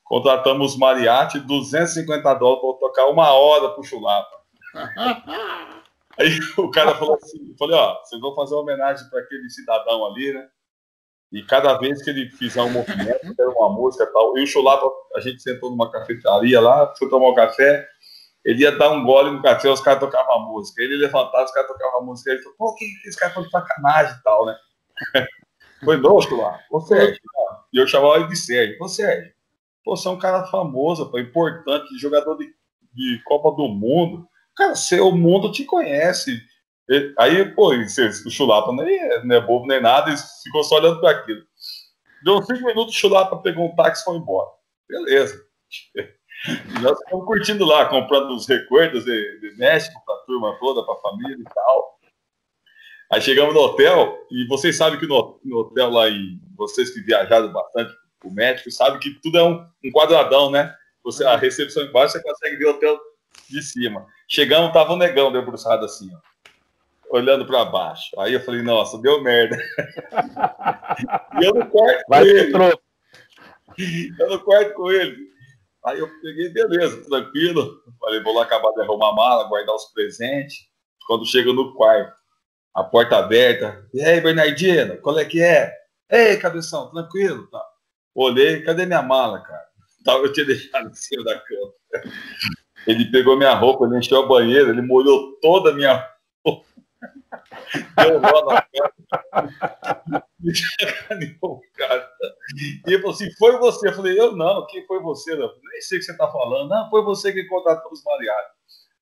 Contratamos 0.03 0.77
Mariachi, 0.77 1.39
250 1.39 2.33
dólares 2.33 2.61
para 2.61 2.79
tocar 2.79 3.07
uma 3.07 3.31
hora 3.31 3.69
pro 3.69 3.83
Chulapa. 3.83 4.39
Aí 6.19 6.37
o 6.57 6.69
cara 6.69 6.95
falou 6.95 7.15
assim: 7.15 7.55
falei, 7.57 7.77
ó, 7.77 7.97
vocês 8.03 8.19
vão 8.19 8.35
fazer 8.35 8.55
uma 8.55 8.63
homenagem 8.63 9.09
para 9.09 9.19
aquele 9.19 9.49
cidadão 9.49 10.05
ali, 10.05 10.33
né? 10.33 10.47
E 11.31 11.43
cada 11.43 11.77
vez 11.77 12.01
que 12.03 12.09
ele 12.09 12.29
fizer 12.31 12.61
um 12.61 12.71
movimento, 12.71 13.19
era 13.39 13.49
uma 13.49 13.69
música 13.69 14.03
e 14.03 14.07
tal, 14.07 14.37
e 14.37 14.43
o 14.43 14.47
Chulapa, 14.47 14.89
a 15.15 15.19
gente 15.19 15.41
sentou 15.41 15.69
numa 15.69 15.91
cafeteria 15.91 16.59
lá, 16.59 16.93
foi 16.97 17.09
tomar 17.09 17.29
um 17.29 17.35
café, 17.35 17.87
ele 18.43 18.63
ia 18.63 18.71
dar 18.71 18.91
um 18.91 19.03
gole 19.03 19.31
no 19.31 19.41
café, 19.41 19.69
os 19.69 19.81
caras 19.81 19.99
tocavam 19.99 20.35
a 20.35 20.39
música. 20.39 20.81
Ele 20.81 20.97
levantava, 20.97 21.43
os 21.43 21.51
caras 21.51 21.69
tocavam 21.69 21.99
a 21.99 22.03
música. 22.03 22.31
Ele 22.31 22.41
falou, 22.41 22.57
pô, 22.57 22.75
que 22.75 22.85
esse 23.05 23.17
cara 23.17 23.33
foi 23.33 23.43
de 23.43 23.49
sacanagem 23.49 24.15
e 24.15 24.23
tal, 24.23 24.45
né? 24.45 24.55
foi 25.83 25.97
nosso 25.97 26.35
lá. 26.35 26.59
Ô, 26.71 26.79
Sérgio. 26.79 27.19
E 27.71 27.77
eu 27.77 27.85
chamava 27.85 28.15
ele 28.15 28.27
de 28.27 28.37
Sérgio. 28.37 28.77
Ô, 28.81 28.87
Sérgio, 28.87 29.33
pô, 29.83 29.95
você 29.95 30.07
é 30.07 30.11
um 30.11 30.17
cara 30.17 30.45
famoso, 30.45 31.11
pô, 31.11 31.19
importante, 31.19 31.99
jogador 31.99 32.37
de, 32.37 32.47
de 32.93 33.21
Copa 33.25 33.51
do 33.51 33.67
Mundo. 33.67 34.27
Cara, 34.55 34.75
seu 34.75 35.11
mundo 35.11 35.51
te 35.51 35.65
conhece. 35.65 36.41
Aí, 37.19 37.45
pô, 37.53 37.71
o 37.71 38.31
Chulapa 38.31 38.73
nem 38.73 38.99
é, 38.99 39.23
não 39.23 39.35
é 39.35 39.39
bobo 39.39 39.67
nem 39.67 39.79
nada, 39.79 40.11
e 40.11 40.17
ficou 40.43 40.63
só 40.63 40.77
olhando 40.77 40.99
para 40.99 41.11
aquilo. 41.11 41.43
Deu 42.23 42.41
cinco 42.41 42.65
minutos, 42.65 42.95
o 42.95 42.97
Chulapa 42.97 43.37
pegou 43.37 43.67
um 43.67 43.75
táxi 43.75 44.01
e 44.01 44.05
foi 44.05 44.15
embora. 44.17 44.49
Beleza. 44.87 45.45
E 46.47 46.79
nós 46.79 46.97
ficamos 46.99 47.25
curtindo 47.25 47.65
lá, 47.65 47.85
comprando 47.87 48.33
os 48.33 48.47
recuerdos 48.47 49.03
de, 49.03 49.39
de 49.41 49.57
México 49.57 50.01
para 50.05 50.15
a 50.15 50.19
turma 50.19 50.57
toda, 50.57 50.85
para 50.85 50.93
a 50.93 51.01
família 51.01 51.35
e 51.37 51.43
tal. 51.53 51.99
Aí 53.11 53.19
chegamos 53.19 53.53
no 53.53 53.59
hotel, 53.59 54.17
e 54.31 54.47
vocês 54.47 54.77
sabem 54.77 54.97
que 54.97 55.05
no, 55.05 55.37
no 55.43 55.57
hotel 55.57 55.89
lá, 55.89 56.07
em, 56.07 56.39
vocês 56.55 56.91
que 56.91 57.01
viajaram 57.01 57.51
bastante 57.51 57.93
o 58.23 58.31
México, 58.31 58.71
sabem 58.71 59.01
que 59.01 59.19
tudo 59.21 59.37
é 59.37 59.43
um, 59.43 59.67
um 59.83 59.91
quadradão, 59.91 60.49
né? 60.49 60.73
Você, 61.03 61.25
a 61.25 61.35
recepção 61.35 61.83
embaixo, 61.83 62.13
você 62.13 62.23
consegue 62.23 62.55
ver 62.55 62.67
o 62.67 62.71
hotel 62.71 62.97
de 63.49 63.61
cima. 63.61 64.07
Chegamos, 64.25 64.71
tava 64.71 64.93
um 64.93 64.97
negão 64.97 65.33
debruçado 65.33 65.83
assim, 65.83 66.09
ó 66.15 66.29
olhando 67.09 67.45
para 67.45 67.65
baixo. 67.65 68.09
Aí 68.19 68.33
eu 68.33 68.39
falei, 68.41 68.61
nossa, 68.61 69.01
deu 69.01 69.21
merda. 69.21 69.57
e 71.41 71.45
eu 71.45 71.53
no 71.53 71.65
quarto 71.67 72.03
Vai 72.07 72.23
com 72.23 72.61
ele. 72.61 72.79
Eu 74.19 74.29
no 74.29 74.39
quarto 74.41 74.73
com 74.73 74.91
ele. 74.91 75.29
Aí 75.85 75.99
eu 75.99 76.09
peguei, 76.21 76.49
beleza, 76.49 77.01
tranquilo. 77.05 77.81
Falei, 77.97 78.21
vou 78.21 78.33
lá 78.33 78.43
acabar 78.43 78.71
de 78.73 78.81
arrumar 78.81 79.11
a 79.11 79.15
mala, 79.15 79.47
guardar 79.47 79.73
os 79.73 79.85
presentes. 79.93 80.57
Quando 81.07 81.25
chego 81.25 81.53
no 81.53 81.73
quarto, 81.73 82.13
a 82.75 82.83
porta 82.83 83.17
aberta. 83.17 83.87
E 83.93 84.01
aí, 84.01 84.19
Bernardino, 84.19 84.97
qual 84.97 85.17
é 85.17 85.23
que 85.23 85.41
é? 85.41 85.73
Ei, 86.11 86.35
cabeção, 86.37 86.91
tranquilo? 86.91 87.47
Tá. 87.47 87.63
Olhei, 88.13 88.61
cadê 88.61 88.85
minha 88.85 89.01
mala, 89.01 89.41
cara? 89.41 89.65
Eu 90.21 90.33
tinha 90.33 90.45
deixado 90.45 90.89
em 90.89 90.93
cima 90.93 91.23
da 91.23 91.39
cama. 91.39 91.73
Ele 92.87 93.05
pegou 93.11 93.37
minha 93.37 93.53
roupa, 93.53 93.85
ele 93.85 93.97
encheu 93.97 94.23
a 94.23 94.27
banheira, 94.27 94.69
ele 94.69 94.81
molhou 94.81 95.37
toda 95.41 95.71
a 95.71 95.73
minha. 95.73 96.05
Deu 97.97 98.19
nó 98.19 98.45
na 98.45 98.61
cara. 101.77 102.09
E 102.55 102.81
ele 102.87 102.99
falou 102.99 103.15
assim: 103.15 103.31
foi 103.37 103.57
você? 103.57 103.89
Eu 103.89 103.93
falei: 103.93 104.19
eu 104.19 104.35
não, 104.35 104.65
quem 104.67 104.85
foi 104.85 105.01
você? 105.01 105.33
Eu 105.33 105.37
nem 105.37 105.81
sei 105.81 105.97
o 105.97 106.01
que 106.01 106.05
você 106.05 106.11
está 106.11 106.29
falando. 106.29 106.69
Não, 106.69 106.89
foi 106.89 107.03
você 107.03 107.31
que 107.31 107.45
contratou 107.45 107.91
os 107.91 108.03
mariados. 108.03 108.51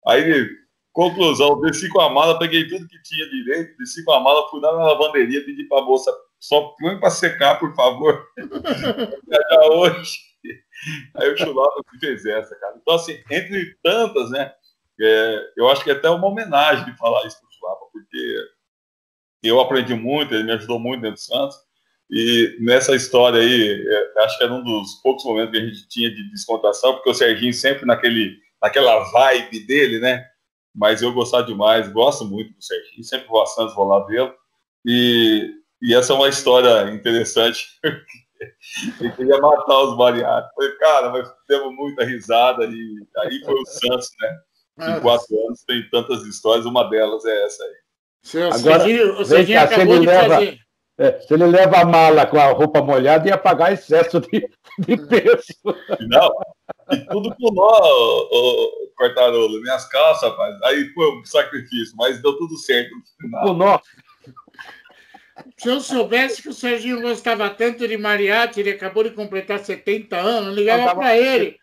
Aí, 0.08 0.48
conclusão: 0.92 1.60
desci 1.62 1.90
com 1.90 2.02
a 2.02 2.10
mala, 2.10 2.40
peguei 2.40 2.68
tudo 2.68 2.88
que 2.88 3.02
tinha 3.02 3.30
direito, 3.30 3.78
desci 3.78 4.04
com 4.04 4.12
a 4.12 4.20
mala, 4.20 4.48
fui 4.50 4.62
lá 4.62 4.76
na 4.76 4.86
lavanderia, 4.88 5.46
pedi 5.46 5.64
para 5.68 5.82
a 5.82 5.86
moça: 5.86 6.12
só 6.40 6.76
põe 6.80 7.00
para 7.00 7.10
secar, 7.10 7.60
por 7.60 7.74
favor. 7.76 8.28
Já 8.38 9.68
hoje. 9.72 10.28
Aí 11.16 11.34
o 11.34 11.38
Chulapa 11.38 11.82
fez 12.00 12.26
essa, 12.26 12.56
cara. 12.56 12.76
Então, 12.82 12.96
assim, 12.96 13.20
entre 13.30 13.76
tantas, 13.84 14.30
né? 14.30 14.54
É, 15.00 15.40
eu 15.56 15.70
acho 15.70 15.84
que 15.84 15.92
é 15.92 15.94
até 15.94 16.10
uma 16.10 16.28
homenagem 16.28 16.86
de 16.86 16.98
falar 16.98 17.26
isso 17.28 17.40
porque 17.92 18.38
eu 19.44 19.60
aprendi 19.60 19.94
muito, 19.94 20.34
ele 20.34 20.44
me 20.44 20.54
ajudou 20.54 20.80
muito 20.80 21.02
dentro 21.02 21.16
do 21.16 21.22
Santos. 21.22 21.58
E 22.10 22.58
nessa 22.62 22.96
história 22.96 23.42
aí, 23.42 23.86
é, 23.86 24.24
acho 24.24 24.38
que 24.38 24.44
era 24.44 24.54
um 24.54 24.64
dos 24.64 24.96
poucos 25.02 25.26
momentos 25.26 25.52
que 25.52 25.58
a 25.58 25.66
gente 25.66 25.88
tinha 25.90 26.10
de 26.10 26.30
descontração, 26.32 26.94
porque 26.94 27.10
o 27.10 27.14
Serginho 27.14 27.54
sempre 27.54 27.86
naquele, 27.86 28.38
naquela 28.62 29.00
vibe 29.12 29.66
dele, 29.66 30.00
né? 30.00 30.26
Mas 30.74 31.02
eu 31.02 31.12
gostava 31.12 31.44
demais, 31.44 31.92
gosto 31.92 32.24
muito 32.24 32.54
do 32.54 32.64
Serginho, 32.64 33.04
sempre 33.04 33.28
vou 33.28 33.42
a 33.42 33.46
Santos, 33.46 33.76
vou 33.76 33.88
lá 33.88 34.06
vê-lo. 34.06 34.34
E, 34.86 35.52
e 35.82 35.94
essa 35.94 36.14
é 36.14 36.16
uma 36.16 36.30
história 36.30 36.90
interessante. 36.92 37.68
ele 39.02 39.12
queria 39.12 39.38
matar 39.40 39.80
os 39.82 39.98
bariátricos. 39.98 40.54
Falei, 40.56 40.78
cara, 40.78 41.10
mas 41.10 41.34
temos 41.48 41.76
muita 41.76 42.06
risada 42.06 42.66
e 42.66 43.08
aí 43.18 43.42
foi 43.44 43.56
o 43.56 43.66
Santos, 43.66 44.10
né? 44.22 44.40
Em 44.80 45.00
quatro 45.00 45.48
anos 45.48 45.64
tem 45.64 45.88
tantas 45.90 46.24
histórias, 46.24 46.66
uma 46.66 46.90
delas 46.90 47.26
é 47.26 47.46
essa 47.46 47.64
aí. 47.64 48.44
Agora, 48.54 48.84
o 49.20 49.26
Serginho 49.26 49.62
acabou 49.62 50.00
de 50.00 50.06
leva... 50.06 50.36
fazer. 50.36 50.60
É, 51.00 51.20
se 51.20 51.32
ele 51.32 51.46
leva 51.46 51.82
a 51.82 51.86
mala 51.86 52.26
com 52.26 52.40
a 52.40 52.48
roupa 52.48 52.82
molhada, 52.82 53.28
ia 53.28 53.38
pagar 53.38 53.72
excesso 53.72 54.20
de, 54.20 54.50
de 54.80 54.98
peso. 55.08 55.46
Não, 56.10 56.32
e 56.92 56.98
tudo 57.06 57.36
com 57.36 57.54
nó, 57.54 57.70
o, 58.32 58.92
Cortarolo, 58.96 59.62
minhas 59.62 59.88
calças, 59.90 60.28
rapaz. 60.28 60.60
Aí 60.64 60.90
foi 60.96 61.20
um 61.20 61.24
sacrifício, 61.24 61.96
mas 61.96 62.20
deu 62.22 62.36
tudo 62.36 62.58
certo 62.58 62.90
Com 63.44 63.54
nó. 63.54 63.80
Se 65.56 65.70
eu 65.70 65.80
soubesse 65.80 66.42
que 66.42 66.50
o 66.50 66.54
Serginho 66.54 67.00
gostava 67.00 67.48
tanto 67.52 67.88
de 67.88 67.96
mariachi, 67.96 68.60
ele 68.60 68.72
acabou 68.72 69.04
de 69.04 69.12
completar 69.12 69.60
70 69.60 70.18
anos, 70.18 70.56
ligava 70.56 70.96
para 70.96 71.16
ele. 71.16 71.60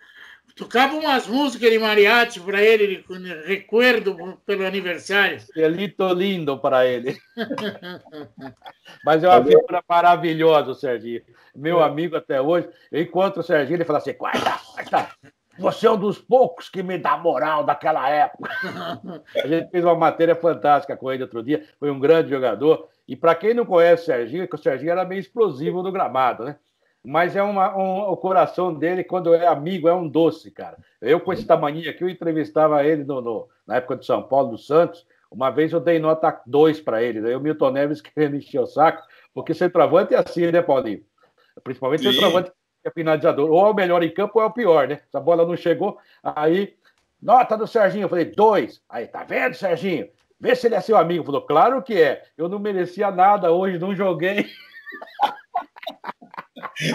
Tocava 0.55 0.95
umas 0.95 1.27
músicas 1.27 1.69
de 1.69 1.79
mariachi 1.81 2.39
para 2.39 2.63
ele, 2.63 3.05
de 3.09 3.35
recuerdo 3.45 4.39
pelo 4.47 4.65
aniversário. 4.65 5.41
Felito 5.53 6.07
lindo 6.13 6.57
para 6.59 6.87
ele. 6.87 7.19
Mas 9.05 9.25
é 9.25 9.29
uma 9.29 9.41
tá 9.41 9.47
figura 9.47 9.85
maravilhosa, 9.89 10.75
Serginho. 10.75 11.23
Meu 11.57 11.81
é. 11.81 11.85
amigo 11.85 12.17
até 12.17 12.41
hoje. 12.41 12.69
Eu 12.93 13.03
encontro 13.03 13.41
o 13.41 13.45
Serginho, 13.45 13.79
ele 13.79 13.85
fala 13.85 13.99
assim: 13.99 14.13
guarda, 14.13 14.61
guarda. 14.73 15.09
Você 15.59 15.87
é 15.87 15.91
um 15.91 15.99
dos 15.99 16.19
poucos 16.19 16.69
que 16.69 16.83
me 16.83 16.99
dá 16.99 17.17
moral 17.17 17.65
daquela 17.65 18.09
época. 18.09 18.51
A 19.43 19.47
gente 19.47 19.71
fez 19.71 19.85
uma 19.85 19.95
matéria 19.95 20.35
fantástica 20.35 20.97
com 20.97 21.13
ele 21.13 21.23
outro 21.23 21.43
dia. 21.43 21.65
Foi 21.79 21.91
um 21.91 21.99
grande 21.99 22.31
jogador. 22.31 22.89
E 23.07 23.17
para 23.17 23.35
quem 23.35 23.55
não 23.55 23.67
conhece 23.67 24.05
o 24.05 24.07
Serginho, 24.07 24.49
que 24.49 24.55
o 24.55 24.59
Serginho 24.59 24.93
era 24.93 25.05
meio 25.05 25.21
explosivo 25.21 25.83
no 25.83 25.93
gramado, 25.93 26.45
né? 26.45 26.57
Mas 27.05 27.37
é 27.37 27.43
uma, 27.43 27.77
um, 27.77 28.11
o 28.11 28.17
coração 28.17 28.73
dele, 28.73 29.05
quando 29.05 29.35
é 29.35 29.47
amigo, 29.47 29.87
é 29.87 29.95
um 29.95 30.09
doce, 30.09 30.51
cara. 30.51 30.79
Eu, 31.03 31.21
com 31.21 31.33
esse 31.35 31.45
tamanho 31.45 31.89
aqui, 31.91 32.03
eu 32.03 32.09
entrevistava 32.09 32.83
ele 32.83 33.05
no, 33.05 33.21
no, 33.21 33.49
na 33.67 33.77
época 33.77 33.97
de 33.97 34.07
São 34.07 34.23
Paulo, 34.23 34.53
do 34.53 34.59
Santos. 34.59 35.07
Uma 35.31 35.51
vez 35.51 35.73
eu 35.73 35.81
dei 35.81 35.99
nota 35.99 36.41
2 36.47 36.81
para 36.81 37.03
ele, 37.03 37.21
daí 37.21 37.37
o 37.37 37.41
Milton 37.41 37.73
Neves 37.73 38.01
querendo 38.03 38.37
encher 38.37 38.61
o 38.61 38.67
saco, 38.67 39.07
porque 39.35 39.53
centroavante 39.53 40.15
é 40.15 40.19
assim, 40.19 40.51
né, 40.51 40.63
Paulinho? 40.63 41.03
Principalmente 41.63 42.03
Sim. 42.05 42.13
centroavante 42.13 42.53
é 42.83 42.91
finalizador. 42.91 43.51
Ou 43.51 43.67
é 43.67 43.71
o 43.71 43.75
melhor 43.75 44.03
em 44.03 44.11
campo 44.11 44.39
ou 44.39 44.43
é 44.43 44.47
o 44.47 44.53
pior, 44.53 44.89
né? 44.89 45.01
Se 45.11 45.17
a 45.17 45.21
bola 45.21 45.47
não 45.47 45.57
chegou, 45.57 45.99
aí, 46.23 46.75
nota 47.21 47.55
do 47.57 47.67
Serginho. 47.67 48.05
Eu 48.05 48.09
falei, 48.09 48.25
dois. 48.25 48.81
Aí, 48.89 49.07
tá 49.07 49.25
vendo, 49.25 49.55
Serginho? 49.55 50.09
Vê 50.41 50.55
se 50.55 50.67
ele 50.67 50.75
é 50.75 50.81
seu 50.81 50.97
amigo. 50.97 51.25
Falou, 51.25 51.43
claro 51.43 51.83
que 51.83 52.01
é. 52.01 52.25
Eu 52.37 52.49
não 52.49 52.59
merecia 52.59 53.11
nada 53.11 53.53
hoje, 53.53 53.79
não 53.79 53.95
joguei. 53.95 54.47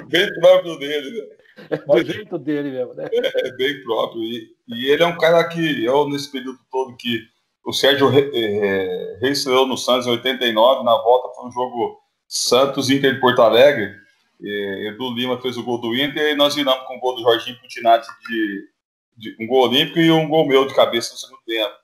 bem 0.07 0.33
próprio 0.39 0.77
dele, 0.77 1.21
né? 1.21 1.39
É 1.69 1.77
do 1.77 2.03
jeito 2.05 2.37
dele 2.37 2.71
mesmo, 2.71 2.93
né? 2.93 3.09
É, 3.11 3.51
bem 3.53 3.81
próprio. 3.83 4.23
E, 4.23 4.55
e, 4.67 4.89
ele 4.89 5.03
é 5.03 5.05
um 5.05 5.17
cara 5.17 5.43
que, 5.47 5.83
eu, 5.83 6.07
nesse 6.07 6.31
período 6.31 6.59
todo 6.71 6.95
que 6.95 7.27
o 7.65 7.73
Sérgio 7.73 8.09
é, 8.13 9.17
reestreou 9.21 9.67
no 9.67 9.77
Santos 9.77 10.07
em 10.07 10.11
89, 10.11 10.83
na 10.83 10.95
volta 11.01 11.35
foi 11.35 11.49
um 11.49 11.51
jogo 11.51 11.99
Santos 12.27 12.89
Inter 12.89 13.15
de 13.15 13.19
Porto 13.19 13.41
Alegre. 13.41 13.93
E, 14.39 14.89
Edu 14.89 15.13
Lima 15.13 15.41
fez 15.41 15.57
o 15.57 15.63
gol 15.63 15.79
do 15.79 15.95
Inter 15.95 16.31
e 16.31 16.35
nós 16.35 16.55
viramos 16.55 16.87
com 16.87 16.97
o 16.97 16.99
gol 16.99 17.15
do 17.15 17.21
Jorginho 17.21 17.59
Putinati 17.59 18.07
de, 18.27 18.69
de, 19.17 19.43
um 19.43 19.47
gol 19.47 19.67
olímpico 19.67 19.99
e 19.99 20.11
um 20.11 20.27
gol 20.29 20.47
meu 20.47 20.65
de 20.65 20.73
cabeça 20.73 21.11
no 21.11 21.19
segundo 21.19 21.41
tempo. 21.45 21.75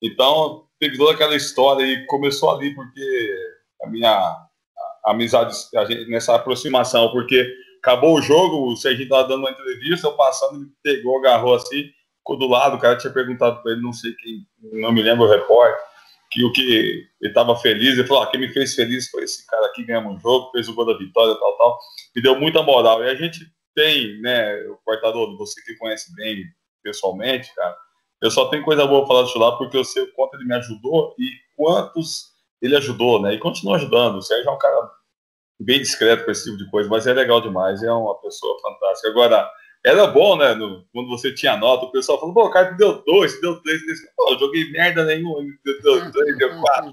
Então, 0.00 0.66
teve 0.78 0.96
toda 0.96 1.12
aquela 1.12 1.34
história 1.34 1.84
e 1.84 2.06
começou 2.06 2.50
ali 2.50 2.74
porque 2.74 3.34
a 3.82 3.88
minha 3.88 4.45
amizade 5.06 5.54
gente, 5.88 6.10
nessa 6.10 6.34
aproximação, 6.34 7.10
porque 7.12 7.48
acabou 7.78 8.16
o 8.16 8.22
jogo, 8.22 8.72
o 8.72 8.76
Serginho 8.76 9.04
estava 9.04 9.28
dando 9.28 9.40
uma 9.40 9.50
entrevista, 9.50 10.08
eu 10.08 10.12
passando, 10.12 10.56
ele 10.56 10.70
pegou, 10.82 11.18
agarrou 11.18 11.54
assim, 11.54 11.84
ficou 12.18 12.36
do 12.36 12.48
lado, 12.48 12.76
o 12.76 12.80
cara 12.80 12.96
tinha 12.96 13.12
perguntado 13.12 13.62
para 13.62 13.72
ele, 13.72 13.82
não 13.82 13.92
sei 13.92 14.12
quem, 14.14 14.40
não 14.80 14.90
me 14.90 15.02
lembro 15.02 15.24
o 15.24 15.30
repórter, 15.30 15.78
que 16.32 16.44
o 16.44 16.52
que 16.52 17.08
ele 17.20 17.30
estava 17.30 17.54
feliz, 17.56 17.96
ele 17.96 18.06
falou, 18.06 18.24
ah, 18.24 18.26
quem 18.26 18.40
me 18.40 18.48
fez 18.48 18.74
feliz 18.74 19.08
foi 19.08 19.22
esse 19.22 19.46
cara 19.46 19.66
aqui, 19.66 19.84
ganhamos 19.84 20.16
um 20.16 20.18
jogo, 20.18 20.50
fez 20.50 20.68
o 20.68 20.74
gol 20.74 20.84
da 20.84 20.98
vitória, 20.98 21.36
tal, 21.36 21.56
tal, 21.56 21.78
me 22.14 22.20
deu 22.20 22.38
muita 22.38 22.62
moral, 22.62 23.04
e 23.04 23.08
a 23.08 23.14
gente 23.14 23.46
tem, 23.72 24.20
né, 24.20 24.56
o 24.68 24.76
portador, 24.84 25.36
você 25.36 25.62
que 25.62 25.76
conhece 25.76 26.12
bem 26.16 26.42
pessoalmente, 26.82 27.54
cara, 27.54 27.76
eu 28.20 28.30
só 28.30 28.48
tenho 28.48 28.64
coisa 28.64 28.84
boa 28.86 29.00
pra 29.00 29.08
falar 29.08 29.22
do 29.22 29.28
Chulá, 29.28 29.56
porque 29.56 29.76
eu 29.76 29.84
sei 29.84 30.02
o 30.02 30.12
quanto 30.14 30.34
ele 30.34 30.46
me 30.46 30.54
ajudou 30.54 31.14
e 31.18 31.28
quantos 31.54 32.34
ele 32.60 32.74
ajudou, 32.74 33.22
né, 33.22 33.34
e 33.34 33.38
continua 33.38 33.76
ajudando, 33.76 34.16
o 34.16 34.22
Sérgio 34.22 34.48
é 34.48 34.52
um 34.52 34.58
cara 34.58 34.95
bem 35.58 35.80
discreto 35.80 36.24
com 36.24 36.30
esse 36.30 36.44
tipo 36.44 36.56
de 36.56 36.70
coisa, 36.70 36.88
mas 36.88 37.06
é 37.06 37.12
legal 37.12 37.40
demais, 37.40 37.82
é 37.82 37.90
uma 37.90 38.20
pessoa 38.20 38.60
fantástica. 38.60 39.08
Agora, 39.08 39.50
era 39.84 40.06
bom, 40.08 40.36
né? 40.36 40.52
No, 40.54 40.84
quando 40.92 41.08
você 41.08 41.32
tinha 41.32 41.56
nota, 41.56 41.86
o 41.86 41.92
pessoal 41.92 42.18
falou, 42.18 42.34
pô, 42.34 42.46
o 42.46 42.50
cara 42.50 42.72
deu 42.72 43.04
dois, 43.04 43.40
deu 43.40 43.62
três, 43.62 43.80
pô, 44.16 44.32
eu 44.32 44.38
joguei 44.38 44.70
merda 44.72 45.04
nenhuma, 45.04 45.40
deu 45.64 46.10
três, 46.10 46.38
deu 46.38 46.60
quatro. 46.60 46.92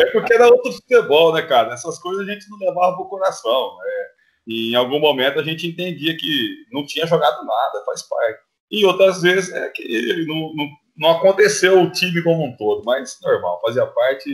é 0.00 0.06
porque 0.06 0.34
era 0.34 0.48
outro 0.48 0.72
futebol, 0.72 1.32
né, 1.32 1.42
cara? 1.42 1.72
Essas 1.72 1.98
coisas 2.00 2.26
a 2.26 2.32
gente 2.32 2.50
não 2.50 2.58
levava 2.58 2.96
pro 2.96 3.08
coração. 3.08 3.76
Né? 3.76 4.06
E 4.48 4.72
em 4.72 4.74
algum 4.74 4.98
momento 4.98 5.38
a 5.38 5.44
gente 5.44 5.66
entendia 5.66 6.16
que 6.16 6.66
não 6.72 6.84
tinha 6.84 7.06
jogado 7.06 7.44
nada, 7.44 7.84
faz 7.86 8.02
parte. 8.02 8.40
E 8.70 8.84
outras 8.84 9.22
vezes 9.22 9.52
é 9.52 9.68
que 9.68 10.26
não, 10.26 10.52
não, 10.54 10.68
não 10.96 11.10
aconteceu 11.10 11.80
o 11.80 11.92
time 11.92 12.20
como 12.22 12.44
um 12.44 12.56
todo, 12.56 12.84
mas 12.84 13.18
normal, 13.22 13.60
fazia 13.64 13.86
parte, 13.86 14.30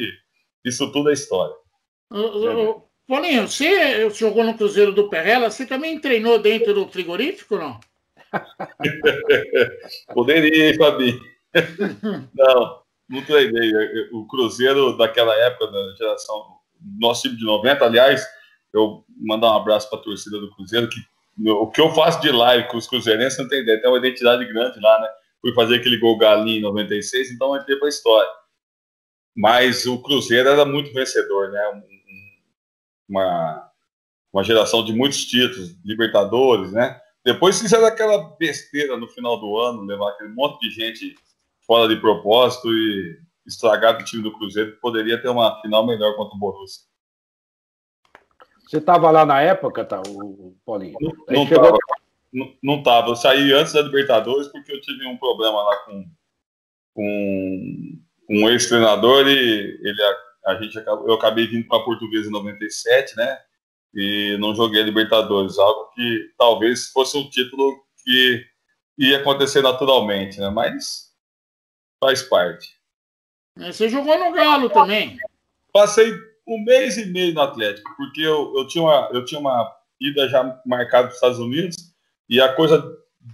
isso 0.64 0.90
tudo 0.90 1.10
é 1.10 1.12
história. 1.12 1.54
Paulinho, 3.06 3.46
você 3.46 4.08
jogou 4.10 4.44
no 4.44 4.56
Cruzeiro 4.56 4.92
do 4.92 5.08
Perrela, 5.10 5.50
você 5.50 5.66
também 5.66 6.00
treinou 6.00 6.38
dentro 6.38 6.72
do 6.72 6.88
frigorífico, 6.88 7.56
não? 7.56 7.78
Poderia, 10.14 10.70
hein, 10.70 10.76
Fabi? 10.76 11.20
não, 12.34 12.82
não 13.08 13.24
treinei. 13.24 13.72
O 14.12 14.26
Cruzeiro 14.26 14.96
daquela 14.96 15.34
época, 15.36 15.66
da 15.66 15.94
geração, 15.96 16.56
nosso 16.98 17.22
time 17.22 17.36
de 17.36 17.44
90, 17.44 17.84
aliás, 17.84 18.24
eu 18.72 19.04
mandar 19.20 19.52
um 19.52 19.56
abraço 19.56 19.88
para 19.88 19.98
a 19.98 20.02
torcida 20.02 20.38
do 20.40 20.50
Cruzeiro, 20.54 20.88
que 20.88 20.98
o 21.46 21.70
que 21.70 21.80
eu 21.80 21.90
faço 21.90 22.20
de 22.20 22.30
live 22.30 22.68
com 22.68 22.76
os 22.76 22.86
cruzeirenses 22.86 23.38
não 23.38 23.48
tem 23.48 23.60
ideia, 23.60 23.80
tem 23.80 23.90
uma 23.90 23.98
identidade 23.98 24.44
grande 24.46 24.78
lá, 24.80 25.00
né? 25.00 25.08
Fui 25.40 25.52
fazer 25.52 25.76
aquele 25.76 25.98
gol 25.98 26.16
galinho 26.16 26.58
em 26.58 26.62
96, 26.62 27.32
então 27.32 27.56
entrei 27.56 27.76
para 27.76 27.86
a 27.86 27.90
história. 27.90 28.30
Mas 29.36 29.84
o 29.84 30.00
Cruzeiro 30.00 30.48
era 30.48 30.64
muito 30.64 30.92
vencedor, 30.92 31.50
né? 31.50 31.60
Uma, 33.08 33.70
uma 34.32 34.44
geração 34.44 34.84
de 34.84 34.92
muitos 34.92 35.24
títulos, 35.24 35.76
Libertadores, 35.84 36.72
né? 36.72 37.00
Depois 37.24 37.60
fizeram 37.60 37.86
aquela 37.86 38.36
besteira 38.38 38.96
no 38.96 39.08
final 39.08 39.40
do 39.40 39.58
ano, 39.58 39.82
levar 39.82 40.10
aquele 40.10 40.30
monte 40.30 40.60
de 40.60 40.74
gente 40.74 41.14
fora 41.66 41.88
de 41.88 42.00
propósito 42.00 42.68
e 42.70 43.18
estragar 43.46 43.98
o 43.98 44.04
time 44.04 44.22
do 44.22 44.32
Cruzeiro, 44.32 44.72
que 44.72 44.80
poderia 44.80 45.20
ter 45.20 45.28
uma 45.28 45.60
final 45.60 45.86
melhor 45.86 46.14
contra 46.16 46.36
o 46.36 46.38
Borussia. 46.38 46.82
Você 48.66 48.78
estava 48.78 49.10
lá 49.10 49.24
na 49.24 49.40
época, 49.40 49.84
tá, 49.84 50.02
o 50.06 50.56
Paulinho? 50.64 50.96
Não 51.28 51.44
estava. 51.44 51.66
Chegou... 51.66 51.78
Não, 52.32 52.52
não 52.62 52.82
tava. 52.82 53.10
Eu 53.10 53.16
saí 53.16 53.52
antes 53.52 53.72
da 53.72 53.82
Libertadores 53.82 54.48
porque 54.48 54.72
eu 54.72 54.80
tive 54.80 55.06
um 55.06 55.16
problema 55.16 55.62
lá 55.62 55.76
com, 55.84 56.04
com 56.92 57.98
um 58.28 58.48
ex-treinador 58.50 59.28
e 59.28 59.78
ele 59.82 60.02
a 60.46 60.54
gente 60.56 60.78
acabou, 60.78 61.08
eu 61.08 61.14
acabei 61.14 61.46
vindo 61.46 61.66
para 61.66 61.78
a 61.78 61.84
Portuguesa 61.84 62.28
em 62.28 62.32
97, 62.32 63.16
né? 63.16 63.38
E 63.94 64.36
não 64.40 64.54
joguei 64.54 64.82
a 64.82 64.84
Libertadores, 64.84 65.58
algo 65.58 65.90
que 65.94 66.30
talvez 66.36 66.88
fosse 66.88 67.16
um 67.16 67.28
título 67.30 67.84
que 68.02 68.44
ia 68.98 69.18
acontecer 69.18 69.62
naturalmente, 69.62 70.40
né? 70.40 70.50
Mas 70.50 71.12
faz 72.00 72.22
parte. 72.22 72.68
Você 73.56 73.88
jogou 73.88 74.18
no 74.18 74.32
Galo 74.32 74.68
também? 74.68 75.16
Passei 75.72 76.12
um 76.46 76.62
mês 76.62 76.98
e 76.98 77.06
meio 77.06 77.32
no 77.32 77.40
Atlético, 77.40 77.94
porque 77.96 78.20
eu, 78.20 78.52
eu, 78.56 78.66
tinha, 78.66 78.82
uma, 78.82 79.08
eu 79.12 79.24
tinha 79.24 79.40
uma 79.40 79.72
ida 80.00 80.28
já 80.28 80.60
marcada 80.66 81.04
para 81.04 81.10
os 81.10 81.14
Estados 81.14 81.38
Unidos 81.38 81.76
e 82.28 82.40
a 82.40 82.52
coisa 82.52 82.84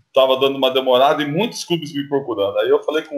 estava 0.07 0.39
dando 0.39 0.57
uma 0.57 0.71
demorada 0.71 1.23
e 1.23 1.27
muitos 1.27 1.65
clubes 1.65 1.93
me 1.93 2.07
procurando. 2.09 2.59
Aí 2.59 2.69
eu 2.69 2.83
falei 2.83 3.03
com 3.03 3.17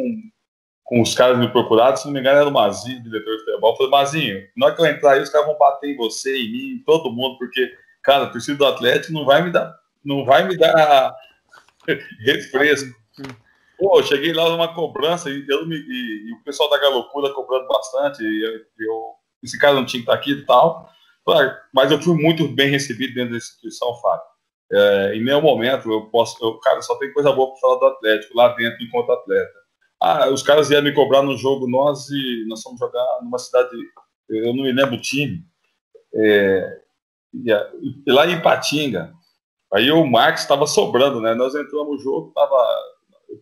com 0.93 1.01
os 1.01 1.14
caras 1.14 1.38
me 1.38 1.49
procuraram, 1.49 1.97
se 1.97 2.05
não 2.05 2.12
me 2.12 2.20
engano 2.20 2.38
era 2.38 2.49
o 2.51 2.53
Mazinho, 2.53 3.03
diretor 3.03 3.34
de 3.34 3.45
futebol. 3.47 3.74
Falei, 3.78 3.90
Mazinho, 3.90 4.47
na 4.55 4.66
hora 4.66 4.74
que 4.74 4.82
eu 4.82 4.86
entrar 4.86 5.12
aí, 5.12 5.22
os 5.22 5.30
caras 5.30 5.47
vão 5.47 5.57
bater 5.57 5.88
em 5.88 5.97
você, 5.97 6.36
em 6.36 6.53
mim, 6.53 6.72
em 6.72 6.84
todo 6.84 7.11
mundo, 7.11 7.38
porque, 7.38 7.66
cara, 8.03 8.24
a 8.24 8.26
torcida 8.28 8.59
do 8.59 8.66
Atlético 8.66 9.14
não 9.14 9.24
vai 9.24 9.43
me 9.43 9.51
dar, 9.51 9.74
não 10.05 10.22
vai 10.26 10.47
me 10.47 10.55
dar 10.55 11.16
refresco. 12.20 12.95
Pô, 13.78 14.01
eu 14.01 14.03
cheguei 14.03 14.34
lá 14.34 14.51
numa 14.51 14.74
cobrança 14.74 15.30
e, 15.30 15.43
eu 15.49 15.66
me, 15.66 15.76
e, 15.76 16.28
e 16.28 16.34
o 16.34 16.45
pessoal 16.45 16.68
da 16.68 16.78
Galocura 16.78 17.32
cobrando 17.32 17.66
bastante, 17.68 18.22
eu, 18.22 18.53
eu, 18.78 19.14
esse 19.43 19.59
cara 19.59 19.72
não 19.72 19.86
tinha 19.86 20.03
que 20.03 20.11
estar 20.11 20.12
aqui 20.12 20.32
e 20.32 20.45
tal. 20.45 20.90
Mas 21.72 21.90
eu 21.90 22.03
fui 22.03 22.20
muito 22.20 22.47
bem 22.49 22.68
recebido 22.68 23.14
dentro 23.14 23.30
da 23.30 23.38
instituição, 23.38 23.95
Fábio. 23.95 24.26
É, 24.70 25.14
em 25.14 25.24
nenhum 25.24 25.40
momento 25.40 25.90
eu 25.90 26.03
posso. 26.11 26.36
Eu, 26.45 26.59
cara, 26.59 26.82
só 26.82 26.97
tem 26.97 27.11
coisa 27.14 27.32
boa 27.32 27.51
para 27.51 27.61
falar 27.61 27.78
do 27.78 27.86
Atlético 27.86 28.36
lá 28.36 28.49
dentro 28.49 28.84
enquanto 28.84 29.11
atleta. 29.11 29.61
Ah, 30.03 30.28
os 30.30 30.42
caras 30.42 30.68
iam 30.68 30.82
me 30.82 30.92
cobrar 30.92 31.22
no 31.22 31.36
jogo, 31.36 31.70
nós 31.70 32.11
e 32.11 32.44
nós 32.48 32.61
fomos 32.61 32.80
jogar 32.80 33.07
numa 33.22 33.38
cidade, 33.38 33.70
eu 34.28 34.53
não 34.53 34.64
me 34.64 34.72
lembro 34.72 34.96
o 34.96 35.00
time, 35.00 35.44
é, 36.12 36.80
lá 38.09 38.26
em 38.26 38.42
Patinga. 38.42 39.12
Aí 39.72 39.92
o 39.92 40.05
Marcos 40.05 40.42
estava 40.42 40.66
sobrando, 40.66 41.20
né? 41.20 41.36
Nós 41.36 41.55
entramos 41.55 41.96
no 41.96 41.98
jogo, 41.98 42.32
tava, 42.34 42.76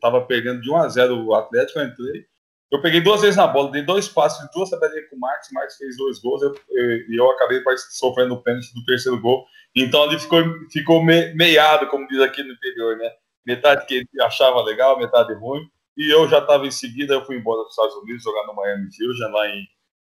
tava 0.03 0.21
pegando 0.27 0.61
de 0.61 0.71
1 0.71 0.77
a 0.77 0.89
0 0.89 1.25
o 1.25 1.35
Atlético, 1.35 1.79
eu 1.79 1.87
entrei. 1.87 2.27
eu 2.71 2.83
peguei 2.83 3.01
duas 3.01 3.23
vezes 3.23 3.37
na 3.37 3.47
bola, 3.47 3.71
dei 3.71 3.83
dois 3.83 4.07
passos, 4.07 4.47
duas 4.55 4.69
tabelinhas 4.69 5.09
com 5.09 5.17
o 5.17 5.19
Marcos, 5.19 5.49
o 5.51 5.55
Marcos 5.55 5.77
fez 5.77 5.97
dois 5.97 6.19
gols, 6.21 6.43
e 6.43 6.45
eu, 6.45 7.25
eu, 7.25 7.31
acabei 7.31 7.63
sofrendo 7.91 8.35
o 8.35 8.43
pênalti 8.43 8.73
do 8.75 8.85
terceiro 8.85 9.19
gol. 9.19 9.47
Então 9.75 10.03
ali 10.03 10.19
ficou, 10.19 10.43
ficou 10.71 11.03
me, 11.03 11.33
meiado, 11.35 11.89
como 11.89 12.07
diz 12.07 12.21
aqui 12.21 12.43
no 12.43 12.53
interior, 12.53 12.99
né? 12.99 13.11
Metade 13.47 13.87
que 13.87 13.95
ele 13.95 14.09
achava 14.21 14.63
legal, 14.63 14.99
metade 14.99 15.33
ruim. 15.33 15.67
E 16.01 16.11
eu 16.11 16.27
já 16.27 16.39
estava 16.39 16.67
em 16.67 16.71
seguida, 16.71 17.13
eu 17.13 17.27
fui 17.27 17.37
embora 17.37 17.59
para 17.59 17.67
os 17.67 17.73
Estados 17.73 17.95
Unidos, 17.97 18.23
jogar 18.23 18.47
no 18.47 18.55
Miami 18.55 18.89
Fusion, 18.97 19.31
lá 19.31 19.47
em, 19.49 19.69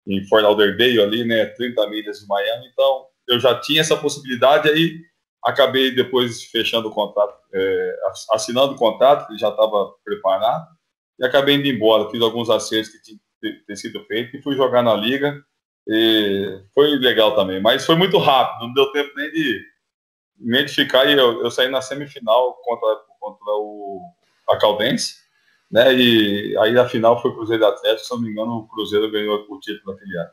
em 0.06 0.22
Fort 0.26 0.42
Lauderdale, 0.42 1.00
ali, 1.00 1.24
né? 1.24 1.46
30 1.46 1.88
milhas 1.88 2.18
de 2.20 2.26
Miami. 2.26 2.68
Então 2.70 3.06
eu 3.26 3.40
já 3.40 3.58
tinha 3.58 3.80
essa 3.80 3.96
possibilidade, 3.96 4.68
aí 4.68 5.00
acabei 5.42 5.90
depois 5.90 6.44
fechando 6.44 6.88
o 6.88 6.92
contrato, 6.92 7.38
é, 7.54 7.96
assinando 8.32 8.74
o 8.74 8.76
contrato, 8.76 9.28
que 9.28 9.38
já 9.38 9.48
estava 9.48 9.94
preparado 10.04 10.66
e 11.18 11.24
acabei 11.24 11.54
indo 11.54 11.68
embora. 11.68 12.10
Fiz 12.10 12.20
alguns 12.20 12.50
acertos 12.50 12.92
que 12.92 13.02
tinham 13.02 13.20
ter 13.66 13.76
sido 13.76 14.04
feito 14.04 14.36
e 14.36 14.42
fui 14.42 14.56
jogar 14.56 14.82
na 14.82 14.94
liga. 14.94 15.42
E 15.86 16.60
foi 16.74 16.98
legal 16.98 17.34
também, 17.34 17.62
mas 17.62 17.86
foi 17.86 17.96
muito 17.96 18.18
rápido, 18.18 18.66
não 18.66 18.74
deu 18.74 18.92
tempo 18.92 19.10
nem 19.16 19.30
de, 19.30 19.62
nem 20.38 20.66
de 20.66 20.74
ficar. 20.74 21.06
E 21.06 21.12
eu, 21.12 21.42
eu 21.42 21.50
saí 21.50 21.70
na 21.70 21.80
semifinal 21.80 22.60
contra, 22.62 23.00
contra 23.18 23.52
o, 23.54 24.02
a 24.50 24.58
Caldense, 24.58 25.27
né? 25.70 25.94
E 25.94 26.56
aí 26.58 26.78
a 26.78 26.88
final 26.88 27.20
foi 27.20 27.30
o 27.30 27.34
Cruzeiro 27.34 27.66
Atlético, 27.66 28.06
se 28.06 28.10
não 28.10 28.22
me 28.22 28.30
engano, 28.30 28.58
o 28.58 28.68
Cruzeiro 28.68 29.10
ganhou 29.10 29.44
o 29.48 29.60
título 29.60 29.94
daquele 29.94 30.16
ano. 30.16 30.30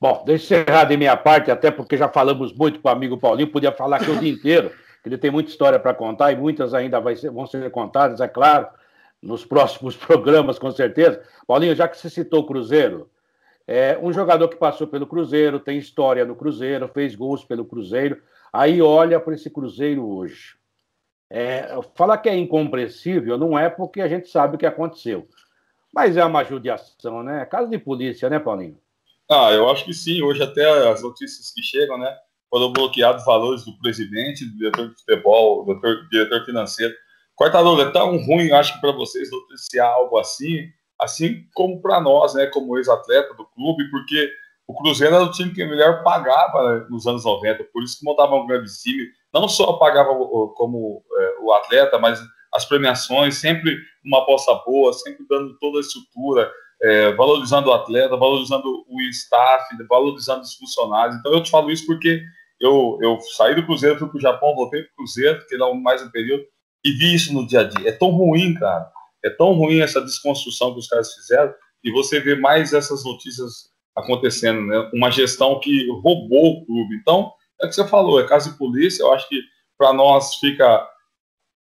Bom, 0.00 0.22
deixa 0.26 0.56
eu 0.56 0.62
encerrar 0.62 0.84
de 0.84 0.96
minha 0.96 1.16
parte, 1.16 1.50
até 1.50 1.70
porque 1.70 1.96
já 1.96 2.08
falamos 2.08 2.52
muito 2.52 2.80
com 2.80 2.88
o 2.88 2.90
amigo 2.90 3.18
Paulinho, 3.18 3.50
podia 3.50 3.72
falar 3.72 3.96
aqui 3.96 4.10
o 4.10 4.18
dia 4.18 4.30
inteiro, 4.30 4.70
que 5.02 5.08
ele 5.08 5.18
tem 5.18 5.30
muita 5.30 5.50
história 5.50 5.78
para 5.78 5.94
contar 5.94 6.32
e 6.32 6.36
muitas 6.36 6.74
ainda 6.74 7.02
ser, 7.16 7.30
vão 7.30 7.46
ser 7.46 7.70
contadas, 7.70 8.20
é 8.20 8.28
claro 8.28 8.66
nos 9.22 9.44
próximos 9.44 9.96
programas, 9.96 10.58
com 10.58 10.70
certeza. 10.70 11.22
Paulinho, 11.46 11.74
já 11.74 11.86
que 11.86 11.96
você 11.96 12.08
citou 12.08 12.40
o 12.40 12.46
Cruzeiro, 12.46 13.10
é 13.66 13.98
um 14.02 14.12
jogador 14.12 14.48
que 14.48 14.56
passou 14.56 14.86
pelo 14.86 15.06
Cruzeiro, 15.06 15.60
tem 15.60 15.78
história 15.78 16.24
no 16.24 16.34
Cruzeiro, 16.34 16.88
fez 16.88 17.14
gols 17.14 17.44
pelo 17.44 17.64
Cruzeiro, 17.64 18.20
aí 18.52 18.82
olha 18.82 19.20
para 19.20 19.34
esse 19.34 19.50
Cruzeiro 19.50 20.06
hoje. 20.06 20.59
É, 21.30 21.78
falar 21.94 22.18
que 22.18 22.28
é 22.28 22.36
incompreensível 22.36 23.38
não 23.38 23.56
é 23.56 23.70
porque 23.70 24.00
a 24.00 24.08
gente 24.08 24.28
sabe 24.28 24.56
o 24.56 24.58
que 24.58 24.66
aconteceu, 24.66 25.28
mas 25.94 26.16
é 26.16 26.24
uma 26.24 26.44
judiação, 26.44 27.22
né? 27.22 27.44
Caso 27.46 27.70
de 27.70 27.78
polícia, 27.78 28.28
né, 28.28 28.38
Paulinho? 28.38 28.78
Ah, 29.30 29.52
eu 29.52 29.70
acho 29.70 29.84
que 29.84 29.94
sim. 29.94 30.22
Hoje 30.22 30.42
até 30.42 30.90
as 30.90 31.02
notícias 31.02 31.52
que 31.52 31.62
chegam, 31.62 31.96
né? 31.98 32.12
Foram 32.50 32.72
bloqueados 32.72 33.24
valores 33.24 33.64
do 33.64 33.78
presidente, 33.78 34.44
do 34.44 34.58
diretor 34.58 34.88
de 34.88 34.96
futebol, 34.96 35.64
do 35.64 36.08
diretor 36.08 36.44
financeiro 36.44 36.94
Cortador, 37.40 37.80
é 37.80 37.90
tão 37.90 38.18
ruim, 38.18 38.52
acho 38.52 38.74
que 38.74 38.82
para 38.82 38.92
vocês 38.92 39.30
noticiar 39.30 39.88
algo 39.88 40.18
assim, 40.18 40.68
assim 41.00 41.46
como 41.54 41.80
para 41.80 41.98
nós, 41.98 42.34
né, 42.34 42.44
como 42.48 42.76
ex-atleta 42.76 43.32
do 43.32 43.46
clube, 43.46 43.90
porque 43.90 44.30
o 44.66 44.74
Cruzeiro 44.74 45.14
era 45.14 45.24
o 45.24 45.30
time 45.30 45.50
que 45.50 45.64
melhor 45.64 46.02
pagava 46.02 46.80
né, 46.80 46.86
nos 46.90 47.06
anos 47.06 47.24
90, 47.24 47.64
por 47.72 47.82
isso 47.82 47.98
que 47.98 48.04
montava 48.04 48.34
um 48.34 48.46
grande 48.46 48.70
time, 48.82 49.08
não 49.32 49.48
só 49.48 49.74
pagava 49.74 50.10
como 50.54 51.02
é, 51.18 51.34
o 51.42 51.52
atleta, 51.52 51.98
mas 51.98 52.20
as 52.52 52.64
premiações, 52.64 53.36
sempre 53.36 53.76
uma 54.04 54.18
aposta 54.18 54.54
boa, 54.66 54.92
sempre 54.92 55.24
dando 55.28 55.56
toda 55.58 55.78
a 55.78 55.80
estrutura, 55.80 56.50
é, 56.82 57.12
valorizando 57.12 57.68
o 57.68 57.72
atleta, 57.72 58.16
valorizando 58.16 58.84
o 58.88 59.00
staff, 59.10 59.64
valorizando 59.88 60.42
os 60.42 60.54
funcionários. 60.54 61.16
Então 61.16 61.32
eu 61.32 61.42
te 61.42 61.50
falo 61.50 61.70
isso 61.70 61.86
porque 61.86 62.22
eu, 62.60 62.98
eu 63.00 63.18
saí 63.36 63.54
do 63.54 63.64
Cruzeiro, 63.64 63.98
fui 63.98 64.08
para 64.08 64.18
o 64.18 64.20
Japão, 64.20 64.54
voltei 64.54 64.82
para 64.82 64.92
o 64.92 64.96
Cruzeiro, 64.96 65.40
fiquei 65.42 65.58
lá 65.58 65.72
mais 65.74 66.02
um 66.02 66.10
período, 66.10 66.44
e 66.84 66.92
vi 66.92 67.14
isso 67.14 67.32
no 67.32 67.46
dia 67.46 67.60
a 67.60 67.64
dia. 67.64 67.88
É 67.88 67.92
tão 67.92 68.10
ruim, 68.10 68.54
cara. 68.54 68.90
É 69.24 69.30
tão 69.30 69.52
ruim 69.52 69.80
essa 69.80 70.00
desconstrução 70.00 70.72
que 70.72 70.80
os 70.80 70.88
caras 70.88 71.12
fizeram 71.14 71.52
e 71.84 71.90
você 71.92 72.20
vê 72.20 72.34
mais 72.34 72.72
essas 72.72 73.04
notícias 73.04 73.70
acontecendo, 73.96 74.62
né? 74.62 74.90
Uma 74.94 75.10
gestão 75.10 75.58
que 75.60 75.86
roubou 76.02 76.52
o 76.52 76.66
clube. 76.66 76.96
Então, 76.96 77.32
é 77.62 77.66
o 77.66 77.68
que 77.68 77.74
você 77.74 77.86
falou, 77.86 78.20
é 78.20 78.26
caso 78.26 78.50
de 78.50 78.58
polícia. 78.58 79.02
Eu 79.02 79.12
acho 79.12 79.28
que 79.28 79.40
para 79.76 79.92
nós 79.92 80.36
fica 80.36 80.88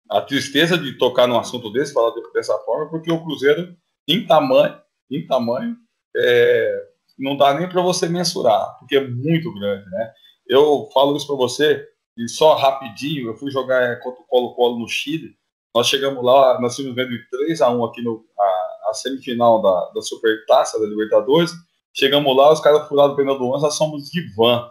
a 0.09 0.21
tristeza 0.21 0.77
de 0.77 0.97
tocar 0.97 1.27
num 1.27 1.39
assunto 1.39 1.71
desse, 1.71 1.93
falar 1.93 2.13
dessa 2.33 2.57
forma, 2.59 2.89
porque 2.89 3.11
o 3.11 3.23
Cruzeiro, 3.23 3.75
em 4.07 4.25
tamanho, 4.25 4.77
em 5.09 5.25
tamanho, 5.25 5.75
é, 6.15 6.91
não 7.17 7.37
dá 7.37 7.53
nem 7.53 7.69
para 7.69 7.81
você 7.81 8.09
mensurar, 8.09 8.77
porque 8.79 8.97
é 8.97 9.07
muito 9.07 9.53
grande, 9.53 9.89
né? 9.89 10.11
Eu 10.45 10.89
falo 10.93 11.15
isso 11.15 11.27
para 11.27 11.35
você, 11.37 11.87
e 12.17 12.27
só 12.27 12.55
rapidinho, 12.55 13.29
eu 13.29 13.37
fui 13.37 13.49
jogar 13.49 13.99
contra 14.01 14.21
o 14.21 14.25
Colo-Colo 14.25 14.79
no 14.79 14.87
Chile. 14.87 15.33
Nós 15.73 15.87
chegamos 15.87 16.23
lá, 16.23 16.59
nós 16.59 16.75
tínhamos 16.75 16.95
vendo 16.95 17.11
3 17.29 17.61
a 17.61 17.69
1 17.69 17.85
aqui 17.85 18.01
no 18.01 18.25
a, 18.37 18.89
a 18.89 18.93
semifinal 18.93 19.61
da, 19.61 19.91
da 19.95 20.01
Supertaça 20.01 20.77
da 20.77 20.85
Libertadores. 20.85 21.53
Chegamos 21.93 22.35
lá, 22.35 22.51
os 22.51 22.59
caras 22.59 22.85
furaram 22.89 23.13
o 23.13 23.15
pneu 23.15 23.37
do 23.37 23.45
ônibus, 23.45 23.61
nós 23.61 23.75
somos 23.75 24.09
de 24.09 24.21
van. 24.35 24.69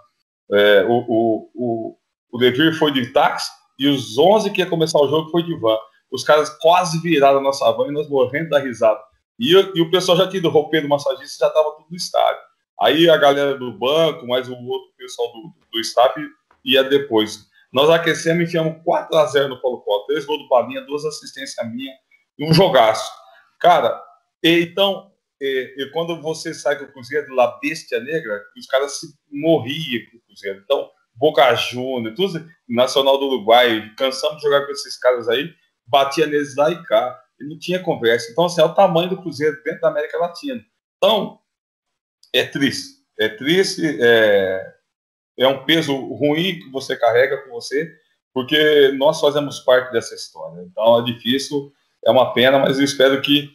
É, 0.53 0.85
o, 0.85 1.05
o, 1.09 1.51
o, 1.55 1.97
o 2.33 2.39
Devir 2.39 2.77
foi 2.77 2.93
de 2.93 3.13
táxi 3.13 3.51
e 3.79 3.89
os 3.89 4.19
11 4.19 4.51
que 4.51 4.61
ia 4.61 4.67
começar 4.67 4.99
o 4.99 5.09
jogo 5.09 5.31
foi 5.31 5.43
de 5.43 5.55
van. 5.59 5.79
Os 6.11 6.25
caras 6.25 6.51
quase 6.61 7.01
viraram 7.01 7.39
a 7.39 7.43
nossa 7.43 7.71
van 7.73 7.89
e 7.89 7.93
nós 7.93 8.09
morrendo 8.09 8.51
da 8.51 8.59
risada. 8.59 9.01
E, 9.39 9.53
e 9.53 9.81
o 9.81 9.91
pessoal 9.91 10.19
já 10.19 10.29
tinha 10.29 10.43
do 10.43 10.51
do 10.51 10.89
massagista, 10.89 11.47
já 11.47 11.49
estava 11.49 11.71
tudo 11.77 11.87
no 11.91 11.97
estádio. 11.97 12.43
Aí 12.81 13.09
a 13.09 13.17
galera 13.17 13.57
do 13.57 13.73
banco, 13.73 14.27
mais 14.27 14.49
o 14.49 14.55
outro 14.55 14.91
pessoal 14.97 15.33
do, 15.33 15.53
do 15.73 15.81
staff 15.81 16.21
ia 16.65 16.83
depois. 16.83 17.49
Nós 17.73 17.89
aquecemos 17.89 18.41
e 18.41 18.45
enfiamos 18.45 18.83
4 18.85 19.17
a 19.17 19.27
0 19.27 19.49
no 19.49 19.61
Colo-Colo. 19.61 20.07
Três 20.07 20.25
gols 20.25 20.43
do 20.43 20.49
Palinha, 20.49 20.81
duas 20.83 21.05
assistências 21.05 21.71
minha 21.71 21.93
e 22.39 22.45
um 22.45 22.53
jogaço. 22.53 23.11
Cara, 23.59 24.03
então, 24.43 25.10
e, 25.41 25.91
quando 25.93 26.21
você 26.21 26.53
sai 26.53 26.79
com 26.79 26.85
o 26.85 26.93
Cruzeiro 26.93 27.35
lá, 27.35 27.59
Bestia 27.61 28.01
Negra, 28.01 28.43
os 28.57 28.67
caras 28.67 28.99
se 28.99 29.07
morriam 29.31 30.05
com 30.11 30.19
o 30.19 30.21
Cruzeiro. 30.23 30.61
Então, 30.65 30.91
Boca 31.15 31.55
Juniors, 31.55 32.15
tudo, 32.17 32.47
Nacional 32.69 33.19
do 33.19 33.27
Uruguai, 33.27 33.93
cansamos 33.97 34.37
de 34.37 34.43
jogar 34.43 34.65
com 34.67 34.73
esses 34.73 34.99
caras 34.99 35.29
aí, 35.29 35.53
batia 35.87 36.27
neles 36.27 36.57
lá 36.57 36.71
e 36.71 36.83
cá. 36.85 37.19
E 37.41 37.45
não 37.45 37.59
tinha 37.59 37.83
conversa. 37.83 38.31
Então, 38.31 38.45
assim, 38.45 38.61
é 38.61 38.65
o 38.65 38.75
tamanho 38.75 39.09
do 39.09 39.21
Cruzeiro 39.21 39.63
dentro 39.65 39.81
da 39.81 39.89
América 39.89 40.19
Latina. 40.19 40.63
Então, 40.99 41.39
é 42.35 42.45
triste. 42.45 43.01
É 43.19 43.31
triste. 43.31 43.83
É 43.99 44.75
é 45.41 45.49
um 45.49 45.65
peso 45.65 45.97
ruim 45.97 46.59
que 46.59 46.69
você 46.71 46.95
carrega 46.95 47.39
com 47.39 47.51
você, 47.51 47.91
porque 48.33 48.93
nós 48.99 49.21
fazemos 49.21 49.59
parte 49.61 49.91
dessa 49.91 50.15
história. 50.15 50.63
Então 50.63 51.01
é 51.01 51.05
difícil, 51.05 51.73
é 52.05 52.11
uma 52.11 52.33
pena, 52.35 52.59
mas 52.59 52.79
eu 52.79 52.85
espero 52.85 53.21
que 53.23 53.51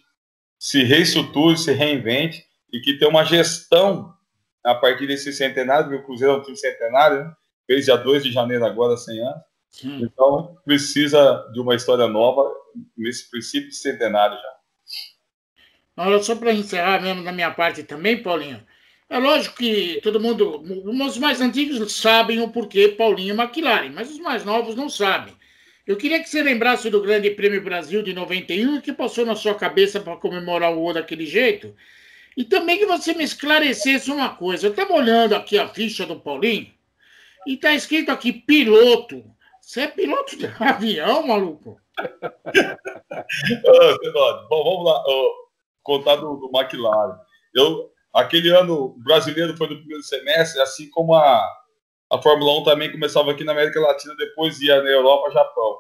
se 0.66 0.84
reestruture, 0.84 1.56
se 1.56 1.72
reinvente 1.74 2.44
e 2.74 2.80
que 2.80 2.98
tenha 2.98 3.12
uma 3.12 3.24
gestão 3.24 4.12
a 4.64 4.74
partir 4.74 5.06
desse 5.06 5.32
centenário, 5.32 5.86
porque 5.86 6.02
o 6.02 6.06
Cruzeiro 6.08 6.34
é 6.34 6.38
um 6.38 6.42
time 6.42 6.58
centenário, 6.58 7.24
né? 7.24 7.32
fez 7.68 7.86
dia 7.86 7.96
2 7.96 8.24
de 8.24 8.32
janeiro 8.32 8.66
agora, 8.66 8.98
100 8.98 9.20
anos. 9.22 9.42
Sim. 9.70 10.02
Então 10.02 10.58
precisa 10.66 11.48
de 11.54 11.60
uma 11.60 11.76
história 11.76 12.08
nova 12.08 12.52
nesse 12.98 13.30
princípio 13.30 13.70
de 13.70 13.76
centenário 13.76 14.36
já. 14.36 16.04
Olha, 16.04 16.24
só 16.24 16.36
para 16.36 16.52
encerrar 16.52 17.00
mesmo 17.00 17.24
da 17.24 17.32
minha 17.32 17.52
parte 17.52 17.84
também, 17.84 18.24
Paulinho, 18.24 18.66
é 19.08 19.20
lógico 19.20 19.58
que 19.58 20.00
todo 20.02 20.20
mundo, 20.20 20.64
os 21.06 21.18
mais 21.20 21.42
antigos 21.42 21.94
sabem 21.94 22.42
o 22.42 22.50
porquê 22.50 22.88
Paulinho 22.88 23.40
McLaren, 23.40 23.92
mas 23.92 24.10
os 24.10 24.18
mais 24.18 24.44
novos 24.44 24.74
não 24.74 24.90
sabem. 24.90 25.36
Eu 25.86 25.98
queria 25.98 26.22
que 26.22 26.30
você 26.30 26.42
lembrasse 26.42 26.90
do 26.90 27.02
Grande 27.02 27.30
Prêmio 27.30 27.64
Brasil 27.64 28.02
de 28.02 28.14
91, 28.14 28.82
que 28.82 28.92
passou 28.92 29.26
na 29.26 29.36
sua 29.36 29.56
cabeça 29.56 30.00
para 30.00 30.18
comemorar 30.18 30.74
o 30.74 30.84
O 30.84 30.94
daquele 30.94 31.26
jeito, 31.26 31.76
e 32.36 32.44
também 32.44 32.78
que 32.78 32.86
você 32.86 33.14
me 33.14 33.24
esclarecesse 33.24 34.12
uma 34.12 34.36
coisa. 34.36 34.68
Eu 34.68 34.72
estava 34.72 34.94
olhando 34.94 35.36
aqui 35.36 35.58
a 35.58 35.68
ficha 35.68 36.06
do 36.06 36.20
Paulinho, 36.20 36.74
e 37.46 37.54
está 37.54 37.74
escrito 37.74 38.12
aqui 38.12 38.34
piloto. 38.34 39.24
Você 39.62 39.82
é 39.82 39.88
piloto 39.88 40.38
de 40.38 40.48
avião, 40.60 41.28
maluco? 41.28 41.80
Bom, 44.50 44.50
vamos 44.50 44.86
lá. 44.86 45.04
contar 45.84 46.16
do, 46.16 46.36
do 46.36 46.52
McLaren. 46.54 47.18
Eu, 47.54 47.92
Aquele 48.16 48.50
ano 48.50 48.96
brasileiro 49.00 49.58
foi 49.58 49.68
no 49.68 49.76
primeiro 49.76 50.02
semestre, 50.02 50.62
assim 50.62 50.90
como 50.90 51.14
a, 51.14 51.46
a 52.12 52.22
Fórmula 52.22 52.60
1 52.60 52.64
também 52.64 52.92
começava 52.92 53.32
aqui 53.32 53.44
na 53.44 53.52
América 53.52 53.80
Latina, 53.80 54.16
depois 54.16 54.60
ia 54.62 54.82
na 54.82 54.90
Europa, 54.90 55.32
Japão. 55.32 55.80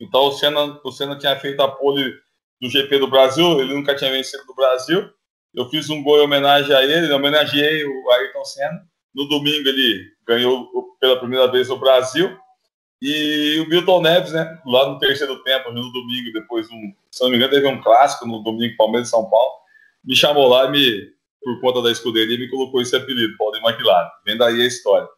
Então 0.00 0.22
o 0.22 0.32
Senna, 0.32 0.80
o 0.84 0.90
Senna 0.90 1.16
tinha 1.16 1.38
feito 1.38 1.60
a 1.62 1.70
pole 1.70 2.12
do 2.60 2.68
GP 2.68 2.98
do 2.98 3.08
Brasil, 3.08 3.60
ele 3.60 3.74
nunca 3.74 3.94
tinha 3.94 4.10
vencido 4.10 4.44
do 4.46 4.54
Brasil. 4.54 5.08
Eu 5.54 5.68
fiz 5.68 5.90
um 5.90 6.02
gol 6.02 6.18
em 6.18 6.24
homenagem 6.24 6.74
a 6.74 6.82
ele, 6.82 7.12
homenageei 7.12 7.84
o 7.84 8.10
Ayrton 8.10 8.44
Senna. 8.44 8.86
No 9.14 9.28
domingo 9.28 9.68
ele 9.68 10.10
ganhou 10.26 10.68
pela 10.98 11.18
primeira 11.18 11.50
vez 11.50 11.70
o 11.70 11.76
Brasil. 11.76 12.36
E 13.00 13.60
o 13.60 13.68
Milton 13.68 14.00
Neves, 14.00 14.32
né, 14.32 14.60
lá 14.64 14.88
no 14.88 14.98
terceiro 14.98 15.42
tempo, 15.42 15.72
no 15.72 15.92
domingo, 15.92 16.32
depois, 16.32 16.70
um, 16.70 16.94
se 17.10 17.22
não 17.22 17.30
me 17.30 17.36
engano, 17.36 17.52
teve 17.52 17.66
um 17.66 17.82
clássico 17.82 18.26
no 18.26 18.42
domingo, 18.42 18.76
Palmeiras 18.76 19.08
e 19.08 19.10
São 19.10 19.28
Paulo 19.28 19.62
me 20.04 20.16
chamou 20.16 20.48
lá 20.48 20.66
e 20.66 20.70
me, 20.70 21.12
por 21.44 21.60
conta 21.60 21.82
da 21.82 21.90
escuderia, 21.90 22.38
me 22.38 22.48
colocou 22.48 22.80
esse 22.80 22.94
apelido, 22.96 23.36
Paulo 23.36 23.56
de. 23.56 24.10
Vem 24.24 24.36
daí 24.36 24.62
a 24.62 24.66
história. 24.66 25.08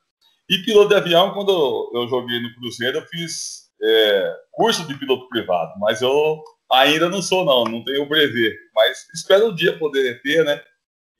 E 0.48 0.58
piloto 0.58 0.88
de 0.88 0.94
avião, 0.94 1.32
quando 1.32 1.90
eu 1.94 2.08
joguei 2.08 2.40
no 2.40 2.54
Cruzeiro, 2.54 2.98
eu 2.98 3.06
fiz 3.06 3.70
é, 3.82 4.36
curso 4.52 4.86
de 4.86 4.94
piloto 4.98 5.28
privado, 5.28 5.72
mas 5.78 6.02
eu 6.02 6.42
Ainda 6.72 7.08
não 7.08 7.22
sou, 7.22 7.44
não, 7.44 7.64
não 7.64 7.84
tenho 7.84 8.02
o 8.02 8.08
brevet, 8.08 8.56
mas 8.74 9.06
espero 9.14 9.48
um 9.48 9.54
dia 9.54 9.78
poder 9.78 10.20
ter, 10.22 10.44
né? 10.44 10.60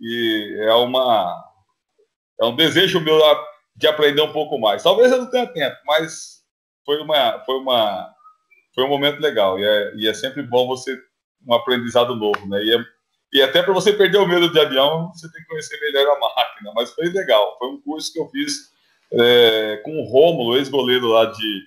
E 0.01 0.57
é 0.61 0.75
uma 0.75 1.45
é 2.41 2.45
um 2.45 2.57
desejo 2.57 3.01
meu 3.01 3.21
de 3.77 3.87
aprender 3.87 4.23
um 4.23 4.33
pouco 4.33 4.59
mais. 4.59 4.83
Talvez 4.83 5.13
eu 5.13 5.19
não 5.19 5.31
tenha 5.31 5.47
tempo, 5.47 5.77
mas 5.87 6.43
foi 6.85 7.01
uma 7.01 7.41
foi 7.45 7.57
uma 7.57 8.13
foi 8.75 8.85
um 8.85 8.89
momento 8.89 9.21
legal 9.21 9.59
e 9.59 9.65
é, 9.65 9.95
e 9.97 10.09
é 10.09 10.15
sempre 10.15 10.43
bom 10.43 10.67
você 10.67 10.99
um 11.47 11.55
aprendizado 11.55 12.17
novo, 12.17 12.49
né? 12.49 12.63
E, 12.65 12.75
é, 12.75 12.85
e 13.35 13.43
até 13.43 13.65
para 13.65 13.75
você 13.75 13.93
perder 13.93 14.19
o 14.19 14.29
medo 14.29 14.51
de 14.53 14.61
avião, 14.61 15.11
você 15.13 15.31
tem 15.31 15.43
que 15.43 15.49
conhecer 15.49 15.79
melhor 15.81 16.17
a 16.17 16.21
máquina. 16.21 16.73
Mas 16.73 16.93
foi 16.93 17.09
legal. 17.09 17.57
Foi 17.59 17.69
um 17.69 17.81
curso 17.81 18.13
que 18.13 18.21
eu 18.21 18.29
fiz 18.29 18.73
é, 19.13 19.81
com 19.85 20.01
o 20.01 20.05
Rômulo, 20.05 20.57
ex-goleiro 20.57 21.09
lá 21.09 21.27
de, 21.27 21.63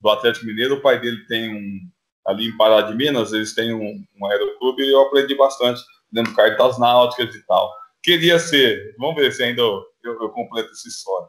do 0.00 0.10
Atlético 0.10 0.46
Mineiro. 0.46 0.74
O 0.74 0.80
pai 0.80 1.00
dele 1.00 1.24
tem 1.28 1.54
um 1.54 1.80
ali 2.26 2.48
em 2.48 2.56
Pará 2.56 2.82
de 2.82 2.94
Minas, 2.94 3.32
eles 3.32 3.54
têm 3.54 3.72
um, 3.72 4.04
um 4.20 4.26
aeroclube 4.26 4.82
e 4.82 4.92
eu 4.92 5.00
aprendi 5.02 5.34
bastante 5.34 5.80
dentro 6.10 6.34
cartas 6.34 6.78
náuticas 6.78 7.34
e 7.34 7.46
tal. 7.46 7.72
Queria 8.02 8.38
ser, 8.38 8.94
vamos 8.98 9.16
ver 9.16 9.32
se 9.32 9.42
ainda 9.42 9.60
eu, 9.60 9.82
eu, 10.04 10.22
eu 10.22 10.28
completo 10.30 10.70
essa 10.70 10.88
história. 10.88 11.28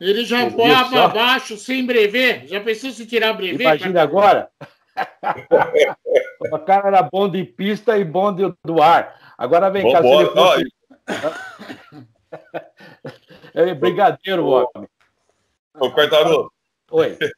Ele 0.00 0.24
já 0.24 0.48
voava 0.48 1.04
abaixo 1.04 1.56
sem 1.56 1.84
brevet. 1.84 2.46
Já 2.46 2.60
pensou 2.60 2.90
se 2.90 3.04
tirar 3.04 3.32
brevet? 3.32 3.60
Imagina 3.60 3.92
pra... 3.92 4.02
agora. 4.02 4.50
o 6.40 6.58
cara 6.58 6.88
era 6.88 7.02
bom 7.02 7.28
de 7.28 7.44
pista 7.44 7.98
e 7.98 8.04
bom 8.04 8.32
de, 8.32 8.52
do 8.64 8.82
ar. 8.82 9.34
Agora 9.36 9.70
vem 9.70 9.82
bom, 9.82 9.92
cá, 9.92 10.02
se 10.02 10.08
ele 10.08 10.26
fosse... 10.26 10.64
é 13.54 13.74
brigadeiro, 13.74 14.44
o 14.44 14.50
homem. 14.50 14.88
Ô, 15.78 15.90
Quartaro. 15.90 16.52
Oi. 16.90 17.16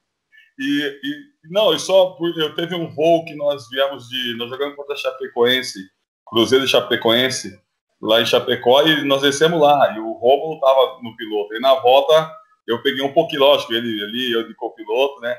E, 0.62 1.00
e, 1.02 1.50
não, 1.50 1.72
e 1.72 1.80
só 1.80 2.18
eu 2.36 2.54
teve 2.54 2.74
um 2.74 2.90
voo 2.90 3.24
que 3.24 3.34
nós 3.34 3.66
viemos 3.70 4.06
de. 4.10 4.36
Nós 4.36 4.50
jogamos 4.50 4.76
contra 4.76 4.94
Chapecoense, 4.94 5.78
Cruzeiro 6.26 6.66
de 6.66 6.70
Chapecoense, 6.70 7.58
lá 8.00 8.20
em 8.20 8.26
Chapecó, 8.26 8.82
e 8.82 9.02
nós 9.04 9.22
descemos 9.22 9.58
lá. 9.58 9.94
E 9.96 10.00
o 10.00 10.12
Romulo 10.12 10.56
estava 10.56 10.98
no 11.02 11.16
piloto. 11.16 11.54
E 11.54 11.60
na 11.60 11.76
volta 11.76 12.30
eu 12.66 12.82
peguei 12.82 13.02
um 13.02 13.12
pouquinho, 13.12 13.40
lógico, 13.40 13.72
ele 13.72 14.04
ali, 14.04 14.32
eu 14.32 14.46
de 14.46 14.54
copiloto, 14.54 15.20
né? 15.20 15.34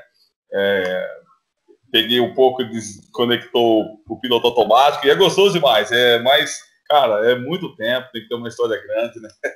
É, 0.52 1.22
peguei 1.92 2.20
um 2.20 2.32
pouco, 2.32 2.64
desconectou 2.64 4.02
o 4.08 4.18
piloto 4.18 4.46
automático, 4.46 5.06
e 5.06 5.10
é 5.10 5.14
gostoso 5.14 5.52
demais. 5.52 5.92
É 5.92 6.18
mais, 6.20 6.58
cara, 6.88 7.30
é 7.30 7.34
muito 7.34 7.76
tempo, 7.76 8.08
tem 8.10 8.22
que 8.22 8.28
ter 8.28 8.34
uma 8.34 8.48
história 8.48 8.82
grande, 8.82 9.20
né? 9.20 9.28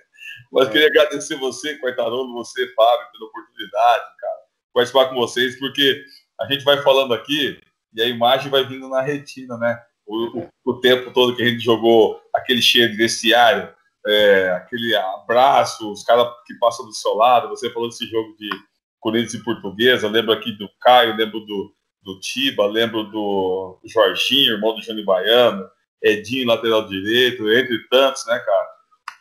Mas 0.53 0.69
é. 0.69 0.71
queria 0.71 0.89
agradecer 0.89 1.37
você, 1.37 1.79
Quartarolo, 1.79 2.35
você, 2.35 2.67
Fábio, 2.75 3.07
pela 3.11 3.31
oportunidade, 3.31 4.05
cara, 4.21 4.39
participar 4.75 5.07
com 5.07 5.15
vocês, 5.15 5.59
porque 5.59 6.05
a 6.39 6.47
gente 6.53 6.63
vai 6.63 6.77
falando 6.83 7.15
aqui 7.15 7.59
e 7.95 8.03
a 8.03 8.07
imagem 8.07 8.51
vai 8.51 8.67
vindo 8.67 8.87
na 8.91 9.01
retina, 9.01 9.57
né? 9.57 9.81
O, 10.07 10.41
o, 10.41 10.49
o 10.67 10.81
tempo 10.81 11.11
todo 11.13 11.35
que 11.35 11.43
a 11.43 11.49
gente 11.49 11.65
jogou 11.65 12.21
aquele 12.35 12.61
cheiro 12.61 12.93
de 12.93 12.99
vestiário, 12.99 13.75
é, 14.07 14.51
aquele 14.51 14.95
abraço, 14.95 15.91
os 15.91 16.05
caras 16.05 16.29
que 16.47 16.55
passam 16.59 16.85
do 16.85 16.93
seu 16.93 17.15
lado, 17.15 17.49
você 17.49 17.71
falou 17.71 17.89
desse 17.89 18.07
jogo 18.07 18.37
de 18.37 18.51
Corinthians 19.01 19.35
e 19.35 19.43
Portuguesa, 19.43 20.07
lembro 20.07 20.33
aqui 20.33 20.53
do 20.53 20.69
Caio, 20.81 21.17
lembro 21.17 21.41
do, 21.41 21.76
do 22.07 22.21
Tiba, 22.21 22.65
lembro 22.67 23.03
do 23.03 23.81
Jorginho, 23.85 24.55
irmão 24.55 24.77
do 24.77 24.81
Júnior 24.81 25.05
Baiano, 25.05 25.69
Edinho, 26.01 26.47
lateral 26.47 26.87
direito, 26.87 27.51
entre 27.51 27.77
tantos, 27.89 28.25
né, 28.27 28.39
cara? 28.39 28.69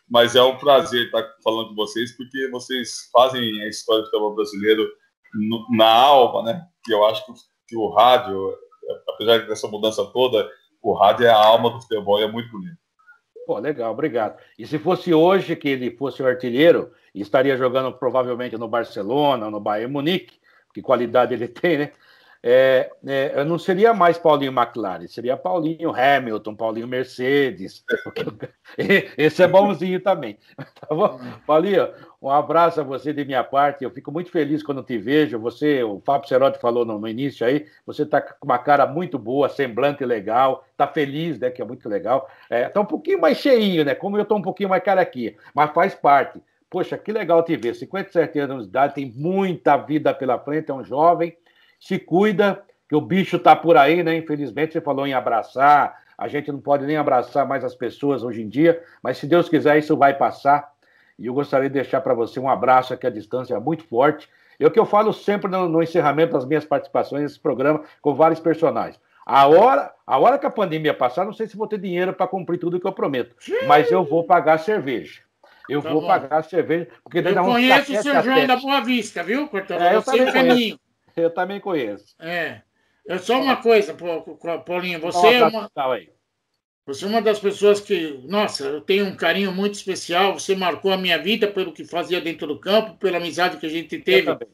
Mas 0.07 0.35
é 0.35 0.43
um 0.43 0.55
prazer 0.55 1.05
estar 1.05 1.27
falando 1.43 1.69
com 1.69 1.75
vocês, 1.75 2.15
porque 2.15 2.47
vocês 2.51 3.09
fazem 3.11 3.41
a 3.63 3.67
história 3.67 4.03
do 4.03 4.05
futebol 4.05 4.35
brasileiro 4.35 4.87
no, 5.33 5.65
na 5.75 5.91
alma, 5.91 6.43
né? 6.43 6.61
Que 6.83 6.93
eu 6.93 7.03
acho 7.05 7.25
que, 7.25 7.33
que 7.69 7.75
o 7.75 7.89
rádio, 7.89 8.55
apesar 9.09 9.47
dessa 9.47 9.67
mudança 9.67 10.05
toda, 10.13 10.47
o 10.79 10.93
rádio 10.93 11.25
é 11.25 11.29
a 11.29 11.43
alma 11.43 11.71
do 11.71 11.81
futebol 11.81 12.19
e 12.19 12.23
é 12.23 12.31
muito 12.31 12.51
bonito. 12.51 12.77
Pô, 13.47 13.57
legal, 13.57 13.91
obrigado. 13.91 14.39
E 14.59 14.67
se 14.67 14.77
fosse 14.77 15.11
hoje 15.11 15.55
que 15.55 15.69
ele 15.69 15.89
fosse 15.97 16.21
o 16.21 16.27
artilheiro, 16.27 16.91
estaria 17.15 17.57
jogando 17.57 17.91
provavelmente 17.91 18.57
no 18.57 18.67
Barcelona, 18.67 19.49
no 19.49 19.59
Bayern 19.59 19.91
Munique, 19.91 20.39
que 20.71 20.83
qualidade 20.83 21.33
ele 21.33 21.47
tem, 21.47 21.79
né? 21.79 21.91
É, 22.47 22.91
é, 23.07 23.43
não 23.43 23.57
seria 23.57 23.91
mais 23.91 24.19
Paulinho 24.19 24.51
McLaren, 24.51 25.07
seria 25.07 25.35
Paulinho 25.35 25.89
Hamilton, 25.89 26.53
Paulinho 26.53 26.87
Mercedes. 26.87 27.83
Esse 29.17 29.41
é 29.41 29.47
bonzinho 29.47 29.99
também. 29.99 30.37
Tá 30.87 30.93
bom? 30.93 31.19
Paulinho, 31.47 31.89
um 32.21 32.29
abraço 32.29 32.79
a 32.79 32.83
você 32.83 33.11
de 33.11 33.25
minha 33.25 33.43
parte. 33.43 33.83
Eu 33.83 33.89
fico 33.89 34.11
muito 34.11 34.29
feliz 34.29 34.61
quando 34.61 34.83
te 34.83 34.99
vejo. 34.99 35.39
Você, 35.39 35.81
o 35.81 35.99
Fábio 36.05 36.27
Cerotti 36.27 36.59
falou 36.59 36.85
no, 36.85 36.99
no 36.99 37.07
início 37.07 37.47
aí, 37.47 37.65
você 37.87 38.03
está 38.03 38.21
com 38.21 38.45
uma 38.45 38.59
cara 38.59 38.85
muito 38.85 39.17
boa, 39.17 39.49
semblante 39.49 40.05
legal, 40.05 40.63
está 40.71 40.85
feliz, 40.85 41.39
né? 41.39 41.49
Que 41.49 41.63
é 41.63 41.65
muito 41.65 41.89
legal. 41.89 42.29
Está 42.43 42.79
é, 42.79 42.83
um 42.83 42.85
pouquinho 42.85 43.19
mais 43.19 43.39
cheinho, 43.39 43.83
né? 43.83 43.95
Como 43.95 44.17
eu 44.17 44.21
estou 44.21 44.37
um 44.37 44.43
pouquinho 44.43 44.69
mais 44.69 44.83
cara 44.83 45.01
aqui, 45.01 45.35
mas 45.55 45.71
faz 45.71 45.95
parte. 45.95 46.39
Poxa, 46.69 46.95
que 46.95 47.11
legal 47.11 47.41
te 47.41 47.55
ver. 47.55 47.73
57 47.73 48.37
anos 48.37 48.63
de 48.65 48.69
idade, 48.69 48.93
tem 48.93 49.11
muita 49.15 49.77
vida 49.77 50.13
pela 50.13 50.37
frente, 50.37 50.69
é 50.69 50.73
um 50.73 50.83
jovem 50.83 51.35
se 51.79 51.99
cuida, 51.99 52.63
que 52.87 52.95
o 52.95 53.01
bicho 53.01 53.39
tá 53.39 53.55
por 53.55 53.77
aí, 53.77 54.03
né? 54.03 54.15
Infelizmente, 54.15 54.73
você 54.73 54.81
falou 54.81 55.05
em 55.07 55.13
abraçar, 55.13 55.97
a 56.17 56.27
gente 56.27 56.51
não 56.51 56.59
pode 56.59 56.85
nem 56.85 56.97
abraçar 56.97 57.47
mais 57.47 57.63
as 57.63 57.75
pessoas 57.75 58.23
hoje 58.23 58.41
em 58.41 58.49
dia, 58.49 58.81
mas 59.01 59.17
se 59.17 59.27
Deus 59.27 59.49
quiser, 59.49 59.77
isso 59.77 59.97
vai 59.97 60.13
passar. 60.13 60.73
E 61.17 61.27
eu 61.27 61.33
gostaria 61.33 61.69
de 61.69 61.73
deixar 61.73 62.01
para 62.01 62.13
você 62.13 62.39
um 62.39 62.49
abraço 62.49 62.93
aqui 62.93 63.07
à 63.07 63.09
distância 63.09 63.59
muito 63.59 63.83
forte. 63.83 64.29
É 64.59 64.65
o 64.65 64.71
que 64.71 64.79
eu 64.79 64.85
falo 64.85 65.13
sempre 65.13 65.49
no, 65.49 65.67
no 65.67 65.81
encerramento 65.81 66.33
das 66.33 66.45
minhas 66.45 66.65
participações 66.65 67.23
nesse 67.23 67.39
programa 67.39 67.83
com 68.01 68.15
vários 68.15 68.39
personagens. 68.39 68.99
A 69.25 69.47
hora, 69.47 69.91
a 70.05 70.19
hora 70.19 70.37
que 70.37 70.45
a 70.45 70.51
pandemia 70.51 70.93
passar, 70.93 71.25
não 71.25 71.33
sei 71.33 71.47
se 71.47 71.57
vou 71.57 71.67
ter 71.67 71.79
dinheiro 71.79 72.13
para 72.13 72.27
cumprir 72.27 72.59
tudo 72.59 72.79
que 72.79 72.85
eu 72.85 72.93
prometo, 72.93 73.35
mas 73.67 73.91
eu 73.91 74.03
vou 74.03 74.23
pagar 74.23 74.59
cerveja. 74.59 75.21
Eu 75.67 75.81
tá 75.81 75.89
vou 75.89 76.01
bom. 76.01 76.07
pagar 76.07 76.43
cerveja, 76.43 76.87
porque 77.03 77.19
eu 77.19 77.43
conheço 77.43 77.91
o 77.91 78.03
seu 78.03 78.21
João 78.21 78.45
da 78.45 78.55
Boa 78.55 78.81
Vista, 78.81 79.23
viu, 79.23 79.47
Cortador? 79.47 79.83
É, 79.83 79.89
eu, 79.89 79.93
eu 79.95 80.01
sei 80.03 80.29
o 80.29 80.31
caminho. 80.31 80.79
Eu 81.23 81.29
também 81.29 81.59
conheço. 81.59 82.15
É. 82.19 82.61
É 83.07 83.17
só 83.17 83.39
uma 83.39 83.57
coisa, 83.57 83.95
Paulinho. 84.65 84.99
Você 84.99 85.27
é 85.27 85.45
uma, 85.45 85.69
você 86.85 87.05
é 87.05 87.07
uma 87.07 87.21
das 87.21 87.39
pessoas 87.39 87.79
que, 87.79 88.19
nossa, 88.27 88.63
eu 88.63 88.81
tenho 88.81 89.05
um 89.05 89.15
carinho 89.15 89.51
muito 89.51 89.73
especial. 89.75 90.39
Você 90.39 90.55
marcou 90.55 90.91
a 90.91 90.97
minha 90.97 91.17
vida 91.17 91.47
pelo 91.47 91.71
que 91.71 91.83
fazia 91.83 92.21
dentro 92.21 92.47
do 92.47 92.59
campo, 92.59 92.97
pela 92.97 93.17
amizade 93.17 93.57
que 93.57 93.65
a 93.65 93.69
gente 93.69 93.97
teve 93.99 94.25
também. 94.25 94.47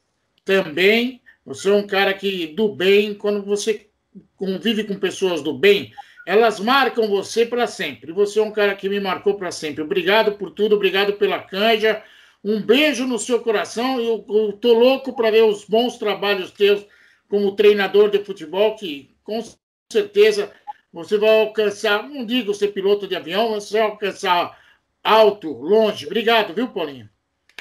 também. 0.46 1.22
Você 1.46 1.70
é 1.70 1.74
um 1.74 1.88
cara 1.88 2.14
que 2.14 2.48
do 2.48 2.74
bem, 2.74 3.14
quando 3.14 3.42
você 3.44 3.90
convive 4.36 4.84
com 4.84 5.00
pessoas 5.00 5.42
do 5.42 5.58
bem, 5.58 5.94
elas 6.26 6.60
marcam 6.60 7.08
você 7.08 7.46
para 7.46 7.68
sempre. 7.68 8.12
Você 8.14 8.40
é 8.40 8.44
um 8.44 8.52
cara 8.52 8.76
que 8.76 8.88
me 8.88 9.00
marcou 9.00 9.36
para 9.36 9.52
sempre. 9.52 9.84
Obrigado 9.84 10.34
por 10.34 10.52
tudo, 10.52 10.76
obrigado 10.76 11.14
pela 11.14 11.40
canja. 11.40 12.02
Um 12.44 12.62
beijo 12.62 13.06
no 13.06 13.20
seu 13.20 13.40
coração. 13.42 14.00
Eu, 14.00 14.26
eu 14.30 14.54
tô 14.54 14.74
louco 14.74 15.16
para 15.16 15.32
ver 15.32 15.44
os 15.44 15.64
bons 15.66 15.98
trabalhos 15.98 16.52
teus 16.52 16.86
como 17.30 17.56
treinador 17.56 18.10
de 18.10 18.24
futebol, 18.24 18.76
que 18.76 19.16
com 19.24 19.42
certeza 19.92 20.52
você 20.92 21.18
vai 21.18 21.42
alcançar, 21.42 22.04
não 22.04 22.26
digo 22.26 22.54
ser 22.54 22.70
piloto 22.70 23.08
de 23.08 23.16
avião, 23.16 23.52
mas 23.52 23.66
você 23.66 23.80
vai 23.80 23.88
alcançar 23.88 24.60
alto, 25.04 25.52
longe. 25.54 26.06
Obrigado, 26.06 26.54
viu, 26.54 26.68
Paulinho? 26.68 27.10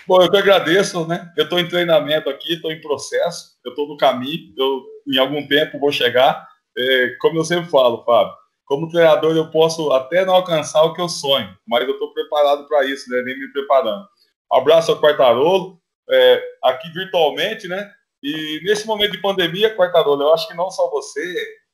Bom, 0.07 0.21
eu 0.21 0.31
que 0.31 0.37
agradeço, 0.37 1.07
né? 1.07 1.33
Eu 1.37 1.45
estou 1.45 1.61
em 1.61 1.69
treinamento 1.69 2.29
aqui, 2.29 2.55
estou 2.55 2.73
em 2.73 2.81
processo, 2.81 3.59
eu 3.65 3.71
estou 3.71 3.87
no 3.87 3.97
caminho, 3.97 4.53
eu 4.57 4.85
em 5.07 5.19
algum 5.19 5.47
tempo 5.47 5.79
vou 5.79 5.93
chegar. 5.93 6.49
É, 6.77 7.17
como 7.21 7.39
eu 7.39 7.45
sempre 7.45 7.71
falo, 7.71 8.03
Fábio, 8.05 8.35
como 8.65 8.89
treinador 8.89 9.37
eu 9.37 9.51
posso 9.51 9.93
até 9.93 10.25
não 10.25 10.35
alcançar 10.35 10.83
o 10.83 10.95
que 10.95 11.01
eu 11.01 11.09
sonho, 11.09 11.57
mas 11.67 11.87
eu 11.87 11.93
estou 11.93 12.13
preparado 12.13 12.67
para 12.67 12.85
isso, 12.87 13.09
né? 13.11 13.23
Nem 13.23 13.39
me 13.39 13.53
preparando. 13.53 14.09
Abraço 14.53 14.91
ao 14.91 15.01
Quartarolo, 15.01 15.81
é, 16.11 16.43
aqui 16.65 16.91
virtualmente, 16.91 17.69
né? 17.69 17.93
E 18.23 18.61
nesse 18.65 18.87
momento 18.87 19.13
de 19.13 19.21
pandemia, 19.21 19.77
Quartarolo, 19.77 20.23
eu 20.23 20.35
acho 20.35 20.49
que 20.49 20.55
não 20.55 20.71
só 20.71 20.91
você, 20.91 21.23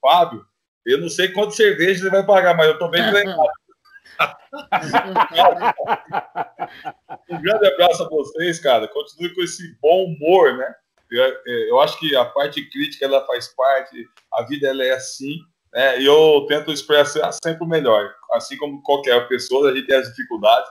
Fábio, 0.00 0.44
eu 0.84 0.98
não 0.98 1.08
sei 1.08 1.28
quanto 1.28 1.54
cerveja 1.54 2.02
ele 2.02 2.10
vai 2.10 2.24
pagar, 2.24 2.56
mas 2.56 2.66
eu 2.66 2.74
estou 2.74 2.90
bem 2.90 3.02
treinado. 3.10 3.48
um 7.28 7.42
grande 7.42 7.66
abraço 7.66 8.04
a 8.04 8.08
vocês, 8.08 8.58
cara. 8.60 8.88
Continue 8.88 9.34
com 9.34 9.42
esse 9.42 9.76
bom 9.80 10.04
humor, 10.04 10.56
né? 10.56 10.74
Eu, 11.10 11.22
é, 11.22 11.70
eu, 11.70 11.78
acho 11.80 11.98
que 11.98 12.16
a 12.16 12.24
parte 12.24 12.64
crítica 12.70 13.04
ela 13.04 13.26
faz 13.26 13.48
parte, 13.54 14.08
a 14.32 14.42
vida 14.42 14.68
ela 14.68 14.84
é 14.84 14.92
assim, 14.92 15.38
né? 15.72 16.00
E 16.00 16.06
eu 16.06 16.46
tento 16.48 16.72
expressar 16.72 17.32
sempre 17.44 17.64
o 17.64 17.68
melhor. 17.68 18.12
Assim 18.32 18.56
como 18.56 18.82
qualquer 18.82 19.28
pessoa, 19.28 19.70
a 19.70 19.74
gente 19.74 19.86
tem 19.86 19.96
as 19.96 20.08
dificuldades, 20.08 20.68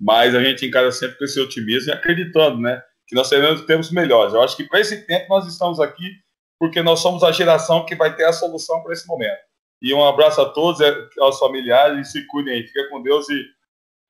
mas 0.00 0.34
a 0.34 0.42
gente 0.42 0.66
encara 0.66 0.90
sempre 0.92 1.18
com 1.18 1.24
esse 1.24 1.40
otimismo 1.40 1.90
e 1.90 1.94
acreditando, 1.94 2.60
né? 2.60 2.82
Que 3.06 3.14
nós 3.14 3.28
seremos 3.28 3.62
temos 3.62 3.90
melhores. 3.90 4.34
Eu 4.34 4.42
acho 4.42 4.56
que 4.56 4.64
para 4.64 4.80
esse 4.80 5.06
tempo 5.06 5.26
nós 5.28 5.46
estamos 5.46 5.80
aqui 5.80 6.10
porque 6.58 6.82
nós 6.82 7.00
somos 7.00 7.22
a 7.22 7.32
geração 7.32 7.84
que 7.84 7.94
vai 7.94 8.14
ter 8.14 8.24
a 8.24 8.32
solução 8.32 8.82
para 8.82 8.92
esse 8.92 9.06
momento. 9.06 9.38
E 9.80 9.92
um 9.92 10.04
abraço 10.04 10.40
a 10.40 10.46
todos, 10.46 10.80
é, 10.80 10.94
aos 11.20 11.38
familiares, 11.38 12.08
e 12.08 12.10
se 12.10 12.26
cuidem 12.26 12.54
aí. 12.54 12.66
Fica 12.66 12.88
com 12.88 13.02
Deus 13.02 13.28
e, 13.28 13.44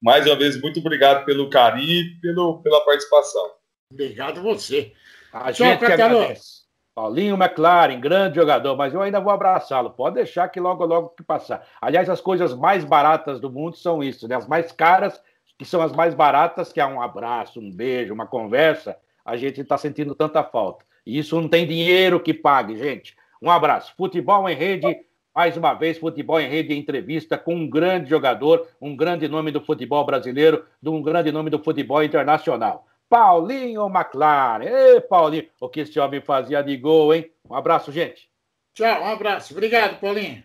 mais 0.01 0.25
uma 0.27 0.37
vez, 0.37 0.61
muito 0.61 0.79
obrigado 0.79 1.25
pelo 1.25 1.51
carinho 1.51 2.05
e 2.05 2.21
pelo, 2.21 2.63
pela 2.63 2.85
participação. 2.85 3.51
Obrigado 3.93 4.43
você. 4.43 4.93
A 5.33 5.53
Tchau, 5.53 5.67
gente 5.67 5.85
agradece. 5.85 6.67
Paulinho 6.95 7.37
McLaren, 7.37 8.01
grande 8.01 8.37
jogador, 8.37 8.75
mas 8.75 8.95
eu 8.95 9.03
ainda 9.03 9.21
vou 9.21 9.31
abraçá-lo. 9.31 9.91
Pode 9.91 10.15
deixar 10.15 10.49
que 10.49 10.59
logo, 10.59 10.87
logo 10.87 11.11
que 11.11 11.23
passar. 11.23 11.67
Aliás, 11.79 12.09
as 12.09 12.23
coisas 12.23 12.55
mais 12.55 12.87
baratas 12.87 13.39
do 13.39 13.51
mundo 13.51 13.77
são 13.77 14.03
isso, 14.03 14.27
né? 14.27 14.35
As 14.35 14.49
mais 14.49 14.73
caras, 14.73 15.21
que 15.59 15.65
são 15.65 15.81
as 15.81 15.93
mais 15.93 16.15
baratas, 16.15 16.73
que 16.73 16.81
é 16.81 16.87
um 16.87 17.01
abraço, 17.01 17.61
um 17.61 17.71
beijo, 17.71 18.13
uma 18.13 18.27
conversa, 18.27 18.97
a 19.25 19.37
gente 19.37 19.61
está 19.61 19.77
sentindo 19.77 20.15
tanta 20.15 20.43
falta. 20.45 20.85
E 21.05 21.19
isso 21.19 21.41
não 21.41 21.49
tem 21.49 21.67
dinheiro 21.67 22.21
que 22.21 22.35
pague, 22.35 22.77
gente. 22.77 23.17
Um 23.41 23.51
abraço. 23.51 23.95
Futebol 23.97 24.49
em 24.49 24.55
rede, 24.55 25.01
mais 25.35 25.57
uma 25.57 25.75
vez, 25.75 25.99
futebol 25.99 26.41
em 26.41 26.49
rede 26.49 26.75
entrevista 26.75 27.37
com 27.39 27.55
um 27.55 27.69
grande 27.69 28.11
jogador, 28.11 28.67
um 28.81 28.97
grande 28.97 29.29
nome 29.29 29.51
do 29.51 29.61
futebol 29.61 30.05
brasileiro, 30.05 30.65
de 30.81 30.89
um 30.89 31.03
grande 31.03 31.31
nome 31.33 31.51
do 31.51 31.63
futebol 31.63 32.03
internacional. 32.03 32.87
Paulinho 33.09 33.87
McLaren. 33.87 34.65
Ê, 34.65 35.01
Paulinho, 35.01 35.47
o 35.61 35.69
que 35.69 35.81
esse 35.81 35.99
homem 35.99 36.21
fazia 36.21 36.63
de 36.63 36.77
gol, 36.77 37.15
hein? 37.15 37.31
Um 37.49 37.55
abraço, 37.55 37.93
gente. 37.93 38.29
Tchau, 38.75 39.03
um 39.03 39.07
abraço. 39.07 39.53
Obrigado, 39.53 40.01
Paulinho. 40.01 40.43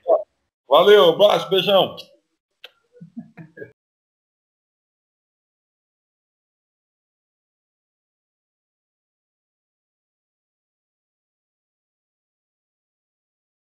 Valeu, 0.70 1.05
um 1.07 1.09
abraço, 1.16 1.49
beijão. 1.49 1.95